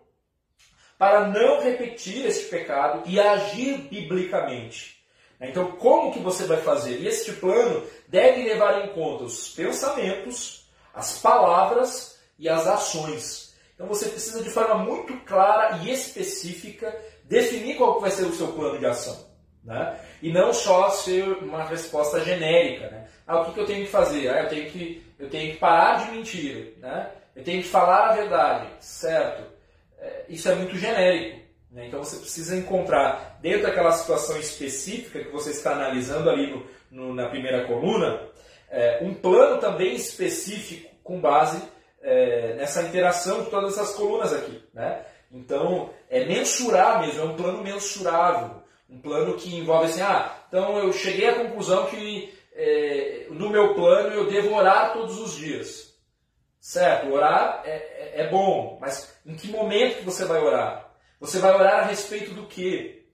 para 0.97 1.29
não 1.29 1.61
repetir 1.61 2.27
este 2.27 2.47
pecado 2.47 3.03
e 3.07 3.21
agir 3.21 3.79
biblicamente. 3.91 4.99
Então, 5.41 5.73
como 5.73 6.13
que 6.13 6.19
você 6.19 6.45
vai 6.45 6.57
fazer? 6.59 6.99
E 7.01 7.07
este 7.07 7.33
plano 7.33 7.85
deve 8.09 8.43
levar 8.43 8.85
em 8.85 8.89
conta 8.89 9.25
os 9.25 9.49
pensamentos, 9.51 10.58
as 10.99 11.21
palavras 11.21 12.19
e 12.37 12.49
as 12.49 12.67
ações. 12.67 13.55
Então 13.73 13.87
você 13.87 14.09
precisa 14.09 14.43
de 14.43 14.51
forma 14.51 14.75
muito 14.75 15.17
clara 15.25 15.79
e 15.79 15.93
específica 15.93 16.93
definir 17.23 17.77
qual 17.77 18.01
vai 18.01 18.11
ser 18.11 18.25
o 18.25 18.35
seu 18.35 18.49
plano 18.49 18.81
de 18.81 18.87
ação. 18.87 19.29
Né? 19.63 19.97
E 20.21 20.33
não 20.33 20.53
só 20.53 20.91
ser 20.91 21.25
uma 21.41 21.63
resposta 21.63 22.25
genérica. 22.25 22.91
Né? 22.91 23.07
Ah, 23.25 23.43
o 23.43 23.53
que, 23.53 23.61
eu 23.61 23.67
tenho 23.67 23.85
que 23.85 23.91
fazer? 23.91 24.29
Ah, 24.29 24.43
eu, 24.43 24.49
tenho 24.49 24.71
que, 24.71 25.07
eu 25.21 25.31
tenho 25.31 25.53
que 25.53 25.59
parar 25.59 26.05
de 26.05 26.11
mentir. 26.11 26.75
Né? 26.79 27.11
Eu 27.37 27.45
tenho 27.45 27.63
que 27.63 27.69
falar 27.69 28.09
a 28.09 28.15
verdade. 28.15 28.69
Certo. 28.81 29.45
É, 30.01 30.25
isso 30.29 30.49
é 30.49 30.55
muito 30.57 30.77
genérico. 30.77 31.39
Né? 31.71 31.87
Então 31.87 32.03
você 32.03 32.17
precisa 32.17 32.57
encontrar, 32.57 33.39
dentro 33.41 33.63
daquela 33.63 33.93
situação 33.93 34.37
específica 34.37 35.23
que 35.23 35.31
você 35.31 35.51
está 35.51 35.73
analisando 35.73 36.29
ali 36.29 36.51
no, 36.51 36.67
no, 36.91 37.15
na 37.15 37.29
primeira 37.29 37.65
coluna, 37.67 38.21
é, 38.69 38.99
um 39.03 39.15
plano 39.15 39.61
também 39.61 39.95
específico 39.95 40.88
com 41.09 41.19
base 41.19 41.63
é, 42.03 42.53
nessa 42.53 42.83
interação 42.83 43.43
de 43.43 43.51
todas 43.51 43.73
essas 43.73 43.97
colunas 43.97 44.31
aqui. 44.31 44.63
Né? 44.75 45.03
Então, 45.33 45.89
é 46.11 46.27
mensurar 46.27 47.01
mesmo, 47.01 47.23
é 47.23 47.25
um 47.25 47.35
plano 47.35 47.63
mensurável. 47.63 48.63
Um 48.91 49.01
plano 49.01 49.35
que 49.35 49.57
envolve 49.57 49.87
assim, 49.87 50.03
ah, 50.03 50.35
então 50.49 50.79
eu 50.79 50.93
cheguei 50.93 51.29
à 51.29 51.35
conclusão 51.35 51.87
que 51.87 52.33
é, 52.55 53.27
no 53.31 53.49
meu 53.49 53.75
plano 53.75 54.15
eu 54.15 54.29
devo 54.31 54.55
orar 54.55 54.93
todos 54.93 55.19
os 55.19 55.35
dias. 55.35 55.95
Certo, 56.61 57.11
orar 57.11 57.63
é, 57.65 57.71
é, 57.71 58.13
é 58.23 58.29
bom, 58.29 58.79
mas 58.81 59.19
em 59.25 59.35
que 59.35 59.49
momento 59.49 59.99
que 59.99 60.05
você 60.05 60.27
vai 60.27 60.41
orar? 60.41 60.91
Você 61.21 61.39
vai 61.39 61.55
orar 61.55 61.81
a 61.81 61.85
respeito 61.85 62.35
do 62.35 62.47
quê? 62.47 63.07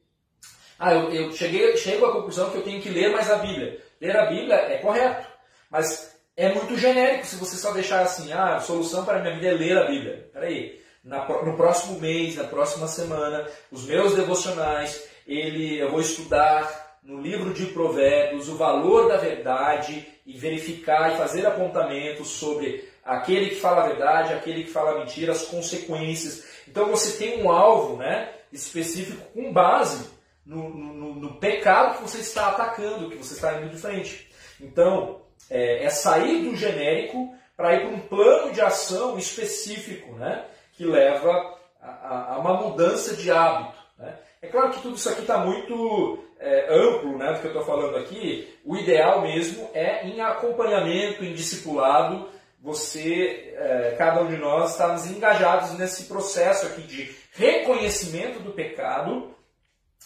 Ah, 0.79 0.95
eu, 0.95 1.13
eu 1.13 1.33
cheguei, 1.33 1.77
chego 1.77 2.07
à 2.07 2.13
conclusão 2.13 2.51
que 2.51 2.57
eu 2.57 2.63
tenho 2.63 2.83
que 2.83 2.89
ler 2.89 3.13
mais 3.13 3.31
a 3.31 3.37
Bíblia. 3.37 3.81
Ler 4.01 4.17
a 4.17 4.27
Bíblia 4.27 4.57
é 4.57 4.79
correto, 4.79 5.27
mas 5.71 6.14
é 6.37 6.53
muito 6.53 6.77
genérico 6.77 7.27
se 7.27 7.37
você 7.37 7.57
só 7.57 7.73
deixar 7.73 8.03
assim, 8.03 8.33
ah, 8.33 8.57
a 8.57 8.61
solução 8.61 9.05
para 9.05 9.19
a 9.19 9.23
minha 9.23 9.35
vida 9.35 9.49
é 9.49 9.53
ler 9.53 9.79
a 9.79 9.85
Bíblia. 9.85 10.29
Peraí, 10.33 10.81
na, 11.03 11.27
no 11.43 11.57
próximo 11.57 12.01
mês, 12.01 12.37
na 12.37 12.45
próxima 12.45 12.89
semana, 12.89 13.47
os 13.71 13.85
meus 13.85 14.15
devocionais, 14.15 15.03
ele, 15.27 15.79
eu 15.79 15.91
vou 15.91 16.01
estudar 16.01 16.99
no 17.03 17.21
livro 17.21 17.53
de 17.53 17.67
Provérbios 17.67 18.49
o 18.49 18.57
valor 18.57 19.09
da 19.09 19.17
verdade 19.17 20.07
e 20.27 20.37
verificar 20.37 21.13
e 21.13 21.19
fazer 21.19 21.47
apontamentos 21.47 22.29
sobre 22.29 22.89
aquele 23.05 23.51
que 23.51 23.57
fala 23.57 23.85
a 23.85 23.89
verdade, 23.89 24.33
aquele 24.33 24.65
que 24.65 24.71
fala 24.71 24.93
a 24.93 24.99
mentira, 25.01 25.33
as 25.33 25.43
consequências. 25.43 26.45
Então 26.67 26.91
você 26.91 27.19
tem 27.19 27.43
um 27.43 27.51
alvo 27.51 27.99
né, 27.99 28.31
específico 28.51 29.23
com 29.35 29.53
base 29.53 30.09
no, 30.47 30.71
no, 30.71 31.15
no 31.15 31.35
pecado 31.35 31.97
que 31.97 32.03
você 32.03 32.19
está 32.19 32.49
atacando, 32.49 33.11
que 33.11 33.17
você 33.17 33.35
está 33.35 33.61
indo 33.61 33.69
de 33.69 33.79
frente. 33.79 34.31
Então, 34.61 35.21
é, 35.51 35.85
é 35.85 35.91
sair 35.91 36.45
do 36.45 36.57
genérico 36.57 37.35
para 37.57 37.75
ir 37.75 37.81
para 37.81 37.91
um 37.91 38.01
plano 38.01 38.53
de 38.53 38.61
ação 38.61 39.17
específico, 39.19 40.13
né? 40.15 40.45
que 40.73 40.85
leva 40.85 41.59
a, 41.81 42.35
a 42.35 42.39
uma 42.39 42.55
mudança 42.55 43.15
de 43.15 43.31
hábito. 43.31 43.79
Né? 43.99 44.15
É 44.43 44.47
claro 44.49 44.71
que 44.71 44.83
tudo 44.83 44.97
isso 44.97 45.09
aqui 45.09 45.21
está 45.21 45.39
muito 45.39 46.19
é, 46.39 46.67
amplo 46.75 47.17
né, 47.17 47.33
do 47.33 47.41
que 47.41 47.47
eu 47.47 47.53
estou 47.53 47.65
falando 47.65 47.97
aqui. 47.97 48.53
O 48.65 48.77
ideal 48.77 49.23
mesmo 49.23 49.71
é 49.73 50.07
em 50.07 50.21
acompanhamento, 50.21 51.25
em 51.25 51.33
discipulado, 51.33 52.29
você, 52.61 53.55
é, 53.57 53.95
cada 53.99 54.23
um 54.23 54.27
de 54.27 54.39
nós, 54.39 54.73
estarmos 54.73 55.07
engajados 55.07 55.75
nesse 55.79 56.05
processo 56.05 56.67
aqui 56.67 56.83
de 56.83 57.15
reconhecimento 57.33 58.41
do 58.41 58.53
pecado 58.53 59.35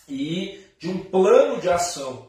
e 0.09 0.64
de 0.78 0.89
um 0.89 0.99
plano 0.99 1.61
de 1.61 1.68
ação. 1.68 2.28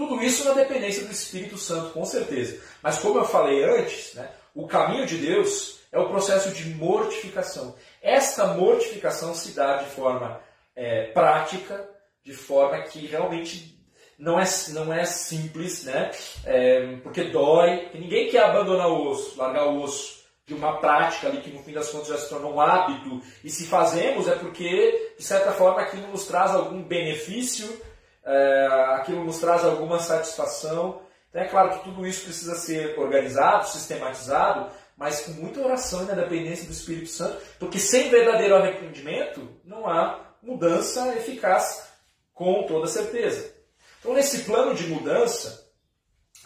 Tudo 0.00 0.22
isso 0.22 0.46
na 0.46 0.54
dependência 0.54 1.04
do 1.04 1.12
Espírito 1.12 1.58
Santo, 1.58 1.90
com 1.90 2.06
certeza. 2.06 2.58
Mas 2.82 2.98
como 3.00 3.18
eu 3.18 3.24
falei 3.26 3.62
antes, 3.62 4.14
né, 4.14 4.30
o 4.54 4.66
caminho 4.66 5.04
de 5.04 5.18
Deus 5.18 5.78
é 5.92 5.98
o 5.98 6.08
processo 6.08 6.52
de 6.52 6.70
mortificação. 6.70 7.74
Esta 8.00 8.46
mortificação 8.46 9.34
se 9.34 9.52
dá 9.52 9.76
de 9.76 9.90
forma 9.90 10.40
é, 10.74 11.08
prática, 11.08 11.86
de 12.24 12.32
forma 12.32 12.80
que 12.84 13.06
realmente 13.06 13.78
não 14.18 14.40
é, 14.40 14.44
não 14.70 14.90
é 14.90 15.04
simples, 15.04 15.84
né? 15.84 16.10
É, 16.46 16.96
porque 17.02 17.24
dói, 17.24 17.90
que 17.90 17.98
ninguém 17.98 18.30
quer 18.30 18.44
abandonar 18.44 18.88
o 18.88 19.06
osso, 19.06 19.36
largar 19.36 19.66
o 19.66 19.82
osso 19.82 20.20
de 20.46 20.54
uma 20.54 20.78
prática 20.78 21.28
ali 21.28 21.42
que 21.42 21.50
no 21.50 21.62
fim 21.62 21.72
das 21.72 21.90
contas 21.90 22.08
já 22.08 22.16
se 22.16 22.30
tornou 22.30 22.54
um 22.54 22.60
hábito. 22.60 23.20
E 23.44 23.50
se 23.50 23.66
fazemos 23.66 24.28
é 24.28 24.34
porque, 24.34 25.12
de 25.18 25.22
certa 25.22 25.52
forma, 25.52 25.82
aquilo 25.82 26.08
nos 26.08 26.24
traz 26.24 26.52
algum 26.52 26.82
benefício 26.82 27.89
é, 28.24 28.66
aquilo 28.96 29.24
nos 29.24 29.38
traz 29.38 29.64
alguma 29.64 29.98
satisfação. 29.98 31.02
Então 31.28 31.42
é 31.42 31.48
claro 31.48 31.70
que 31.70 31.84
tudo 31.84 32.06
isso 32.06 32.24
precisa 32.24 32.54
ser 32.54 32.98
organizado, 32.98 33.68
sistematizado, 33.68 34.70
mas 34.96 35.20
com 35.20 35.32
muita 35.32 35.60
oração 35.60 36.02
e 36.02 36.06
na 36.06 36.14
dependência 36.14 36.66
do 36.66 36.72
Espírito 36.72 37.08
Santo, 37.08 37.40
porque 37.58 37.78
sem 37.78 38.10
verdadeiro 38.10 38.56
arrependimento 38.56 39.48
não 39.64 39.88
há 39.88 40.20
mudança 40.42 41.14
eficaz, 41.16 41.88
com 42.34 42.64
toda 42.66 42.86
certeza. 42.86 43.54
Então, 43.98 44.14
nesse 44.14 44.44
plano 44.44 44.74
de 44.74 44.86
mudança, 44.86 45.68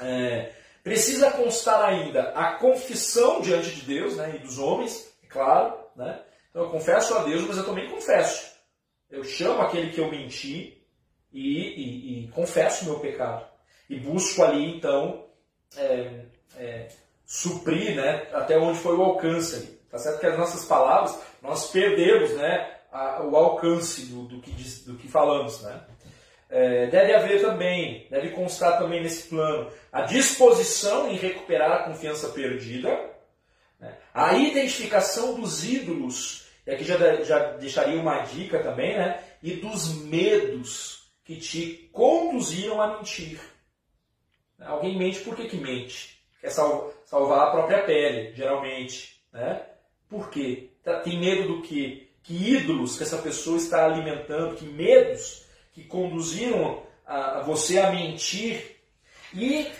É, 0.00 0.52
precisa 0.82 1.30
constar 1.30 1.80
ainda 1.84 2.30
a 2.30 2.54
confissão 2.58 3.40
diante 3.40 3.70
de 3.70 3.82
Deus 3.82 4.16
né, 4.16 4.34
e 4.34 4.38
dos 4.40 4.58
homens, 4.58 5.08
é 5.22 5.26
claro. 5.28 5.72
Né? 5.94 6.20
Então 6.50 6.64
eu 6.64 6.70
confesso 6.70 7.14
a 7.14 7.22
Deus, 7.22 7.46
mas 7.46 7.56
eu 7.56 7.64
também 7.64 7.88
confesso. 7.88 8.52
Eu 9.08 9.22
chamo 9.22 9.62
aquele 9.62 9.92
que 9.92 10.00
eu 10.00 10.10
menti 10.10 10.83
e, 11.34 11.58
e, 11.58 12.24
e 12.24 12.28
confesso 12.28 12.84
o 12.84 12.88
meu 12.88 13.00
pecado. 13.00 13.44
E 13.90 13.98
busco 13.98 14.42
ali, 14.42 14.76
então, 14.76 15.26
é, 15.76 16.20
é, 16.56 16.88
suprir 17.26 17.96
né, 17.96 18.28
até 18.32 18.56
onde 18.56 18.78
foi 18.78 18.96
o 18.96 19.02
alcance 19.02 19.56
ali. 19.56 19.74
Tá 19.90 19.98
certo 19.98 20.20
que 20.20 20.26
as 20.26 20.38
nossas 20.38 20.64
palavras, 20.64 21.18
nós 21.42 21.70
perdemos 21.70 22.30
né, 22.34 22.70
a, 22.90 23.22
o 23.24 23.36
alcance 23.36 24.06
do, 24.06 24.22
do, 24.22 24.40
que, 24.40 24.50
do 24.86 24.96
que 24.96 25.08
falamos. 25.08 25.60
Né? 25.62 25.80
É, 26.48 26.86
deve 26.86 27.12
haver 27.12 27.40
também, 27.40 28.06
deve 28.10 28.30
constar 28.30 28.78
também 28.78 29.02
nesse 29.02 29.28
plano, 29.28 29.70
a 29.92 30.02
disposição 30.02 31.10
em 31.10 31.16
recuperar 31.16 31.72
a 31.72 31.82
confiança 31.84 32.28
perdida, 32.28 33.10
né? 33.80 33.96
a 34.12 34.34
identificação 34.34 35.34
dos 35.34 35.64
ídolos, 35.64 36.46
e 36.66 36.70
aqui 36.70 36.84
já, 36.84 37.22
já 37.22 37.52
deixaria 37.54 38.00
uma 38.00 38.20
dica 38.20 38.62
também, 38.62 38.96
né? 38.96 39.20
e 39.42 39.52
dos 39.54 39.94
medos 40.02 41.03
que 41.24 41.36
te 41.36 41.88
conduziram 41.92 42.80
a 42.80 42.98
mentir. 42.98 43.40
Alguém 44.60 44.98
mente 44.98 45.20
por 45.20 45.34
que, 45.34 45.48
que 45.48 45.56
mente? 45.56 46.22
Quer 46.40 46.50
salvar 46.50 47.48
a 47.48 47.50
própria 47.50 47.82
pele, 47.82 48.34
geralmente. 48.34 49.20
Né? 49.32 49.62
Por 50.08 50.30
quê? 50.30 50.70
Tá, 50.82 51.00
tem 51.00 51.18
medo 51.18 51.48
do 51.48 51.62
quê? 51.62 52.08
Que 52.22 52.54
ídolos 52.54 52.96
que 52.96 53.02
essa 53.02 53.18
pessoa 53.18 53.56
está 53.56 53.84
alimentando, 53.84 54.56
que 54.56 54.64
medos 54.64 55.44
que 55.72 55.84
conduziram 55.84 56.82
a, 57.06 57.38
a 57.38 57.42
você 57.42 57.78
a 57.78 57.90
mentir 57.90 58.76
e 59.32 59.70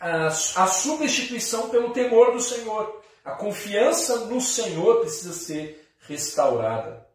a, 0.00 0.26
a 0.26 0.66
substituição 0.66 1.70
pelo 1.70 1.92
temor 1.92 2.32
do 2.32 2.40
Senhor. 2.40 3.02
A 3.24 3.32
confiança 3.32 4.26
no 4.26 4.40
Senhor 4.40 5.00
precisa 5.00 5.32
ser 5.32 5.88
restaurada. 6.00 7.05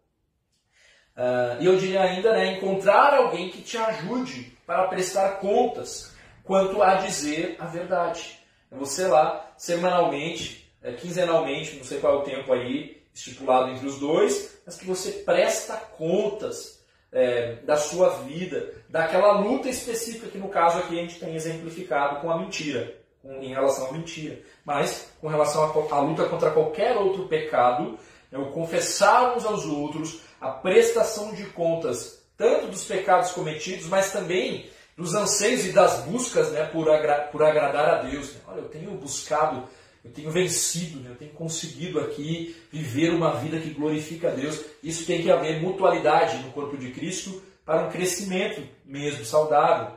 Uh, 1.15 1.61
e 1.61 1.65
eu 1.65 1.77
diria 1.77 2.01
ainda, 2.01 2.31
né, 2.31 2.53
encontrar 2.53 3.13
alguém 3.13 3.49
que 3.49 3.61
te 3.61 3.77
ajude 3.77 4.57
para 4.65 4.87
prestar 4.87 5.39
contas 5.39 6.15
quanto 6.43 6.81
a 6.81 6.95
dizer 6.95 7.55
a 7.59 7.65
verdade. 7.65 8.39
Você 8.71 9.05
lá, 9.07 9.51
semanalmente, 9.57 10.71
é, 10.81 10.93
quinzenalmente, 10.93 11.75
não 11.75 11.83
sei 11.83 11.99
qual 11.99 12.13
é 12.13 12.17
o 12.17 12.23
tempo 12.23 12.53
aí 12.53 13.01
estipulado 13.13 13.71
entre 13.71 13.85
os 13.85 13.99
dois, 13.99 14.61
mas 14.65 14.77
que 14.77 14.85
você 14.85 15.11
presta 15.11 15.75
contas 15.75 16.81
é, 17.11 17.55
da 17.63 17.75
sua 17.75 18.09
vida, 18.21 18.73
daquela 18.89 19.33
luta 19.33 19.69
específica 19.69 20.27
que 20.27 20.37
no 20.37 20.47
caso 20.47 20.79
aqui 20.79 20.97
a 20.97 21.01
gente 21.01 21.19
tem 21.19 21.35
exemplificado 21.35 22.21
com 22.21 22.31
a 22.31 22.37
mentira, 22.37 22.95
com, 23.21 23.33
em 23.41 23.53
relação 23.53 23.87
à 23.87 23.91
mentira. 23.91 24.41
Mas 24.63 25.13
com 25.19 25.27
relação 25.27 25.63
à 25.91 25.99
luta 25.99 26.29
contra 26.29 26.51
qualquer 26.51 26.95
outro 26.95 27.27
pecado, 27.27 27.99
é 28.31 28.37
o 28.37 28.51
confessar 28.51 29.35
uns 29.35 29.45
aos 29.45 29.65
outros, 29.65 30.21
a 30.41 30.49
prestação 30.49 31.33
de 31.35 31.45
contas, 31.45 32.23
tanto 32.35 32.67
dos 32.67 32.83
pecados 32.83 33.31
cometidos, 33.31 33.85
mas 33.85 34.11
também 34.11 34.67
dos 34.97 35.13
anseios 35.13 35.65
e 35.65 35.71
das 35.71 35.99
buscas 35.99 36.51
né, 36.51 36.65
por, 36.65 36.89
agra 36.89 37.29
por 37.31 37.43
agradar 37.43 37.89
a 37.89 38.01
Deus. 38.01 38.35
Olha, 38.47 38.61
eu 38.61 38.69
tenho 38.69 38.91
buscado, 38.95 39.69
eu 40.03 40.11
tenho 40.11 40.31
vencido, 40.31 40.99
né, 40.99 41.11
eu 41.11 41.15
tenho 41.15 41.31
conseguido 41.31 41.99
aqui 41.99 42.55
viver 42.71 43.13
uma 43.13 43.35
vida 43.35 43.59
que 43.59 43.69
glorifica 43.69 44.29
a 44.29 44.31
Deus. 44.33 44.59
Isso 44.81 45.05
tem 45.05 45.21
que 45.21 45.31
haver 45.31 45.61
mutualidade 45.61 46.37
no 46.39 46.51
corpo 46.51 46.75
de 46.75 46.91
Cristo 46.91 47.41
para 47.63 47.85
um 47.85 47.91
crescimento 47.91 48.67
mesmo 48.83 49.23
saudável. 49.23 49.95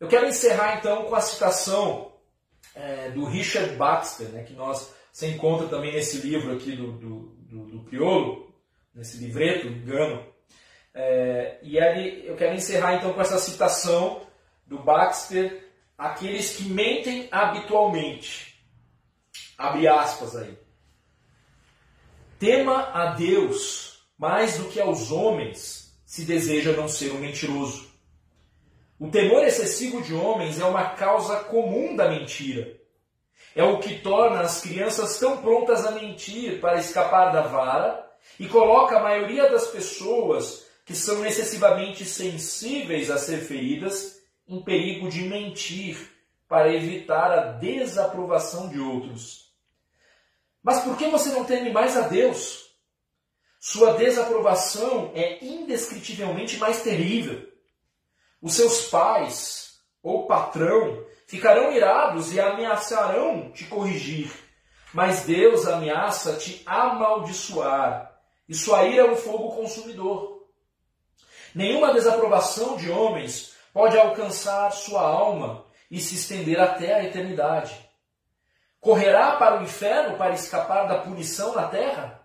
Eu 0.00 0.08
quero 0.08 0.26
encerrar 0.26 0.78
então 0.78 1.04
com 1.04 1.14
a 1.14 1.20
citação 1.20 2.12
é, 2.74 3.10
do 3.10 3.26
Richard 3.26 3.76
Baxter, 3.76 4.28
né, 4.28 4.44
que 4.44 4.54
nós 4.54 4.94
se 5.12 5.26
encontra 5.26 5.68
também 5.68 5.92
nesse 5.92 6.26
livro 6.26 6.54
aqui 6.54 6.74
do, 6.74 6.92
do, 6.92 7.18
do, 7.38 7.64
do 7.66 7.84
nesse 8.94 9.18
livreto, 9.18 9.66
engano, 9.66 10.26
é, 10.92 11.58
e 11.62 11.76
eu 12.26 12.36
quero 12.36 12.54
encerrar 12.54 12.94
então 12.94 13.12
com 13.12 13.20
essa 13.20 13.38
citação 13.38 14.26
do 14.66 14.78
Baxter: 14.78 15.70
aqueles 15.96 16.56
que 16.56 16.64
mentem 16.64 17.28
habitualmente. 17.30 18.60
Abre 19.56 19.86
aspas 19.86 20.36
aí. 20.36 20.58
Tema 22.38 22.90
a 22.92 23.12
Deus 23.12 23.90
mais 24.20 24.58
do 24.58 24.64
que 24.64 24.78
aos 24.78 25.10
homens, 25.10 25.94
se 26.04 26.26
deseja 26.26 26.72
não 26.72 26.86
ser 26.88 27.10
um 27.12 27.18
mentiroso. 27.18 27.88
O 28.98 29.08
temor 29.08 29.42
excessivo 29.44 30.02
de 30.02 30.12
homens 30.12 30.60
é 30.60 30.64
uma 30.64 30.90
causa 30.90 31.36
comum 31.44 31.96
da 31.96 32.06
mentira. 32.06 32.78
É 33.56 33.64
o 33.64 33.78
que 33.78 34.00
torna 34.00 34.40
as 34.40 34.60
crianças 34.60 35.18
tão 35.18 35.38
prontas 35.38 35.86
a 35.86 35.92
mentir 35.92 36.60
para 36.60 36.78
escapar 36.78 37.32
da 37.32 37.40
vara 37.40 38.09
e 38.38 38.48
coloca 38.48 38.98
a 38.98 39.02
maioria 39.02 39.50
das 39.50 39.68
pessoas 39.68 40.66
que 40.84 40.94
são 40.94 41.24
excessivamente 41.24 42.04
sensíveis 42.04 43.10
a 43.10 43.18
ser 43.18 43.38
feridas, 43.38 44.20
em 44.48 44.62
perigo 44.62 45.08
de 45.08 45.22
mentir 45.22 46.10
para 46.48 46.74
evitar 46.74 47.30
a 47.30 47.52
desaprovação 47.52 48.68
de 48.68 48.80
outros. 48.80 49.54
Mas 50.62 50.80
por 50.80 50.96
que 50.96 51.06
você 51.08 51.30
não 51.30 51.44
teme 51.44 51.70
mais 51.70 51.96
a 51.96 52.02
Deus? 52.08 52.70
Sua 53.60 53.92
desaprovação 53.92 55.12
é 55.14 55.44
indescritivelmente 55.44 56.56
mais 56.56 56.82
terrível. 56.82 57.48
Os 58.42 58.54
seus 58.54 58.88
pais 58.88 59.78
ou 60.02 60.26
patrão 60.26 61.04
ficarão 61.26 61.70
irados 61.72 62.32
e 62.32 62.40
ameaçarão 62.40 63.52
te 63.52 63.64
corrigir, 63.66 64.32
mas 64.92 65.24
Deus 65.24 65.66
ameaça 65.66 66.36
te 66.36 66.62
amaldiçoar, 66.66 68.09
sua 68.54 68.84
ira 68.84 69.06
é 69.06 69.10
um 69.10 69.16
fogo 69.16 69.54
consumidor. 69.54 70.46
Nenhuma 71.54 71.92
desaprovação 71.92 72.76
de 72.76 72.90
homens 72.90 73.54
pode 73.72 73.98
alcançar 73.98 74.70
sua 74.70 75.02
alma 75.02 75.64
e 75.90 76.00
se 76.00 76.14
estender 76.14 76.60
até 76.60 76.94
a 76.94 77.04
eternidade. 77.04 77.74
Correrá 78.80 79.36
para 79.36 79.60
o 79.60 79.62
inferno 79.62 80.16
para 80.16 80.34
escapar 80.34 80.86
da 80.86 80.98
punição 80.98 81.54
na 81.54 81.66
terra? 81.66 82.20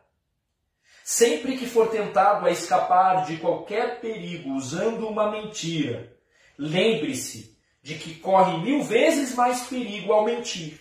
Sempre 1.03 1.57
que 1.57 1.67
for 1.67 1.89
tentado 1.89 2.45
a 2.45 2.51
escapar 2.51 3.25
de 3.25 3.37
qualquer 3.37 3.99
perigo 3.99 4.51
usando 4.51 5.07
uma 5.07 5.29
mentira, 5.29 6.17
lembre-se 6.57 7.55
de 7.83 7.95
que 7.95 8.15
corre 8.15 8.57
mil 8.59 8.81
vezes 8.81 9.35
mais 9.35 9.67
perigo 9.67 10.11
ao 10.11 10.25
mentir. 10.25 10.79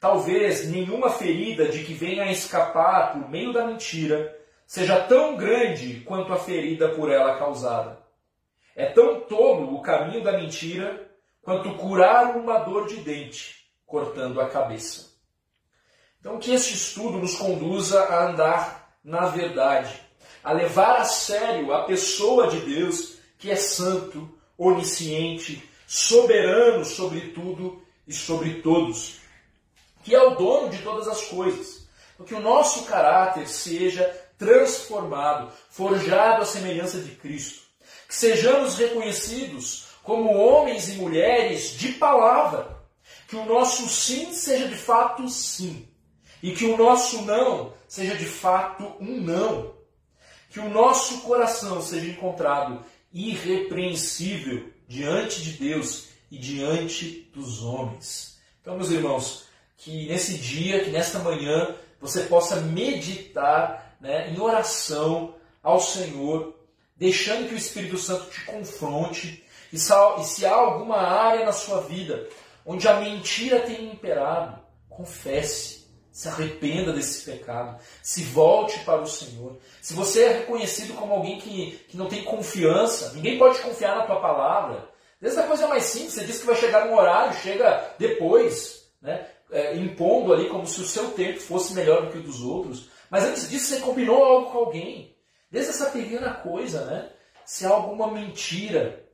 Talvez 0.00 0.68
nenhuma 0.68 1.10
ferida 1.10 1.66
de 1.66 1.84
que 1.84 1.92
venha 1.92 2.24
a 2.24 2.32
escapar 2.32 3.12
por 3.12 3.28
meio 3.28 3.52
da 3.52 3.66
mentira 3.66 4.36
seja 4.66 5.00
tão 5.00 5.36
grande 5.36 6.00
quanto 6.00 6.32
a 6.32 6.38
ferida 6.38 6.90
por 6.90 7.10
ela 7.10 7.38
causada. 7.38 7.98
É 8.76 8.86
tão 8.86 9.20
tolo 9.22 9.74
o 9.74 9.82
caminho 9.82 10.22
da 10.22 10.32
mentira 10.32 11.10
quanto 11.42 11.74
curar 11.74 12.36
uma 12.36 12.58
dor 12.58 12.86
de 12.86 12.96
dente 12.96 13.66
cortando 13.86 14.40
a 14.40 14.48
cabeça. 14.48 15.08
Então, 16.20 16.38
que 16.38 16.52
este 16.52 16.74
estudo 16.74 17.18
nos 17.18 17.36
conduza 17.36 18.02
a 18.04 18.28
andar 18.28 18.78
na 19.02 19.26
verdade, 19.26 19.98
a 20.44 20.52
levar 20.52 20.98
a 20.98 21.04
sério 21.04 21.72
a 21.72 21.84
pessoa 21.84 22.48
de 22.48 22.60
Deus 22.60 23.18
que 23.38 23.50
é 23.50 23.56
santo, 23.56 24.28
onisciente, 24.56 25.62
soberano 25.86 26.84
sobre 26.84 27.28
tudo 27.28 27.82
e 28.06 28.12
sobre 28.12 28.60
todos, 28.60 29.20
que 30.08 30.14
é 30.14 30.22
o 30.22 30.36
dono 30.36 30.70
de 30.70 30.78
todas 30.78 31.06
as 31.06 31.26
coisas. 31.26 31.86
Que 32.26 32.34
o 32.34 32.40
nosso 32.40 32.84
caráter 32.84 33.46
seja 33.46 34.04
transformado, 34.38 35.52
forjado 35.68 36.42
à 36.42 36.46
semelhança 36.46 37.00
de 37.00 37.10
Cristo. 37.14 37.62
Que 38.08 38.14
sejamos 38.14 38.78
reconhecidos 38.78 39.88
como 40.02 40.34
homens 40.34 40.88
e 40.88 40.92
mulheres 40.92 41.72
de 41.72 41.92
palavra. 41.92 42.78
Que 43.28 43.36
o 43.36 43.44
nosso 43.44 43.86
sim 43.86 44.32
seja 44.32 44.66
de 44.66 44.76
fato 44.76 45.28
sim. 45.28 45.86
E 46.42 46.52
que 46.52 46.64
o 46.64 46.76
nosso 46.78 47.22
não 47.22 47.74
seja 47.86 48.16
de 48.16 48.24
fato 48.24 48.96
um 48.98 49.20
não. 49.20 49.74
Que 50.50 50.58
o 50.58 50.70
nosso 50.70 51.20
coração 51.20 51.82
seja 51.82 52.10
encontrado 52.10 52.82
irrepreensível 53.12 54.72
diante 54.88 55.42
de 55.42 55.52
Deus 55.52 56.06
e 56.30 56.38
diante 56.38 57.30
dos 57.34 57.62
homens. 57.62 58.38
Então, 58.62 58.76
meus 58.76 58.90
irmãos, 58.90 59.47
que 59.78 60.06
nesse 60.06 60.34
dia, 60.34 60.84
que 60.84 60.90
nesta 60.90 61.20
manhã, 61.20 61.74
você 62.00 62.24
possa 62.24 62.56
meditar 62.56 63.96
né, 64.00 64.30
em 64.30 64.38
oração 64.38 65.34
ao 65.62 65.80
Senhor, 65.80 66.54
deixando 66.96 67.48
que 67.48 67.54
o 67.54 67.58
Espírito 67.58 67.96
Santo 67.96 68.30
te 68.30 68.44
confronte. 68.44 69.42
E 69.72 69.78
se 69.78 70.44
há 70.44 70.54
alguma 70.54 70.98
área 70.98 71.46
na 71.46 71.52
sua 71.52 71.80
vida 71.80 72.28
onde 72.66 72.86
a 72.86 73.00
mentira 73.00 73.60
tem 73.60 73.92
imperado, 73.92 74.60
confesse, 74.90 75.86
se 76.12 76.28
arrependa 76.28 76.92
desse 76.92 77.30
pecado, 77.30 77.80
se 78.02 78.24
volte 78.24 78.78
para 78.80 79.00
o 79.00 79.06
Senhor. 79.06 79.58
Se 79.80 79.94
você 79.94 80.24
é 80.24 80.32
reconhecido 80.40 80.94
como 80.94 81.14
alguém 81.14 81.38
que, 81.38 81.78
que 81.88 81.96
não 81.96 82.08
tem 82.08 82.24
confiança, 82.24 83.12
ninguém 83.14 83.38
pode 83.38 83.58
confiar 83.60 83.96
na 83.96 84.04
tua 84.04 84.20
palavra, 84.20 84.88
Desde 85.20 85.40
a 85.40 85.46
coisa 85.46 85.66
mais 85.66 85.82
simples, 85.84 86.14
você 86.14 86.24
diz 86.24 86.38
que 86.38 86.46
vai 86.46 86.54
chegar 86.54 86.86
num 86.86 86.94
horário, 86.94 87.36
chega 87.40 87.92
depois, 87.98 88.88
né? 89.02 89.26
É, 89.50 89.76
impondo 89.76 90.32
ali 90.32 90.48
como 90.48 90.66
se 90.66 90.80
o 90.80 90.86
seu 90.86 91.12
tempo 91.12 91.40
fosse 91.40 91.72
melhor 91.74 92.06
do 92.06 92.12
que 92.12 92.18
o 92.18 92.22
dos 92.22 92.42
outros. 92.42 92.90
Mas 93.10 93.24
antes 93.24 93.48
disso, 93.48 93.66
você 93.66 93.80
combinou 93.80 94.22
algo 94.22 94.50
com 94.50 94.58
alguém. 94.58 95.16
Desde 95.50 95.70
essa 95.70 95.90
pequena 95.90 96.34
coisa, 96.34 96.84
né? 96.84 97.10
Se 97.46 97.64
há 97.64 97.70
alguma 97.70 98.12
mentira 98.12 99.08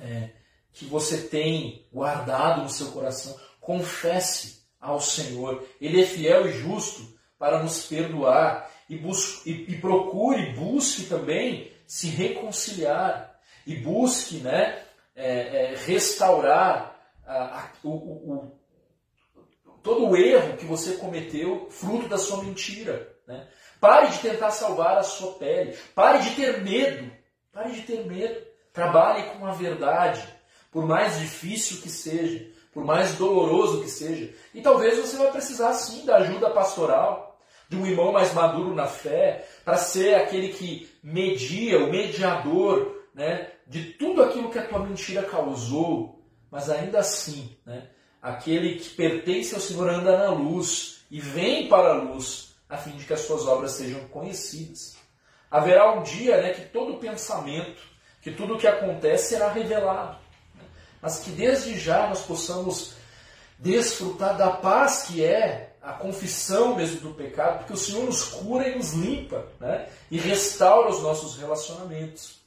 é, 0.00 0.30
que 0.72 0.84
você 0.84 1.18
tem 1.28 1.86
guardado 1.92 2.62
no 2.62 2.68
seu 2.68 2.88
coração, 2.88 3.38
confesse 3.60 4.62
ao 4.80 5.00
Senhor. 5.00 5.64
Ele 5.80 6.02
é 6.02 6.06
fiel 6.06 6.48
e 6.48 6.52
justo 6.52 7.02
para 7.38 7.62
nos 7.62 7.86
perdoar 7.86 8.70
e, 8.88 8.96
busque, 8.96 9.50
e, 9.50 9.72
e 9.72 9.78
procure, 9.80 10.52
busque 10.52 11.04
também 11.04 11.72
se 11.86 12.08
reconciliar 12.08 13.38
e 13.66 13.76
busque 13.76 14.36
né, 14.38 14.82
é, 15.14 15.72
é, 15.72 15.76
restaurar 15.76 16.96
a, 17.26 17.60
a, 17.60 17.70
o, 17.82 17.90
o, 17.90 18.52
todo 19.86 20.08
o 20.08 20.16
erro 20.16 20.56
que 20.56 20.66
você 20.66 20.96
cometeu 20.96 21.68
fruto 21.70 22.08
da 22.08 22.18
sua 22.18 22.42
mentira. 22.42 23.08
Né? 23.24 23.46
Pare 23.80 24.08
de 24.08 24.18
tentar 24.18 24.50
salvar 24.50 24.98
a 24.98 25.04
sua 25.04 25.34
pele. 25.34 25.78
Pare 25.94 26.18
de 26.18 26.34
ter 26.34 26.60
medo. 26.60 27.08
Pare 27.52 27.70
de 27.70 27.82
ter 27.82 28.04
medo. 28.04 28.44
Trabalhe 28.72 29.30
com 29.30 29.46
a 29.46 29.52
verdade, 29.52 30.22
por 30.70 30.84
mais 30.84 31.18
difícil 31.18 31.80
que 31.80 31.88
seja, 31.88 32.46
por 32.74 32.84
mais 32.84 33.14
doloroso 33.14 33.80
que 33.80 33.88
seja. 33.88 34.34
E 34.52 34.60
talvez 34.60 34.98
você 34.98 35.16
vai 35.16 35.30
precisar 35.30 35.72
sim 35.72 36.04
da 36.04 36.16
ajuda 36.16 36.50
pastoral, 36.50 37.40
de 37.68 37.76
um 37.76 37.86
irmão 37.86 38.12
mais 38.12 38.34
maduro 38.34 38.74
na 38.74 38.86
fé, 38.86 39.48
para 39.64 39.76
ser 39.76 40.14
aquele 40.16 40.48
que 40.48 40.90
media, 41.02 41.78
o 41.78 41.90
mediador 41.90 43.04
né, 43.14 43.50
de 43.66 43.92
tudo 43.92 44.22
aquilo 44.22 44.50
que 44.50 44.58
a 44.58 44.66
tua 44.66 44.80
mentira 44.80 45.22
causou. 45.22 46.22
Mas 46.50 46.68
ainda 46.68 46.98
assim, 46.98 47.56
né, 47.64 47.88
aquele 48.26 48.74
que 48.80 48.90
pertence 48.90 49.54
ao 49.54 49.60
Senhor 49.60 49.88
anda 49.88 50.18
na 50.18 50.30
luz 50.30 51.04
e 51.08 51.20
vem 51.20 51.68
para 51.68 51.90
a 51.90 52.02
luz, 52.02 52.56
a 52.68 52.76
fim 52.76 52.90
de 52.96 53.04
que 53.04 53.12
as 53.12 53.20
suas 53.20 53.46
obras 53.46 53.72
sejam 53.72 54.00
conhecidas. 54.08 54.96
Haverá 55.48 55.92
um 55.92 56.02
dia 56.02 56.42
né, 56.42 56.52
que 56.52 56.62
todo 56.62 56.98
pensamento, 56.98 57.80
que 58.20 58.32
tudo 58.32 58.54
o 58.54 58.58
que 58.58 58.66
acontece 58.66 59.28
será 59.28 59.52
revelado. 59.52 60.18
Né? 60.56 60.64
Mas 61.00 61.20
que 61.20 61.30
desde 61.30 61.78
já 61.78 62.08
nós 62.08 62.22
possamos 62.22 62.94
desfrutar 63.60 64.36
da 64.36 64.50
paz 64.50 65.04
que 65.04 65.24
é 65.24 65.76
a 65.80 65.92
confissão 65.92 66.74
mesmo 66.74 67.02
do 67.02 67.14
pecado, 67.14 67.58
porque 67.58 67.74
o 67.74 67.76
Senhor 67.76 68.04
nos 68.04 68.24
cura 68.24 68.68
e 68.68 68.74
nos 68.74 68.92
limpa 68.92 69.46
né? 69.60 69.88
e 70.10 70.18
restaura 70.18 70.90
os 70.90 71.00
nossos 71.00 71.36
relacionamentos. 71.36 72.40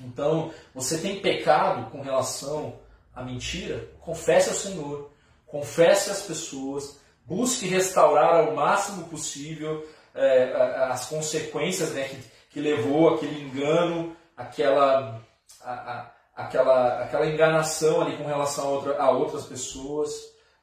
Então, 0.00 0.52
você 0.74 0.98
tem 0.98 1.20
pecado 1.20 1.88
com 1.92 2.02
relação 2.02 2.82
à 3.14 3.22
mentira? 3.22 3.88
Confesse 4.00 4.48
ao 4.48 4.54
Senhor, 4.54 5.10
confesse 5.46 6.10
às 6.10 6.22
pessoas, 6.22 7.00
busque 7.24 7.66
restaurar 7.66 8.40
ao 8.40 8.54
máximo 8.54 9.08
possível 9.08 9.86
é, 10.14 10.52
as 10.90 11.06
consequências 11.06 11.90
né, 11.92 12.08
que, 12.08 12.18
que 12.50 12.60
levou 12.60 13.14
aquele 13.14 13.40
engano, 13.40 14.16
aquela, 14.36 15.20
a, 15.62 15.72
a, 15.72 16.12
aquela, 16.36 17.02
aquela 17.02 17.26
enganação 17.26 18.02
ali 18.02 18.16
com 18.16 18.24
relação 18.24 18.64
a, 18.64 18.68
outra, 18.70 19.02
a 19.02 19.10
outras 19.10 19.44
pessoas. 19.44 20.12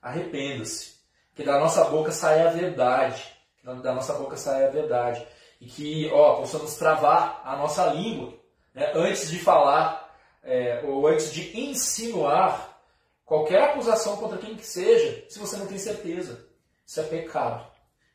Arrependa-se. 0.02 0.96
Que 1.36 1.44
da 1.44 1.60
nossa 1.60 1.86
boca 1.86 2.12
saia 2.12 2.50
a 2.50 2.52
verdade. 2.52 3.24
Que 3.60 3.66
da 3.66 3.94
nossa 3.94 4.14
boca 4.14 4.36
saia 4.36 4.68
a 4.68 4.72
verdade. 4.72 5.26
E 5.60 5.68
que 5.68 6.10
ó, 6.12 6.38
possamos 6.38 6.76
travar 6.76 7.42
a 7.46 7.56
nossa 7.56 7.86
língua 7.88 8.34
né, 8.74 8.92
antes 8.96 9.30
de 9.30 9.38
falar 9.38 10.01
é, 10.44 10.84
ou 10.86 11.08
antes 11.08 11.32
de 11.32 11.60
insinuar 11.60 12.80
qualquer 13.26 13.64
acusação 13.64 14.18
contra 14.18 14.38
quem 14.38 14.56
que 14.56 14.66
seja, 14.66 15.26
se 15.30 15.40
você 15.40 15.58
não 15.58 15.68
tem 15.68 15.78
certeza. 15.78 16.46
Isso 16.86 17.00
é 17.00 17.04
pecado. 17.04 17.66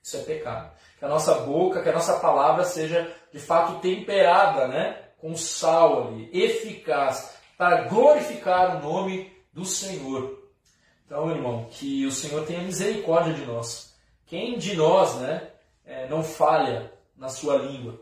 Isso 0.03 0.17
é 0.17 0.21
pecado. 0.21 0.71
Que 0.99 1.05
a 1.05 1.09
nossa 1.09 1.35
boca, 1.41 1.83
que 1.83 1.89
a 1.89 1.95
nossa 1.95 2.19
palavra 2.19 2.65
seja 2.65 3.13
de 3.33 3.39
fato 3.39 3.81
temperada, 3.81 4.69
né? 4.69 5.03
Com 5.19 5.35
sal 5.37 6.09
ali, 6.09 6.31
eficaz, 6.33 7.35
para 7.57 7.85
glorificar 7.85 8.77
o 8.77 8.89
nome 8.89 9.33
do 9.53 9.65
Senhor. 9.65 10.47
Então, 11.07 11.31
irmão, 11.31 11.67
que 11.71 12.05
o 12.05 12.13
Senhor 12.13 12.45
tenha 12.45 12.63
misericórdia 12.63 13.33
de 13.33 13.47
nós. 13.47 13.97
Quem 14.27 14.59
de 14.59 14.77
nós, 14.77 15.15
né, 15.17 15.51
é, 15.85 16.09
não 16.09 16.23
falha 16.23 16.93
na 17.17 17.29
sua 17.29 17.57
língua? 17.57 18.01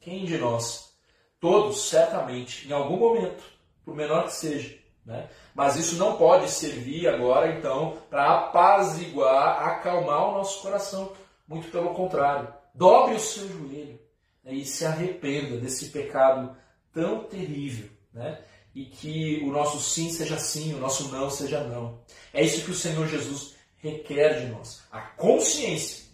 Quem 0.00 0.24
de 0.24 0.38
nós? 0.38 0.94
Todos, 1.40 1.88
certamente, 1.88 2.66
em 2.68 2.72
algum 2.72 2.96
momento, 2.96 3.42
por 3.84 3.94
menor 3.94 4.24
que 4.24 4.34
seja. 4.34 4.76
Né? 5.04 5.28
Mas 5.54 5.76
isso 5.76 5.96
não 5.96 6.16
pode 6.16 6.50
servir 6.50 7.06
agora, 7.06 7.52
então, 7.52 7.98
para 8.08 8.38
apaziguar, 8.38 9.68
acalmar 9.68 10.28
o 10.28 10.32
nosso 10.32 10.62
coração. 10.62 11.12
Muito 11.46 11.70
pelo 11.70 11.94
contrário. 11.94 12.48
Dobre 12.74 13.14
o 13.14 13.20
seu 13.20 13.46
joelho 13.46 14.00
né, 14.42 14.54
e 14.54 14.64
se 14.64 14.84
arrependa 14.84 15.58
desse 15.58 15.90
pecado 15.90 16.56
tão 16.92 17.24
terrível. 17.24 17.90
Né? 18.12 18.40
E 18.74 18.86
que 18.86 19.42
o 19.44 19.52
nosso 19.52 19.78
sim 19.78 20.10
seja 20.10 20.38
sim, 20.38 20.74
o 20.74 20.78
nosso 20.78 21.08
não 21.08 21.30
seja 21.30 21.62
não. 21.62 22.00
É 22.32 22.42
isso 22.42 22.64
que 22.64 22.70
o 22.70 22.74
Senhor 22.74 23.06
Jesus 23.06 23.54
requer 23.76 24.40
de 24.40 24.46
nós. 24.46 24.82
A 24.90 25.00
consciência 25.00 26.06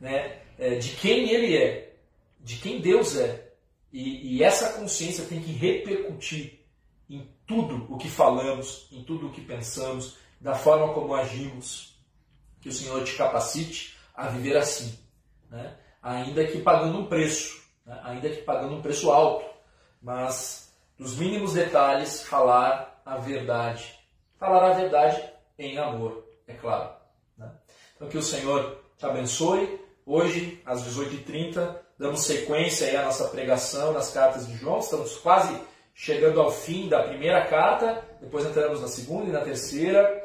né, 0.00 0.38
é, 0.58 0.74
de 0.76 0.90
quem 0.90 1.30
Ele 1.30 1.56
é, 1.56 1.94
de 2.40 2.56
quem 2.56 2.80
Deus 2.80 3.16
é. 3.16 3.48
E, 3.90 4.36
e 4.36 4.42
essa 4.44 4.74
consciência 4.74 5.24
tem 5.24 5.40
que 5.40 5.50
repercutir 5.50 6.57
em 7.08 7.28
tudo 7.46 7.86
o 7.92 7.96
que 7.96 8.08
falamos, 8.08 8.88
em 8.92 9.02
tudo 9.02 9.28
o 9.28 9.32
que 9.32 9.40
pensamos, 9.40 10.16
da 10.40 10.54
forma 10.54 10.92
como 10.92 11.14
agimos. 11.14 11.96
Que 12.60 12.68
o 12.68 12.72
Senhor 12.72 13.02
te 13.04 13.16
capacite 13.16 13.96
a 14.14 14.28
viver 14.28 14.56
assim, 14.56 14.98
né? 15.48 15.76
ainda 16.02 16.44
que 16.46 16.60
pagando 16.60 16.98
um 16.98 17.06
preço, 17.06 17.62
né? 17.86 18.00
ainda 18.02 18.28
que 18.28 18.42
pagando 18.42 18.74
um 18.74 18.82
preço 18.82 19.10
alto, 19.10 19.46
mas 20.02 20.74
nos 20.98 21.16
mínimos 21.16 21.54
detalhes 21.54 22.22
falar 22.22 23.00
a 23.06 23.16
verdade. 23.16 23.96
Falar 24.36 24.70
a 24.70 24.74
verdade 24.74 25.22
em 25.58 25.78
amor, 25.78 26.24
é 26.46 26.54
claro. 26.54 26.90
Né? 27.36 27.50
Então 27.94 28.08
que 28.08 28.18
o 28.18 28.22
Senhor 28.22 28.82
te 28.96 29.06
abençoe. 29.06 29.80
Hoje, 30.04 30.60
às 30.64 30.82
18h30, 30.84 31.76
damos 31.98 32.22
sequência 32.22 32.98
à 32.98 33.04
nossa 33.04 33.28
pregação 33.28 33.92
nas 33.92 34.10
cartas 34.10 34.46
de 34.46 34.56
João. 34.56 34.78
Estamos 34.78 35.16
quase 35.18 35.60
chegando 35.98 36.40
ao 36.40 36.52
fim 36.52 36.88
da 36.88 37.02
primeira 37.02 37.44
carta, 37.46 38.04
depois 38.20 38.46
entramos 38.46 38.80
na 38.80 38.86
segunda 38.86 39.28
e 39.28 39.32
na 39.32 39.40
terceira. 39.40 40.24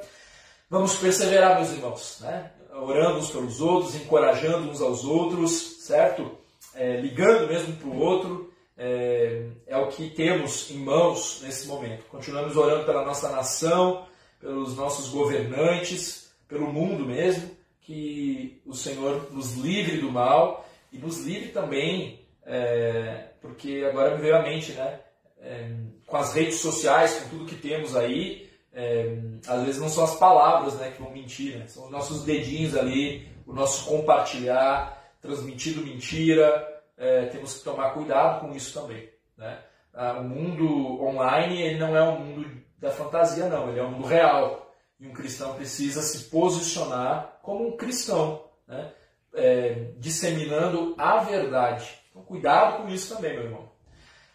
Vamos 0.70 0.96
perseverar, 0.98 1.56
meus 1.56 1.72
irmãos, 1.72 2.20
né? 2.22 2.52
orando 2.76 3.18
uns 3.18 3.32
pelos 3.32 3.60
outros, 3.60 3.96
encorajando 3.96 4.70
uns 4.70 4.82
aos 4.82 5.04
outros, 5.04 5.80
certo? 5.82 6.38
É, 6.76 6.98
ligando 6.98 7.48
mesmo 7.48 7.76
para 7.76 7.88
o 7.88 8.00
outro. 8.00 8.54
É, 8.78 9.48
é, 9.66 9.78
o 9.78 9.88
que 9.88 10.12
temos 10.12 10.70
em 10.70 10.78
mãos 10.78 11.42
nesse 11.42 11.68
momento. 11.68 12.06
Continuamos 12.06 12.56
orando 12.56 12.86
pela 12.86 13.04
nossa 13.04 13.30
nação, 13.30 14.06
pelos 14.40 14.76
nossos 14.76 15.10
governantes, 15.10 16.32
pelo 16.48 16.72
mundo 16.72 17.04
mesmo, 17.04 17.50
que 17.82 18.62
o 18.66 18.76
Senhor 18.76 19.32
nos 19.32 19.56
livre 19.56 19.98
do 19.98 20.12
mal 20.12 20.68
e 20.92 21.00
nos 21.00 21.20
livre 21.26 21.50
também, 21.50 22.26
é, 22.46 23.30
porque 23.42 23.86
agora 23.90 24.16
me 24.16 24.22
veio 24.22 24.36
à 24.36 24.42
mente, 24.44 24.72
né? 24.74 25.00
É, 25.44 25.70
com 26.08 26.18
as 26.18 26.34
redes 26.34 26.56
sociais, 26.56 27.20
com 27.20 27.30
tudo 27.30 27.46
que 27.46 27.56
temos 27.56 27.96
aí, 27.96 28.50
é, 28.72 29.18
às 29.48 29.64
vezes 29.64 29.82
não 29.82 29.90
são 29.90 30.04
as 30.04 30.16
palavras 30.16 30.76
né, 30.76 30.92
que 30.92 31.02
vão 31.02 31.12
mentir, 31.12 31.60
né? 31.60 31.68
são 31.68 31.86
os 31.86 31.92
nossos 31.92 32.24
dedinhos 32.24 32.76
ali, 32.76 33.28
o 33.46 33.54
nosso 33.54 33.86
compartilhar, 33.86 35.14
transmitindo 35.22 35.86
mentira. 35.86 36.70
É, 36.98 37.26
temos 37.26 37.58
que 37.58 37.64
tomar 37.64 37.92
cuidado 37.92 38.42
com 38.42 38.56
isso 38.56 38.80
também. 38.80 39.10
Né? 39.38 39.60
Ah, 39.94 40.14
o 40.14 40.24
mundo 40.24 41.04
online 41.04 41.62
ele 41.62 41.78
não 41.78 41.96
é 41.96 42.02
um 42.02 42.20
mundo 42.20 42.50
da 42.80 42.90
fantasia, 42.90 43.48
não, 43.48 43.70
ele 43.70 43.80
é 43.80 43.84
um 43.84 43.92
mundo 43.92 44.08
real. 44.08 44.74
E 45.00 45.08
um 45.08 45.14
cristão 45.14 45.56
precisa 45.56 46.02
se 46.02 46.30
posicionar 46.30 47.40
como 47.42 47.68
um 47.68 47.78
cristão, 47.78 48.46
né? 48.68 48.92
É, 49.36 49.92
disseminando 49.98 50.94
a 50.98 51.18
verdade. 51.18 52.00
Então, 52.10 52.22
cuidado 52.22 52.84
com 52.84 52.90
isso 52.90 53.16
também, 53.16 53.34
meu 53.34 53.46
irmão. 53.46 53.73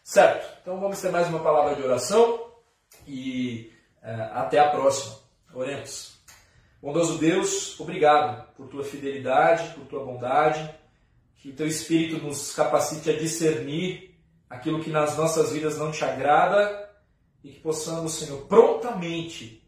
Certo, 0.09 0.61
então 0.63 0.81
vamos 0.81 0.99
ter 1.03 1.13
mais 1.13 1.29
uma 1.29 1.41
palavra 1.41 1.77
de 1.77 1.83
oração 1.83 2.51
e 3.07 3.71
é, 4.03 4.15
até 4.33 4.59
a 4.59 4.71
próxima. 4.71 5.17
Oremos. 5.53 6.19
Bondoso 6.81 7.19
Deus, 7.19 7.79
obrigado 7.79 8.51
por 8.55 8.69
tua 8.69 8.83
fidelidade, 8.83 9.75
por 9.75 9.85
tua 9.85 10.03
bondade, 10.07 10.75
que 11.37 11.53
teu 11.53 11.67
Espírito 11.67 12.25
nos 12.25 12.55
capacite 12.55 13.11
a 13.11 13.19
discernir 13.19 14.19
aquilo 14.49 14.83
que 14.83 14.89
nas 14.89 15.15
nossas 15.15 15.53
vidas 15.53 15.77
não 15.77 15.93
te 15.93 16.03
agrada 16.03 16.91
e 17.45 17.51
que 17.51 17.61
possamos, 17.61 18.15
Senhor, 18.15 18.47
prontamente, 18.47 19.63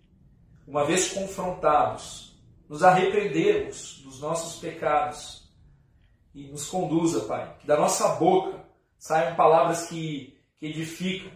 uma 0.67 0.87
vez 0.87 1.13
confrontados, 1.13 2.35
nos 2.67 2.83
arrependermos 2.83 4.01
dos 4.05 4.19
nossos 4.21 4.59
pecados 4.59 5.53
e 6.35 6.49
nos 6.49 6.67
conduza, 6.67 7.27
Pai, 7.27 7.59
que 7.61 7.67
da 7.67 7.77
nossa 7.77 8.09
boca 8.15 8.70
saiam 9.01 9.35
palavras 9.35 9.89
que, 9.89 10.39
que 10.59 10.67
edificam, 10.67 11.33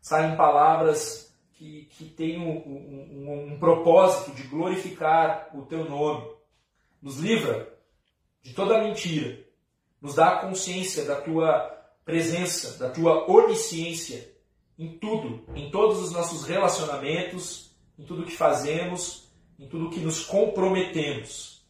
saiam 0.00 0.36
palavras 0.36 1.32
que, 1.52 1.84
que 1.92 2.06
tem 2.06 2.40
um, 2.40 2.56
um, 2.56 3.52
um 3.52 3.58
propósito 3.58 4.34
de 4.34 4.42
glorificar 4.44 5.50
o 5.54 5.62
teu 5.66 5.88
nome. 5.88 6.34
Nos 7.00 7.18
livra 7.18 7.72
de 8.42 8.54
toda 8.54 8.82
mentira. 8.82 9.44
Nos 10.00 10.14
dá 10.14 10.30
a 10.30 10.38
consciência 10.38 11.04
da 11.04 11.20
tua 11.20 11.60
presença, 12.04 12.78
da 12.78 12.90
tua 12.90 13.30
onisciência 13.30 14.34
em 14.78 14.98
tudo, 14.98 15.44
em 15.54 15.70
todos 15.70 16.00
os 16.00 16.10
nossos 16.10 16.44
relacionamentos, 16.44 17.70
em 17.98 18.04
tudo 18.04 18.24
que 18.24 18.36
fazemos, 18.36 19.28
em 19.58 19.68
tudo 19.68 19.90
que 19.90 20.00
nos 20.00 20.24
comprometemos. 20.24 21.64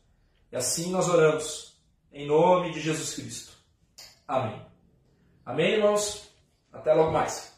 E 0.51 0.57
assim 0.57 0.91
nós 0.91 1.09
oramos, 1.09 1.77
em 2.13 2.27
nome 2.27 2.73
de 2.73 2.81
Jesus 2.81 3.15
Cristo. 3.15 3.53
Amém. 4.27 4.74
Amém, 5.45 5.75
irmãos? 5.75 6.33
Até 6.73 6.93
logo 6.95 7.13
mais. 7.13 7.54